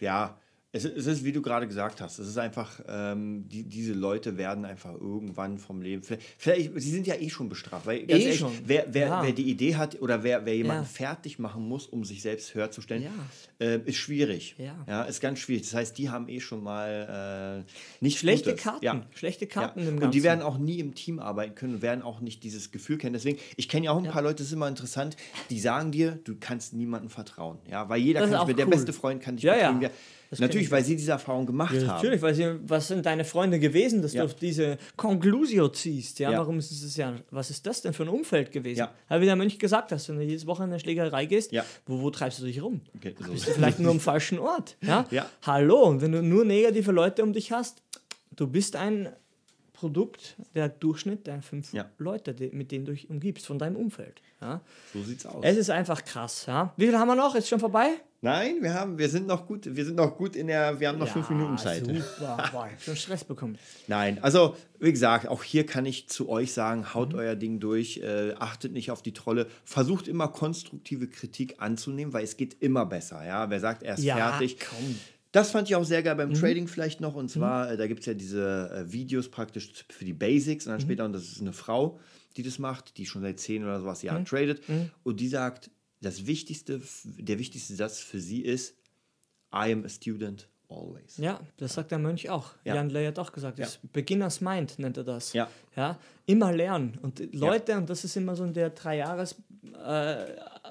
ja, 0.00 0.39
es, 0.72 0.84
es 0.84 1.06
ist, 1.06 1.24
wie 1.24 1.32
du 1.32 1.42
gerade 1.42 1.66
gesagt 1.66 2.00
hast, 2.00 2.18
es 2.20 2.28
ist 2.28 2.38
einfach, 2.38 2.80
ähm, 2.88 3.48
die, 3.48 3.64
diese 3.64 3.92
Leute 3.92 4.36
werden 4.36 4.64
einfach 4.64 4.92
irgendwann 4.94 5.58
vom 5.58 5.82
Leben, 5.82 6.02
vielleicht, 6.04 6.22
vielleicht 6.38 6.70
sie 6.76 6.90
sind 6.92 7.06
ja 7.08 7.16
eh 7.16 7.28
schon 7.28 7.48
bestraft, 7.48 7.86
weil 7.86 8.06
ganz 8.06 8.20
Eh 8.20 8.24
ehrlich, 8.26 8.38
schon. 8.38 8.52
wer, 8.64 8.86
wer, 8.90 9.06
Ja. 9.08 9.22
wer 9.24 9.32
die 9.32 9.50
Idee 9.50 9.74
hat 9.74 10.00
oder 10.00 10.22
wer, 10.22 10.46
wer 10.46 10.54
jemanden 10.56 10.84
Ja. 10.84 10.88
fertig 10.88 11.38
machen 11.40 11.66
muss, 11.66 11.86
um 11.86 12.04
sich 12.04 12.22
selbst 12.22 12.54
höher 12.54 12.70
zu 12.70 12.82
stellen, 12.82 13.02
Ja. 13.02 13.66
äh, 13.66 13.80
ist 13.84 13.96
schwierig. 13.96 14.54
Ja. 14.58 15.02
ist 15.02 15.20
ganz 15.20 15.40
schwierig. 15.40 15.62
Das 15.62 15.74
heißt, 15.74 15.98
die 15.98 16.08
haben 16.08 16.28
eh 16.28 16.38
schon 16.40 16.62
mal 16.62 17.64
äh, 17.66 17.72
nicht 18.04 18.18
Schlechte 18.18 18.50
Gutes. 18.50 18.62
Karten, 18.64 18.84
Ja. 18.84 19.06
schlechte. 19.14 19.46
Karten 19.48 19.80
im 19.80 19.86
Und 19.88 19.96
die 19.96 20.00
Ganzen. 20.20 20.22
werden 20.22 20.42
auch 20.42 20.58
nie 20.58 20.78
im 20.78 20.94
Team 20.94 21.18
arbeiten 21.18 21.54
können 21.56 21.74
und 21.74 21.82
werden 21.82 22.02
auch 22.02 22.20
nicht 22.20 22.44
dieses 22.44 22.70
Gefühl 22.70 22.96
kennen. 22.98 23.14
Deswegen, 23.14 23.38
ich 23.56 23.68
kenne 23.68 23.86
ja 23.86 23.92
auch 23.92 23.98
ein 24.02 24.08
paar 24.10 24.22
Leute, 24.22 24.36
das 24.36 24.46
ist 24.48 24.52
immer 24.52 24.68
interessant, 24.68 25.16
die 25.50 25.58
sagen 25.58 25.90
dir, 25.90 26.18
du 26.24 26.36
kannst 26.38 26.74
niemandem 26.74 27.10
vertrauen. 27.10 27.58
Ja, 27.68 27.88
weil 27.88 28.00
jeder 28.00 28.20
Das 28.20 28.30
kann 28.30 28.46
der 28.56 28.66
cool. 28.66 28.70
beste 28.70 28.92
Freund 28.92 29.20
kann 29.20 29.34
dich 29.36 29.44
Ja, 29.44 29.56
ja. 29.56 29.90
Das 30.30 30.38
Natürlich, 30.38 30.66
ich 30.66 30.70
weil 30.70 30.84
sie 30.84 30.94
diese 30.94 31.10
Erfahrung 31.10 31.44
gemacht 31.44 31.74
Ja, 31.74 31.80
haben. 31.80 31.86
natürlich, 31.96 32.22
weil 32.22 32.34
sie, 32.34 32.46
was 32.62 32.86
sind 32.86 33.04
deine 33.04 33.24
Freunde 33.24 33.58
gewesen, 33.58 34.00
dass 34.00 34.12
Ja. 34.12 34.22
du 34.22 34.26
auf 34.26 34.34
diese 34.34 34.78
Conclusio 34.96 35.68
ziehst? 35.70 36.20
Ja, 36.20 36.30
Ja. 36.30 36.38
warum 36.38 36.60
ist 36.60 36.70
es 36.70 36.96
ja, 36.96 37.14
was 37.32 37.50
ist 37.50 37.66
das 37.66 37.82
denn 37.82 37.92
für 37.92 38.04
ein 38.04 38.08
Umfeld 38.08 38.52
gewesen? 38.52 38.86
Ja. 39.08 39.20
Wie 39.20 39.24
der 39.24 39.34
Mönch 39.34 39.58
gesagt 39.58 39.90
hast, 39.90 40.08
wenn 40.08 40.18
du 40.18 40.22
jedes 40.22 40.46
Woche 40.46 40.62
in 40.62 40.70
eine 40.70 40.78
Schlägerei 40.78 41.26
gehst, 41.26 41.50
Ja. 41.50 41.64
wo, 41.84 42.00
wo 42.00 42.10
treibst 42.10 42.38
du 42.38 42.44
dich 42.44 42.62
rum? 42.62 42.80
Okay, 42.94 43.12
so. 43.18 43.32
Bist 43.32 43.48
du 43.48 43.52
vielleicht 43.52 43.80
nur 43.80 43.90
am 43.90 43.98
falschen 44.00 44.38
Ort? 44.38 44.76
Ja? 44.82 45.04
Ja. 45.10 45.28
Hallo, 45.42 45.82
und 45.82 46.00
wenn 46.00 46.12
du 46.12 46.22
nur 46.22 46.44
negative 46.44 46.92
Leute 46.92 47.24
um 47.24 47.32
dich 47.32 47.50
hast, 47.50 47.82
du 48.36 48.46
bist 48.46 48.76
ein 48.76 49.08
Produkt, 49.80 50.36
der 50.54 50.68
Durchschnitt 50.68 51.26
der 51.26 51.40
fünf 51.40 51.72
Ja. 51.72 51.86
Leute, 51.96 52.34
die, 52.34 52.50
mit 52.50 52.70
denen 52.70 52.84
du 52.84 52.92
dich 52.92 53.08
umgibst, 53.08 53.46
von 53.46 53.58
deinem 53.58 53.76
Umfeld. 53.76 54.20
Ja? 54.42 54.60
so 54.92 55.02
sieht's 55.02 55.24
aus. 55.24 55.42
Es 55.42 55.56
ist 55.56 55.70
einfach 55.70 56.04
krass. 56.04 56.44
Ja? 56.46 56.74
Wie 56.76 56.86
viel 56.86 56.98
haben 56.98 57.08
wir 57.08 57.14
noch? 57.16 57.34
Ist 57.34 57.48
schon 57.48 57.60
vorbei? 57.60 57.88
Nein, 58.22 58.56
wir 58.60 58.74
haben, 58.74 58.98
wir 58.98 59.08
sind 59.08 59.26
noch 59.26 59.46
gut, 59.46 59.64
wir 59.74 59.82
sind 59.82 59.96
noch 59.96 60.14
gut 60.18 60.36
in 60.36 60.48
der, 60.48 60.78
wir 60.78 60.88
haben 60.88 60.98
noch 60.98 61.08
fünf 61.08 61.30
Minuten 61.30 61.56
Zeit. 61.56 61.86
Super. 61.86 62.50
Boah, 62.52 62.68
ich 62.76 62.84
schon 62.84 62.94
Stress 62.94 63.24
bekommen. 63.24 63.56
Nein, 63.86 64.18
also 64.22 64.54
wie 64.78 64.90
gesagt, 64.92 65.26
auch 65.26 65.42
hier 65.42 65.64
kann 65.64 65.86
ich 65.86 66.06
zu 66.10 66.28
euch 66.28 66.52
sagen, 66.52 66.80
Mhm. 66.82 66.94
haut 66.94 67.14
euer 67.14 67.34
Ding 67.34 67.60
durch, 67.60 67.96
äh, 68.02 68.34
achtet 68.38 68.72
nicht 68.72 68.90
auf 68.90 69.00
die 69.00 69.14
Trolle, 69.14 69.46
versucht 69.64 70.06
immer 70.06 70.28
konstruktive 70.28 71.08
Kritik 71.08 71.54
anzunehmen, 71.62 72.12
weil 72.12 72.24
es 72.24 72.36
geht 72.36 72.56
immer 72.60 72.84
besser. 72.84 73.24
Ja, 73.24 73.48
wer 73.48 73.58
sagt, 73.60 73.82
er 73.82 73.94
ist 73.94 74.04
Ja, 74.04 74.16
fertig. 74.16 74.58
komm. 74.68 74.96
Das 75.32 75.50
fand 75.52 75.68
ich 75.68 75.76
auch 75.76 75.84
sehr 75.84 76.02
geil 76.02 76.14
Mhm. 76.14 76.18
beim 76.18 76.34
Trading 76.34 76.66
vielleicht 76.68 77.00
noch. 77.00 77.14
Und 77.14 77.28
zwar, 77.30 77.70
äh, 77.72 77.76
da 77.76 77.86
gibt 77.86 78.00
es 78.00 78.06
ja 78.06 78.14
diese 78.14 78.70
äh, 78.88 78.92
Videos 78.92 79.28
praktisch 79.30 79.84
für 79.88 80.04
die 80.04 80.12
Basics 80.12 80.66
Mhm. 80.66 80.70
und 80.72 80.74
dann 80.74 80.80
später, 80.86 81.04
und 81.04 81.12
das 81.12 81.22
ist 81.24 81.40
eine 81.40 81.52
Frau, 81.52 81.98
die 82.36 82.42
das 82.42 82.58
macht, 82.58 82.96
die 82.96 83.06
schon 83.06 83.22
seit 83.22 83.38
zehn 83.38 83.62
oder 83.64 83.80
sowas 83.80 84.02
Mhm. 84.02 84.06
Jahren 84.08 84.24
tradet. 84.24 84.62
Und 85.04 85.20
die 85.20 85.28
sagt, 85.28 85.70
das 86.00 86.26
Wichtigste, 86.26 86.80
der 87.04 87.38
wichtigste 87.38 87.74
Satz 87.74 87.98
für 87.98 88.20
sie 88.20 88.40
ist, 88.40 88.74
I 89.52 89.72
am 89.72 89.84
a 89.84 89.88
student 89.88 90.48
always. 90.68 91.16
Ja, 91.18 91.40
das 91.58 91.74
sagt 91.74 91.90
der 91.90 91.98
Mönch 91.98 92.30
auch. 92.30 92.52
Ja. 92.64 92.76
Jan 92.76 92.90
Ley 92.90 93.04
hat 93.06 93.18
auch 93.18 93.32
gesagt, 93.32 93.58
das 93.58 93.78
Beginners 93.92 94.40
Mind 94.40 94.78
nennt 94.78 94.96
er 94.96 95.04
das. 95.04 95.32
Ja. 95.32 95.48
ja. 95.76 95.98
Immer 96.26 96.52
lernen. 96.52 96.96
Und 97.02 97.34
Leute, 97.34 97.76
und 97.76 97.90
das 97.90 98.04
ist 98.04 98.16
immer 98.16 98.36
so 98.36 98.44
in 98.44 98.52
der 98.54 98.70
drei 98.70 98.98
Jahres, 98.98 99.34
äh, 99.84 100.26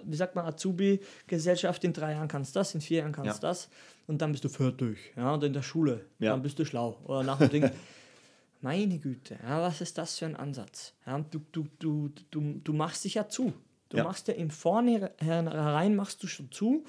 wie 0.05 0.15
sagt 0.15 0.35
man, 0.35 0.45
Azubi-Gesellschaft, 0.45 1.83
in 1.83 1.93
drei 1.93 2.13
Jahren 2.13 2.27
kannst 2.29 2.55
du 2.55 2.59
das, 2.61 2.73
in 2.73 2.81
vier 2.81 2.99
Jahren 2.99 3.11
kannst 3.11 3.43
du 3.43 3.47
Ja. 3.47 3.51
das. 3.51 3.69
Und 4.09 4.21
dann 4.21 4.31
bist 4.31 4.43
du 4.43 4.49
fertig. 4.49 4.97
Ja, 5.15 5.35
und 5.35 5.43
in 5.43 5.53
der 5.53 5.61
Schule, 5.61 6.05
Ja. 6.17 6.31
dann 6.31 6.41
bist 6.41 6.57
du 6.57 6.65
schlau. 6.65 6.97
Oder 7.05 7.23
nach 7.23 7.37
dem 7.37 7.49
Ding. 7.49 7.69
Meine 8.61 8.97
Güte, 8.97 9.37
ja, 9.41 9.61
was 9.61 9.79
ist 9.81 9.97
das 9.97 10.17
für 10.17 10.25
ein 10.25 10.35
Ansatz? 10.35 10.93
Ja, 11.05 11.19
du, 11.31 11.39
du, 11.51 11.67
du, 11.79 12.09
du, 12.31 12.59
du 12.63 12.73
machst 12.73 13.05
dich 13.05 13.13
ja 13.13 13.29
zu. 13.29 13.53
Du 13.89 13.97
Ja. 13.97 14.03
machst 14.03 14.27
ja 14.27 14.33
im 14.33 14.49
Vorne 14.49 15.11
herein, 15.19 15.95
machst 15.95 16.21
du 16.23 16.27
schon 16.27 16.51
zu 16.51 16.83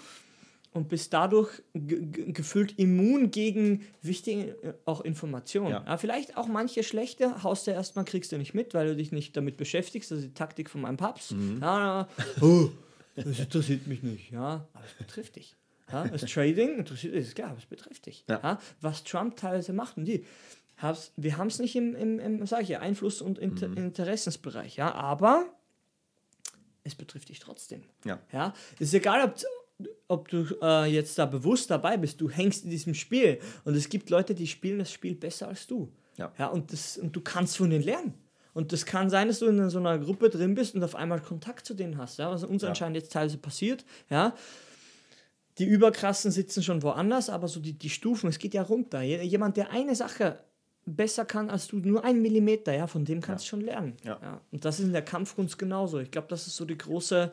und 0.72 0.88
bist 0.88 1.12
dadurch 1.12 1.62
ge- 1.74 2.06
ge- 2.06 2.32
gefühlt 2.32 2.78
immun 2.78 3.30
gegen 3.30 3.82
wichtige 4.02 4.50
äh, 4.62 4.74
auch 4.84 5.00
Informationen. 5.02 5.70
Ja. 5.70 5.84
Ja. 5.86 5.96
vielleicht 5.98 6.36
auch 6.36 6.48
manche 6.48 6.82
schlechte, 6.82 7.42
haust 7.42 7.66
du 7.66 7.70
erstmal, 7.70 8.04
kriegst 8.04 8.32
du 8.32 8.38
nicht 8.38 8.54
mit, 8.54 8.72
weil 8.74 8.86
du 8.88 8.96
dich 8.96 9.12
nicht 9.12 9.36
damit 9.36 9.56
beschäftigst. 9.58 10.10
Das 10.10 10.18
ist 10.20 10.24
die 10.28 10.34
Taktik 10.34 10.70
von 10.70 10.80
meinem 10.80 10.96
Papst. 10.96 11.32
Mhm. 11.32 11.58
Ja, 11.60 12.08
oh, 12.40 12.70
das 13.14 13.38
interessiert 13.38 13.86
mich 13.86 14.02
nicht. 14.02 14.30
Ja, 14.32 14.66
aber 14.72 14.84
es 14.86 14.94
betrifft 14.94 15.36
dich. 15.36 15.54
Ja, 15.92 16.06
das 16.08 16.22
Trading 16.22 16.78
interessiert 16.78 17.14
ist 17.14 17.34
klar, 17.34 17.54
es 17.58 17.66
betrifft 17.66 18.06
dich. 18.06 18.24
Ja. 18.28 18.40
Ja. 18.42 18.58
was 18.80 19.04
Trump 19.04 19.36
teilweise 19.36 19.72
macht 19.72 19.96
und 19.96 20.04
die. 20.04 20.24
hab's- 20.78 21.12
Wir 21.16 21.36
haben 21.36 21.48
es 21.48 21.58
nicht 21.58 21.76
im, 21.76 21.94
im, 21.94 22.18
im 22.18 22.46
sag 22.46 22.62
ich 22.62 22.68
ja, 22.70 22.80
Einfluss- 22.80 23.20
und 23.22 23.38
Inter 23.38 23.68
Mhm. 23.68 23.76
Interessensbereich, 23.76 24.76
ja, 24.76 24.92
aber 24.94 25.46
es 26.84 26.94
betrifft 26.94 27.28
dich 27.28 27.38
trotzdem. 27.40 27.82
Ja. 28.04 28.18
Ja, 28.32 28.54
es 28.76 28.88
ist 28.88 28.94
egal, 28.94 29.22
ob, 29.24 29.88
ob 30.08 30.28
du 30.28 30.46
äh, 30.62 30.86
jetzt 30.90 31.18
da 31.18 31.26
bewusst 31.26 31.70
dabei 31.70 31.96
bist, 31.96 32.20
du 32.20 32.30
hängst 32.30 32.64
in 32.64 32.70
diesem 32.70 32.94
Spiel 32.94 33.38
und 33.64 33.74
es 33.74 33.88
gibt 33.88 34.10
Leute, 34.10 34.34
die 34.34 34.46
spielen 34.46 34.78
das 34.78 34.90
Spiel 34.92 35.14
besser 35.14 35.48
als 35.48 35.66
du. 35.66 35.92
Ja. 36.16 36.32
Ja, 36.38 36.46
und, 36.48 36.72
das, 36.72 36.96
und 36.98 37.14
du 37.14 37.20
kannst 37.20 37.56
von 37.56 37.70
denen 37.70 37.84
lernen. 37.84 38.14
Und 38.52 38.72
das 38.72 38.84
kann 38.84 39.10
sein, 39.10 39.28
dass 39.28 39.38
du 39.38 39.46
in 39.46 39.70
so 39.70 39.78
einer 39.78 39.98
Gruppe 39.98 40.28
drin 40.28 40.54
bist 40.54 40.74
und 40.74 40.82
auf 40.82 40.96
einmal 40.96 41.20
Kontakt 41.20 41.64
zu 41.64 41.72
denen 41.74 41.96
hast. 41.98 42.18
Ja, 42.18 42.30
was 42.30 42.42
uns 42.42 42.62
Ja. 42.62 42.68
anscheinend 42.70 42.96
jetzt 42.96 43.12
teilweise 43.12 43.38
passiert. 43.38 43.84
Ja, 44.10 44.34
die 45.60 45.66
Überkrassen 45.66 46.30
sitzen 46.32 46.62
schon 46.64 46.82
woanders, 46.82 47.30
aber 47.30 47.46
so 47.46 47.60
die, 47.60 47.74
die 47.74 47.90
Stufen, 47.90 48.28
es 48.28 48.38
geht 48.38 48.54
ja 48.54 48.62
runter. 48.62 49.02
Je- 49.02 49.22
Jemand, 49.22 49.56
der 49.56 49.70
eine 49.70 49.94
Sache 49.94 50.40
besser 50.86 51.24
kann 51.24 51.50
als 51.50 51.68
du, 51.68 51.76
nur 51.76 52.02
ein 52.04 52.20
Millimeter, 52.22 52.74
ja, 52.74 52.86
von 52.86 53.04
dem 53.04 53.20
kannst 53.20 53.44
du 53.44 53.48
schon 53.50 53.60
lernen. 53.60 53.96
Ja. 54.02 54.40
Und 54.50 54.64
das 54.64 54.80
ist 54.80 54.86
in 54.86 54.92
der 54.92 55.02
Kampfkunst 55.04 55.58
genauso. 55.58 55.98
Ich 56.00 56.10
glaube, 56.10 56.26
das 56.28 56.46
ist 56.48 56.56
so 56.56 56.64
die 56.64 56.78
große, 56.78 57.30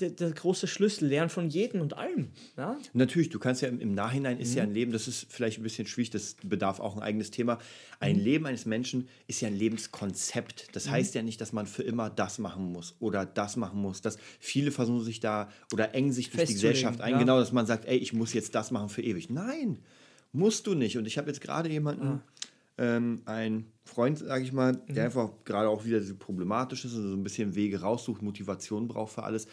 der, 0.00 0.10
der 0.10 0.30
große 0.30 0.66
Schlüssel. 0.66 1.08
Lernen 1.08 1.30
von 1.30 1.48
jedem 1.48 1.80
und 1.80 1.96
allem. 1.96 2.28
Ja? 2.56 2.76
Natürlich, 2.92 3.28
du 3.30 3.38
kannst 3.38 3.62
ja 3.62 3.68
im, 3.68 3.80
im 3.80 3.92
Nachhinein 3.94 4.38
ist 4.38 4.54
ja 4.54 4.62
Mhm. 4.64 4.70
ein 4.70 4.74
Leben, 4.74 4.92
das 4.92 5.08
ist 5.08 5.26
vielleicht 5.30 5.58
ein 5.58 5.62
bisschen 5.62 5.86
schwierig, 5.86 6.10
das 6.10 6.36
bedarf 6.42 6.80
auch 6.80 6.96
ein 6.96 7.02
eigenes 7.02 7.30
Thema. 7.30 7.58
Ein 8.00 8.16
Mhm. 8.16 8.22
Leben 8.22 8.46
eines 8.46 8.66
Menschen 8.66 9.08
ist 9.26 9.40
ja 9.40 9.48
ein 9.48 9.56
Lebenskonzept. 9.56 10.68
Das 10.72 10.88
heißt 10.88 11.14
ja 11.14 11.22
nicht, 11.22 11.40
dass 11.40 11.52
man 11.52 11.66
für 11.66 11.82
immer 11.82 12.10
das 12.10 12.38
machen 12.38 12.72
muss 12.72 12.94
oder 13.00 13.26
das 13.26 13.56
machen 13.56 13.80
muss. 13.80 14.00
Dass 14.00 14.18
viele 14.38 14.70
versuchen 14.70 15.04
sich 15.04 15.20
da 15.20 15.50
oder 15.72 15.94
engen 15.94 16.12
sich 16.12 16.30
durch 16.30 16.44
die 16.46 16.54
Gesellschaft 16.54 17.00
ein, 17.00 17.12
ja. 17.12 17.18
genau, 17.18 17.38
dass 17.38 17.52
man 17.52 17.66
sagt, 17.66 17.84
ey, 17.86 17.96
ich 17.96 18.12
muss 18.12 18.32
jetzt 18.32 18.54
das 18.54 18.70
machen 18.70 18.88
für 18.88 19.02
ewig. 19.02 19.30
Nein, 19.30 19.78
musst 20.32 20.66
du 20.66 20.74
nicht. 20.74 20.96
Und 20.98 21.06
ich 21.06 21.18
habe 21.18 21.28
jetzt 21.28 21.40
gerade 21.40 21.68
jemanden, 21.68 22.20
ähm, 22.80 23.22
ein 23.24 23.66
Freund, 23.84 24.18
sage 24.18 24.44
ich 24.44 24.52
mal, 24.52 24.76
der 24.88 25.06
einfach 25.06 25.30
gerade 25.44 25.68
auch 25.68 25.84
wieder 25.84 26.00
so 26.00 26.14
problematisch 26.14 26.84
ist 26.84 26.94
und 26.94 27.08
so 27.08 27.16
ein 27.16 27.24
bisschen 27.24 27.54
Wege 27.56 27.80
raussucht, 27.80 28.22
Motivation 28.22 28.86
braucht 28.86 29.14
für 29.14 29.24
alles. 29.24 29.48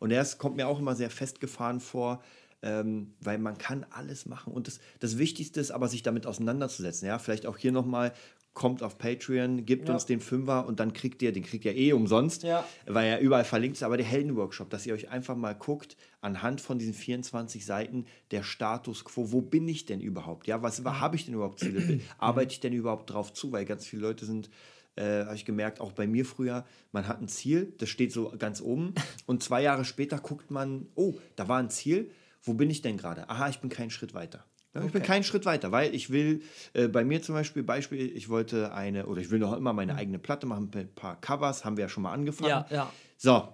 Und 0.00 0.10
er 0.10 0.22
ist, 0.22 0.38
kommt 0.38 0.56
mir 0.56 0.66
auch 0.66 0.80
immer 0.80 0.96
sehr 0.96 1.10
festgefahren 1.10 1.78
vor, 1.78 2.20
ähm, 2.62 3.14
weil 3.20 3.38
man 3.38 3.56
kann 3.56 3.86
alles 3.90 4.26
machen. 4.26 4.52
Und 4.52 4.66
das, 4.66 4.80
das 4.98 5.16
Wichtigste 5.18 5.60
ist 5.60 5.70
aber, 5.70 5.86
sich 5.88 6.02
damit 6.02 6.26
auseinanderzusetzen. 6.26 7.06
Ja, 7.06 7.18
vielleicht 7.18 7.46
auch 7.46 7.56
hier 7.56 7.70
nochmal, 7.72 8.12
kommt 8.52 8.82
auf 8.82 8.98
Patreon, 8.98 9.64
gibt 9.64 9.86
Ja. 9.88 9.94
uns 9.94 10.06
den 10.06 10.20
Fünfer 10.20 10.66
und 10.66 10.80
dann 10.80 10.92
kriegt 10.92 11.22
ihr, 11.22 11.30
den 11.32 11.44
kriegt 11.44 11.64
ihr 11.64 11.74
eh 11.76 11.92
umsonst, 11.92 12.42
Ja. 12.42 12.64
weil 12.84 13.06
er 13.08 13.20
überall 13.20 13.44
verlinkt 13.44 13.76
ist, 13.76 13.84
aber 13.84 13.96
der 13.96 14.04
Heldenworkshop, 14.04 14.68
dass 14.70 14.86
ihr 14.86 14.92
euch 14.94 15.08
einfach 15.08 15.36
mal 15.36 15.54
guckt, 15.54 15.96
anhand 16.20 16.60
von 16.60 16.76
diesen 16.78 16.92
24 16.92 17.64
Seiten, 17.64 18.06
der 18.32 18.42
Status 18.42 19.04
quo, 19.04 19.30
wo 19.30 19.40
bin 19.40 19.68
ich 19.68 19.84
denn 19.86 20.00
überhaupt? 20.00 20.48
Ja, 20.48 20.62
was 20.62 20.84
habe 20.84 21.14
ich 21.14 21.26
denn 21.26 21.34
überhaupt 21.34 21.60
Ziele? 21.60 22.00
Arbeite 22.18 22.52
ich 22.52 22.60
denn 22.60 22.72
überhaupt 22.72 23.10
drauf 23.10 23.32
zu? 23.32 23.52
Weil 23.52 23.64
ganz 23.66 23.86
viele 23.86 24.02
Leute 24.02 24.26
sind, 24.26 24.50
äh, 25.00 25.24
habe 25.24 25.34
ich 25.34 25.44
gemerkt, 25.44 25.80
auch 25.80 25.92
bei 25.92 26.06
mir 26.06 26.24
früher, 26.24 26.64
man 26.92 27.08
hat 27.08 27.20
ein 27.20 27.28
Ziel, 27.28 27.72
das 27.78 27.88
steht 27.88 28.12
so 28.12 28.32
ganz 28.38 28.60
oben 28.60 28.94
und 29.26 29.42
zwei 29.42 29.62
Jahre 29.62 29.84
später 29.84 30.18
guckt 30.18 30.50
man, 30.50 30.86
oh, 30.94 31.14
da 31.36 31.48
war 31.48 31.58
ein 31.58 31.70
Ziel, 31.70 32.10
wo 32.42 32.54
bin 32.54 32.70
ich 32.70 32.82
denn 32.82 32.96
gerade? 32.96 33.28
Aha, 33.28 33.48
ich 33.48 33.60
bin 33.60 33.70
keinen 33.70 33.90
Schritt 33.90 34.14
weiter. 34.14 34.44
Ja, 34.74 34.84
Ich 34.84 34.92
bin 34.92 35.02
keinen 35.02 35.24
Schritt 35.24 35.46
weiter, 35.46 35.72
weil 35.72 35.94
ich 35.94 36.10
will, 36.10 36.42
äh, 36.74 36.86
bei 36.86 37.04
mir 37.04 37.22
zum 37.22 37.34
Beispiel, 37.34 37.62
Beispiel, 37.62 38.16
ich 38.16 38.28
wollte 38.28 38.72
eine, 38.72 39.06
oder 39.06 39.20
ich 39.20 39.30
will 39.30 39.40
noch 39.40 39.56
immer 39.56 39.72
meine 39.72 39.96
eigene 39.96 40.18
Platte 40.18 40.46
machen, 40.46 40.70
ein 40.74 40.94
paar 40.94 41.20
Covers, 41.20 41.64
haben 41.64 41.76
wir 41.76 41.82
ja 41.82 41.88
schon 41.88 42.04
mal 42.04 42.12
angefangen. 42.12 42.50
Ja, 42.50 42.66
ja. 42.70 42.92
So, 43.16 43.48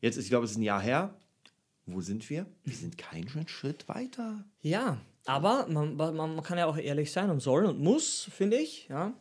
jetzt, 0.00 0.16
ist, 0.16 0.24
ich 0.24 0.30
glaube, 0.30 0.46
es 0.46 0.52
ist 0.52 0.56
ein 0.56 0.62
Jahr 0.62 0.80
her. 0.80 1.14
Wo 1.84 2.00
sind 2.00 2.28
wir? 2.30 2.46
Wir 2.64 2.74
sind 2.74 2.96
keinen 2.96 3.48
Schritt 3.48 3.88
weiter. 3.88 4.44
Ja, 4.60 4.98
aber 5.26 5.66
man, 5.68 5.96
man, 5.96 6.14
man 6.16 6.42
kann 6.42 6.58
ja 6.58 6.66
auch 6.66 6.76
ehrlich 6.78 7.12
sein 7.12 7.28
und 7.28 7.40
soll 7.40 7.66
und 7.66 7.80
muss, 7.80 8.28
finde 8.32 8.56
ich, 8.56 8.88
ja. 8.88 9.12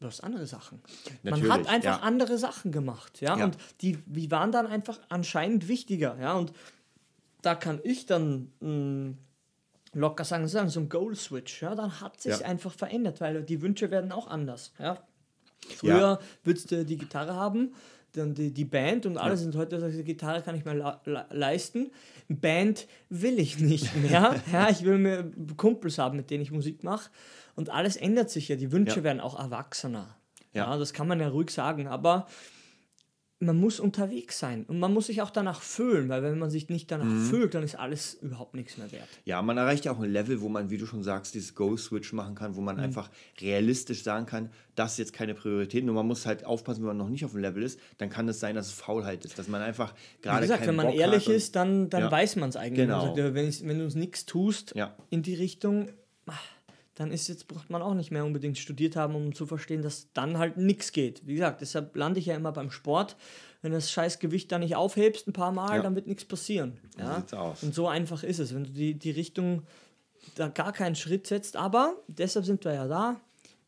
Du 0.00 0.06
hast 0.06 0.22
andere 0.24 0.46
Sachen. 0.46 0.80
man 1.22 1.32
Natürlich, 1.34 1.52
hat 1.52 1.66
einfach 1.68 1.98
ja. 1.98 2.02
andere 2.02 2.38
Sachen 2.38 2.72
gemacht, 2.72 3.20
ja, 3.20 3.36
Ja. 3.38 3.44
und 3.44 3.58
die, 3.82 3.98
die 4.06 4.30
waren 4.30 4.50
dann 4.50 4.66
einfach 4.66 4.98
anscheinend 5.10 5.68
wichtiger, 5.68 6.16
ja, 6.18 6.32
und 6.34 6.52
da 7.42 7.54
kann 7.54 7.80
ich 7.84 8.06
dann 8.06 8.50
mh, 8.60 9.14
locker 9.92 10.24
sagen, 10.24 10.48
so 10.48 10.58
ein 10.80 10.88
Goal-Switch, 10.88 11.60
ja, 11.62 11.74
dann 11.74 12.00
hat 12.00 12.18
sich 12.20 12.38
Ja. 12.40 12.46
einfach 12.46 12.72
verändert, 12.72 13.20
weil 13.20 13.42
die 13.42 13.60
Wünsche 13.60 13.90
werden 13.90 14.10
auch 14.12 14.26
anders, 14.26 14.72
ja. 14.78 14.98
Früher 15.76 15.98
Ja. 15.98 16.18
würdest 16.44 16.70
du 16.70 16.82
die 16.84 16.96
Gitarre 16.96 17.34
haben, 17.34 17.74
dann 18.12 18.34
die, 18.34 18.50
die 18.52 18.64
Band 18.64 19.04
und 19.06 19.18
alles. 19.18 19.44
Und 19.44 19.54
heute 19.54 19.78
sagst 19.78 19.94
du, 19.94 19.98
die 19.98 20.04
Gitarre 20.04 20.42
kann 20.42 20.56
ich 20.56 20.64
mir 20.64 20.98
leisten. 21.30 21.90
Band 22.28 22.88
will 23.08 23.38
ich 23.38 23.58
nicht 23.60 23.94
mehr. 23.96 24.40
ja, 24.52 24.68
ich 24.70 24.82
will 24.84 24.98
mir 24.98 25.30
Kumpels 25.56 25.98
haben, 25.98 26.16
mit 26.16 26.28
denen 26.30 26.42
ich 26.42 26.50
Musik 26.50 26.82
mache. 26.82 27.08
Und 27.60 27.68
alles 27.68 27.96
ändert 27.96 28.30
sich 28.30 28.48
ja. 28.48 28.56
Die 28.56 28.72
Wünsche 28.72 28.96
Ja. 29.00 29.04
werden 29.04 29.20
auch 29.20 29.38
erwachsener. 29.38 30.16
Ja. 30.54 30.64
Ja. 30.72 30.78
das 30.78 30.94
kann 30.94 31.06
man 31.06 31.20
ja 31.20 31.28
ruhig 31.28 31.50
sagen. 31.50 31.86
Aber 31.88 32.26
man 33.42 33.58
muss 33.58 33.80
unterwegs 33.80 34.38
sein 34.38 34.64
und 34.68 34.78
man 34.78 34.92
muss 34.92 35.06
sich 35.06 35.20
auch 35.22 35.30
danach 35.30 35.62
fühlen, 35.62 36.08
weil 36.10 36.22
wenn 36.22 36.38
man 36.38 36.50
sich 36.50 36.68
nicht 36.68 36.90
danach 36.90 37.04
Mhm. 37.06 37.24
fühlt, 37.30 37.54
dann 37.54 37.62
ist 37.62 37.74
alles 37.74 38.14
überhaupt 38.14 38.54
nichts 38.54 38.76
mehr 38.78 38.90
wert. 38.92 39.08
Ja, 39.24 39.40
man 39.42 39.56
erreicht 39.56 39.84
ja 39.86 39.92
auch 39.92 39.98
ein 40.00 40.10
Level, 40.10 40.40
wo 40.42 40.48
man, 40.50 40.68
wie 40.70 40.76
du 40.78 40.84
schon 40.86 41.02
sagst, 41.02 41.34
dieses 41.34 41.54
Go-Switch 41.54 42.12
machen 42.14 42.34
kann, 42.34 42.54
wo 42.56 42.60
man 42.62 42.76
Mhm. 42.76 42.82
einfach 42.82 43.10
realistisch 43.40 44.02
sagen 44.02 44.26
kann, 44.26 44.50
das 44.74 44.92
ist 44.92 44.98
jetzt 44.98 45.12
keine 45.14 45.34
Priorität. 45.34 45.84
Nur 45.86 45.94
man 45.94 46.06
muss 46.06 46.26
halt 46.26 46.44
aufpassen, 46.44 46.80
wenn 46.82 46.88
man 46.88 46.96
noch 46.98 47.08
nicht 47.08 47.24
auf 47.24 47.30
dem 47.32 47.40
Level 47.40 47.62
ist, 47.62 47.78
dann 47.98 48.08
kann 48.10 48.26
es 48.28 48.40
sein, 48.40 48.54
dass 48.56 48.66
es 48.68 48.72
Faulheit 48.72 49.24
ist, 49.24 49.38
dass 49.38 49.48
man 49.48 49.62
einfach 49.62 49.94
Wie 50.18 50.22
gerade 50.22 50.42
gesagt, 50.42 50.60
keinen 50.60 50.68
wenn 50.70 50.76
man 50.76 50.86
Bock 50.88 50.96
ehrlich 50.96 51.28
ist, 51.28 51.56
dann, 51.56 51.88
dann 51.90 52.02
Ja. 52.02 52.10
weiß 52.10 52.36
man 52.36 52.48
es 52.50 52.56
eigentlich. 52.56 52.86
Genau. 52.86 53.14
Sagt, 53.14 53.16
wenn, 53.34 53.34
wenn 53.68 53.78
du 53.78 53.84
uns 53.84 53.94
nichts 53.94 54.26
tust 54.26 54.74
Ja. 54.76 54.94
in 55.10 55.22
die 55.22 55.34
Richtung, 55.34 55.88
ah, 56.26 56.32
dann 57.00 57.12
ist 57.12 57.28
jetzt 57.28 57.48
braucht 57.48 57.70
man 57.70 57.80
auch 57.80 57.94
nicht 57.94 58.10
mehr 58.10 58.26
unbedingt 58.26 58.58
studiert 58.58 58.94
haben, 58.94 59.14
um 59.14 59.34
zu 59.34 59.46
verstehen, 59.46 59.80
dass 59.80 60.12
dann 60.12 60.36
halt 60.36 60.58
nichts 60.58 60.92
geht. 60.92 61.26
Wie 61.26 61.32
gesagt, 61.32 61.62
deshalb 61.62 61.96
lande 61.96 62.20
ich 62.20 62.26
ja 62.26 62.36
immer 62.36 62.52
beim 62.52 62.70
Sport. 62.70 63.16
Wenn 63.62 63.72
du 63.72 63.78
das 63.78 63.90
scheiß 63.90 64.18
Gewicht 64.18 64.52
da 64.52 64.58
nicht 64.58 64.76
aufhebst 64.76 65.26
ein 65.26 65.32
paar 65.32 65.50
Mal, 65.50 65.76
Ja. 65.76 65.82
dann 65.82 65.94
wird 65.94 66.06
nichts 66.06 66.26
passieren. 66.26 66.78
So 66.96 67.00
Ja? 67.02 67.24
aus. 67.40 67.62
Und 67.62 67.74
so 67.74 67.88
einfach 67.88 68.22
ist 68.22 68.38
es, 68.38 68.54
wenn 68.54 68.64
du 68.64 68.70
die, 68.70 68.94
die 68.98 69.12
Richtung 69.12 69.62
da 70.34 70.48
gar 70.48 70.72
keinen 70.74 70.94
Schritt 70.94 71.26
setzt. 71.26 71.56
Aber 71.56 71.94
deshalb 72.06 72.44
sind 72.44 72.64
wir 72.66 72.74
ja 72.74 72.86
da, 72.86 73.18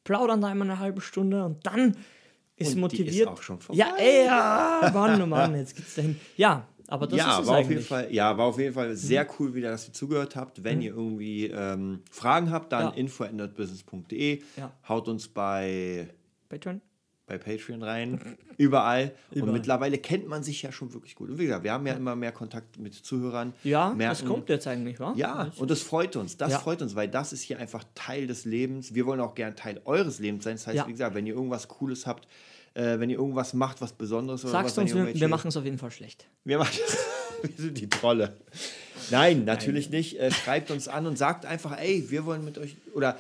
plaudern 0.04 0.42
da 0.42 0.52
immer 0.52 0.64
eine 0.64 0.78
halbe 0.78 1.00
Stunde 1.00 1.42
und 1.44 1.64
dann 1.66 1.80
ist 1.88 1.96
Und 1.96 2.58
die 2.58 2.66
ist 2.66 2.76
motiviert. 2.76 3.28
auch 3.28 3.40
schon 3.42 3.60
vorbei. 3.60 3.78
ja, 3.78 3.94
ey, 3.96 4.26
ja, 4.26 4.90
Mann, 4.92 5.22
oh 5.22 5.26
Mann, 5.26 5.56
jetzt 5.56 5.74
geht's 5.74 5.94
dahin. 5.94 6.20
Ja, 6.36 6.68
aber 6.92 7.07
das 7.07 7.18
ja, 7.18 7.35
ist 7.37 7.42
es 7.42 7.48
war 7.48 7.59
auf 7.59 7.68
jeden. 7.68 7.81
Mhm. 7.81 7.85
Fall, 7.87 8.12
ja, 8.12 8.37
war 8.37 8.46
auf 8.46 8.59
jeden 8.59 8.74
Fall 8.74 8.94
sehr 8.96 9.26
cool 9.38 9.55
wieder, 9.55 9.70
dass 9.70 9.88
ihr 9.88 9.94
zugehört 9.94 10.37
habt. 10.37 10.62
Wenn 10.62 10.83
ihr 10.83 10.94
irgendwie 10.94 11.46
ähm, 11.46 12.00
Fragen 12.11 12.50
habt, 12.50 12.72
dann 12.72 12.83
Ja. 12.83 12.90
info 12.90 13.24
at 13.24 13.33
nerdbusiness.de. 13.33 14.42
Ja. 14.57 14.72
Haut 14.88 15.09
uns 15.09 15.28
bei, 15.28 16.09
Patreon? 16.48 16.81
bei 17.24 17.38
Patreon 17.38 17.83
rein, 17.83 18.20
überall. 18.59 19.12
Und 19.31 19.37
Überall. 19.38 19.52
mittlerweile 19.55 19.96
kennt 19.98 20.28
man 20.28 20.42
sich 20.42 20.61
ja 20.61 20.72
schon 20.72 20.92
wirklich 20.92 21.14
gut. 21.14 21.31
Und 21.31 21.38
wie 21.38 21.44
gesagt, 21.44 21.64
wir 21.64 21.72
haben 21.72 21.87
ja, 21.87 21.94
immer 21.94 22.14
mehr 22.16 22.33
Kontakt 22.33 22.78
mit 22.78 22.94
Zuhörern. 22.94 23.55
Ja, 23.64 23.88
das 23.88 23.96
merken, 23.96 24.26
kommt 24.28 24.48
jetzt 24.50 24.66
eigentlich, 24.66 25.00
wa? 25.00 25.14
Ja, 25.16 25.50
und 25.57 25.70
das 25.70 25.81
freut 25.83 26.16
uns. 26.16 26.37
Das 26.37 26.50
Ja. 26.52 26.59
freut 26.59 26.83
uns, 26.83 26.94
weil 26.94 27.09
das 27.09 27.33
ist 27.33 27.42
hier 27.42 27.59
einfach 27.59 27.85
Teil 27.94 28.26
des 28.26 28.44
Lebens. 28.44 28.94
Wir 28.94 29.07
wollen 29.07 29.20
auch 29.20 29.35
gern 29.35 29.57
Teil 29.57 29.81
eures 29.87 30.18
Lebens 30.18 30.44
sein. 30.44 30.57
Das 30.57 30.66
heißt, 30.66 30.76
Ja. 30.76 30.87
wie 30.88 30.92
gesagt, 30.92 31.14
wenn 31.14 31.26
ihr 31.26 31.33
irgendwas 31.35 31.68
Cooles 31.68 32.07
habt, 32.07 32.26
äh, 32.74 32.98
wenn 32.98 33.11
ihr 33.11 33.18
irgendwas 33.18 33.54
macht, 33.54 33.80
was 33.80 33.92
Besonderes 33.92 34.44
oder 34.44 34.52
was, 34.54 34.74
Sagst 34.74 34.76
wenn 34.76 34.85
uns, 34.85 34.94
wir, 35.14 35.20
wir 35.20 35.28
machen 35.28 35.48
es 35.48 35.56
auf 35.56 35.64
jeden 35.64 35.78
Fall 35.78 35.90
schlecht. 35.90 36.26
wir 36.44 36.58
machen 36.58 36.76
wir 37.42 37.50
sind 37.56 37.78
die 37.78 37.88
Trolle. 37.88 38.37
Nein, 39.11 39.44
natürlich 39.44 39.90
nicht. 39.90 40.18
Äh, 40.20 40.30
schreibt 40.30 40.70
uns 40.70 40.88
an 40.88 41.06
und 41.06 41.18
sagt 41.18 41.44
einfach, 41.44 41.78
ey, 41.78 42.06
wir 42.08 42.24
wollen 42.24 42.44
mit 42.44 42.56
euch 42.58 42.76
oder 42.94 43.18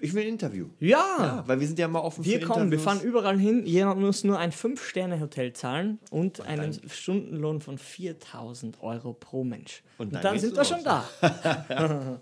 ich 0.00 0.14
will 0.14 0.22
ein 0.22 0.28
Interview. 0.28 0.66
Ja, 0.78 1.04
Ja, 1.18 1.44
weil 1.48 1.58
wir 1.58 1.66
sind 1.66 1.76
ja 1.78 1.88
mal 1.88 1.98
offen 2.00 2.24
wir 2.24 2.38
für 2.40 2.46
kommen, 2.46 2.70
wir 2.70 2.78
Interviews. 2.78 2.84
fahren 2.84 3.00
überall 3.08 3.38
hin. 3.38 3.66
Jemand 3.66 4.00
muss 4.00 4.22
nur 4.22 4.38
ein 4.38 4.52
5-Sterne-Hotel 4.52 5.52
zahlen 5.54 5.98
und 6.10 6.40
einen 6.42 6.78
Stundenlohn 6.88 7.60
von 7.60 7.78
4000 7.78 8.80
Euro 8.80 9.12
pro 9.12 9.42
Mensch. 9.42 9.82
Und 9.98 10.06
Und 10.06 10.14
dann 10.14 10.22
dann, 10.22 10.32
geht's 10.34 10.44
sind 10.44 10.56
wir 10.56 10.64
schon 10.64 10.84
da. 10.84 11.04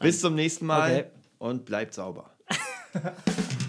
Bis 0.00 0.20
zum 0.20 0.34
nächsten 0.34 0.66
Mal 0.66 0.90
Okay. 0.92 1.04
und 1.38 1.64
bleibt 1.64 1.94
sauber. 1.94 2.30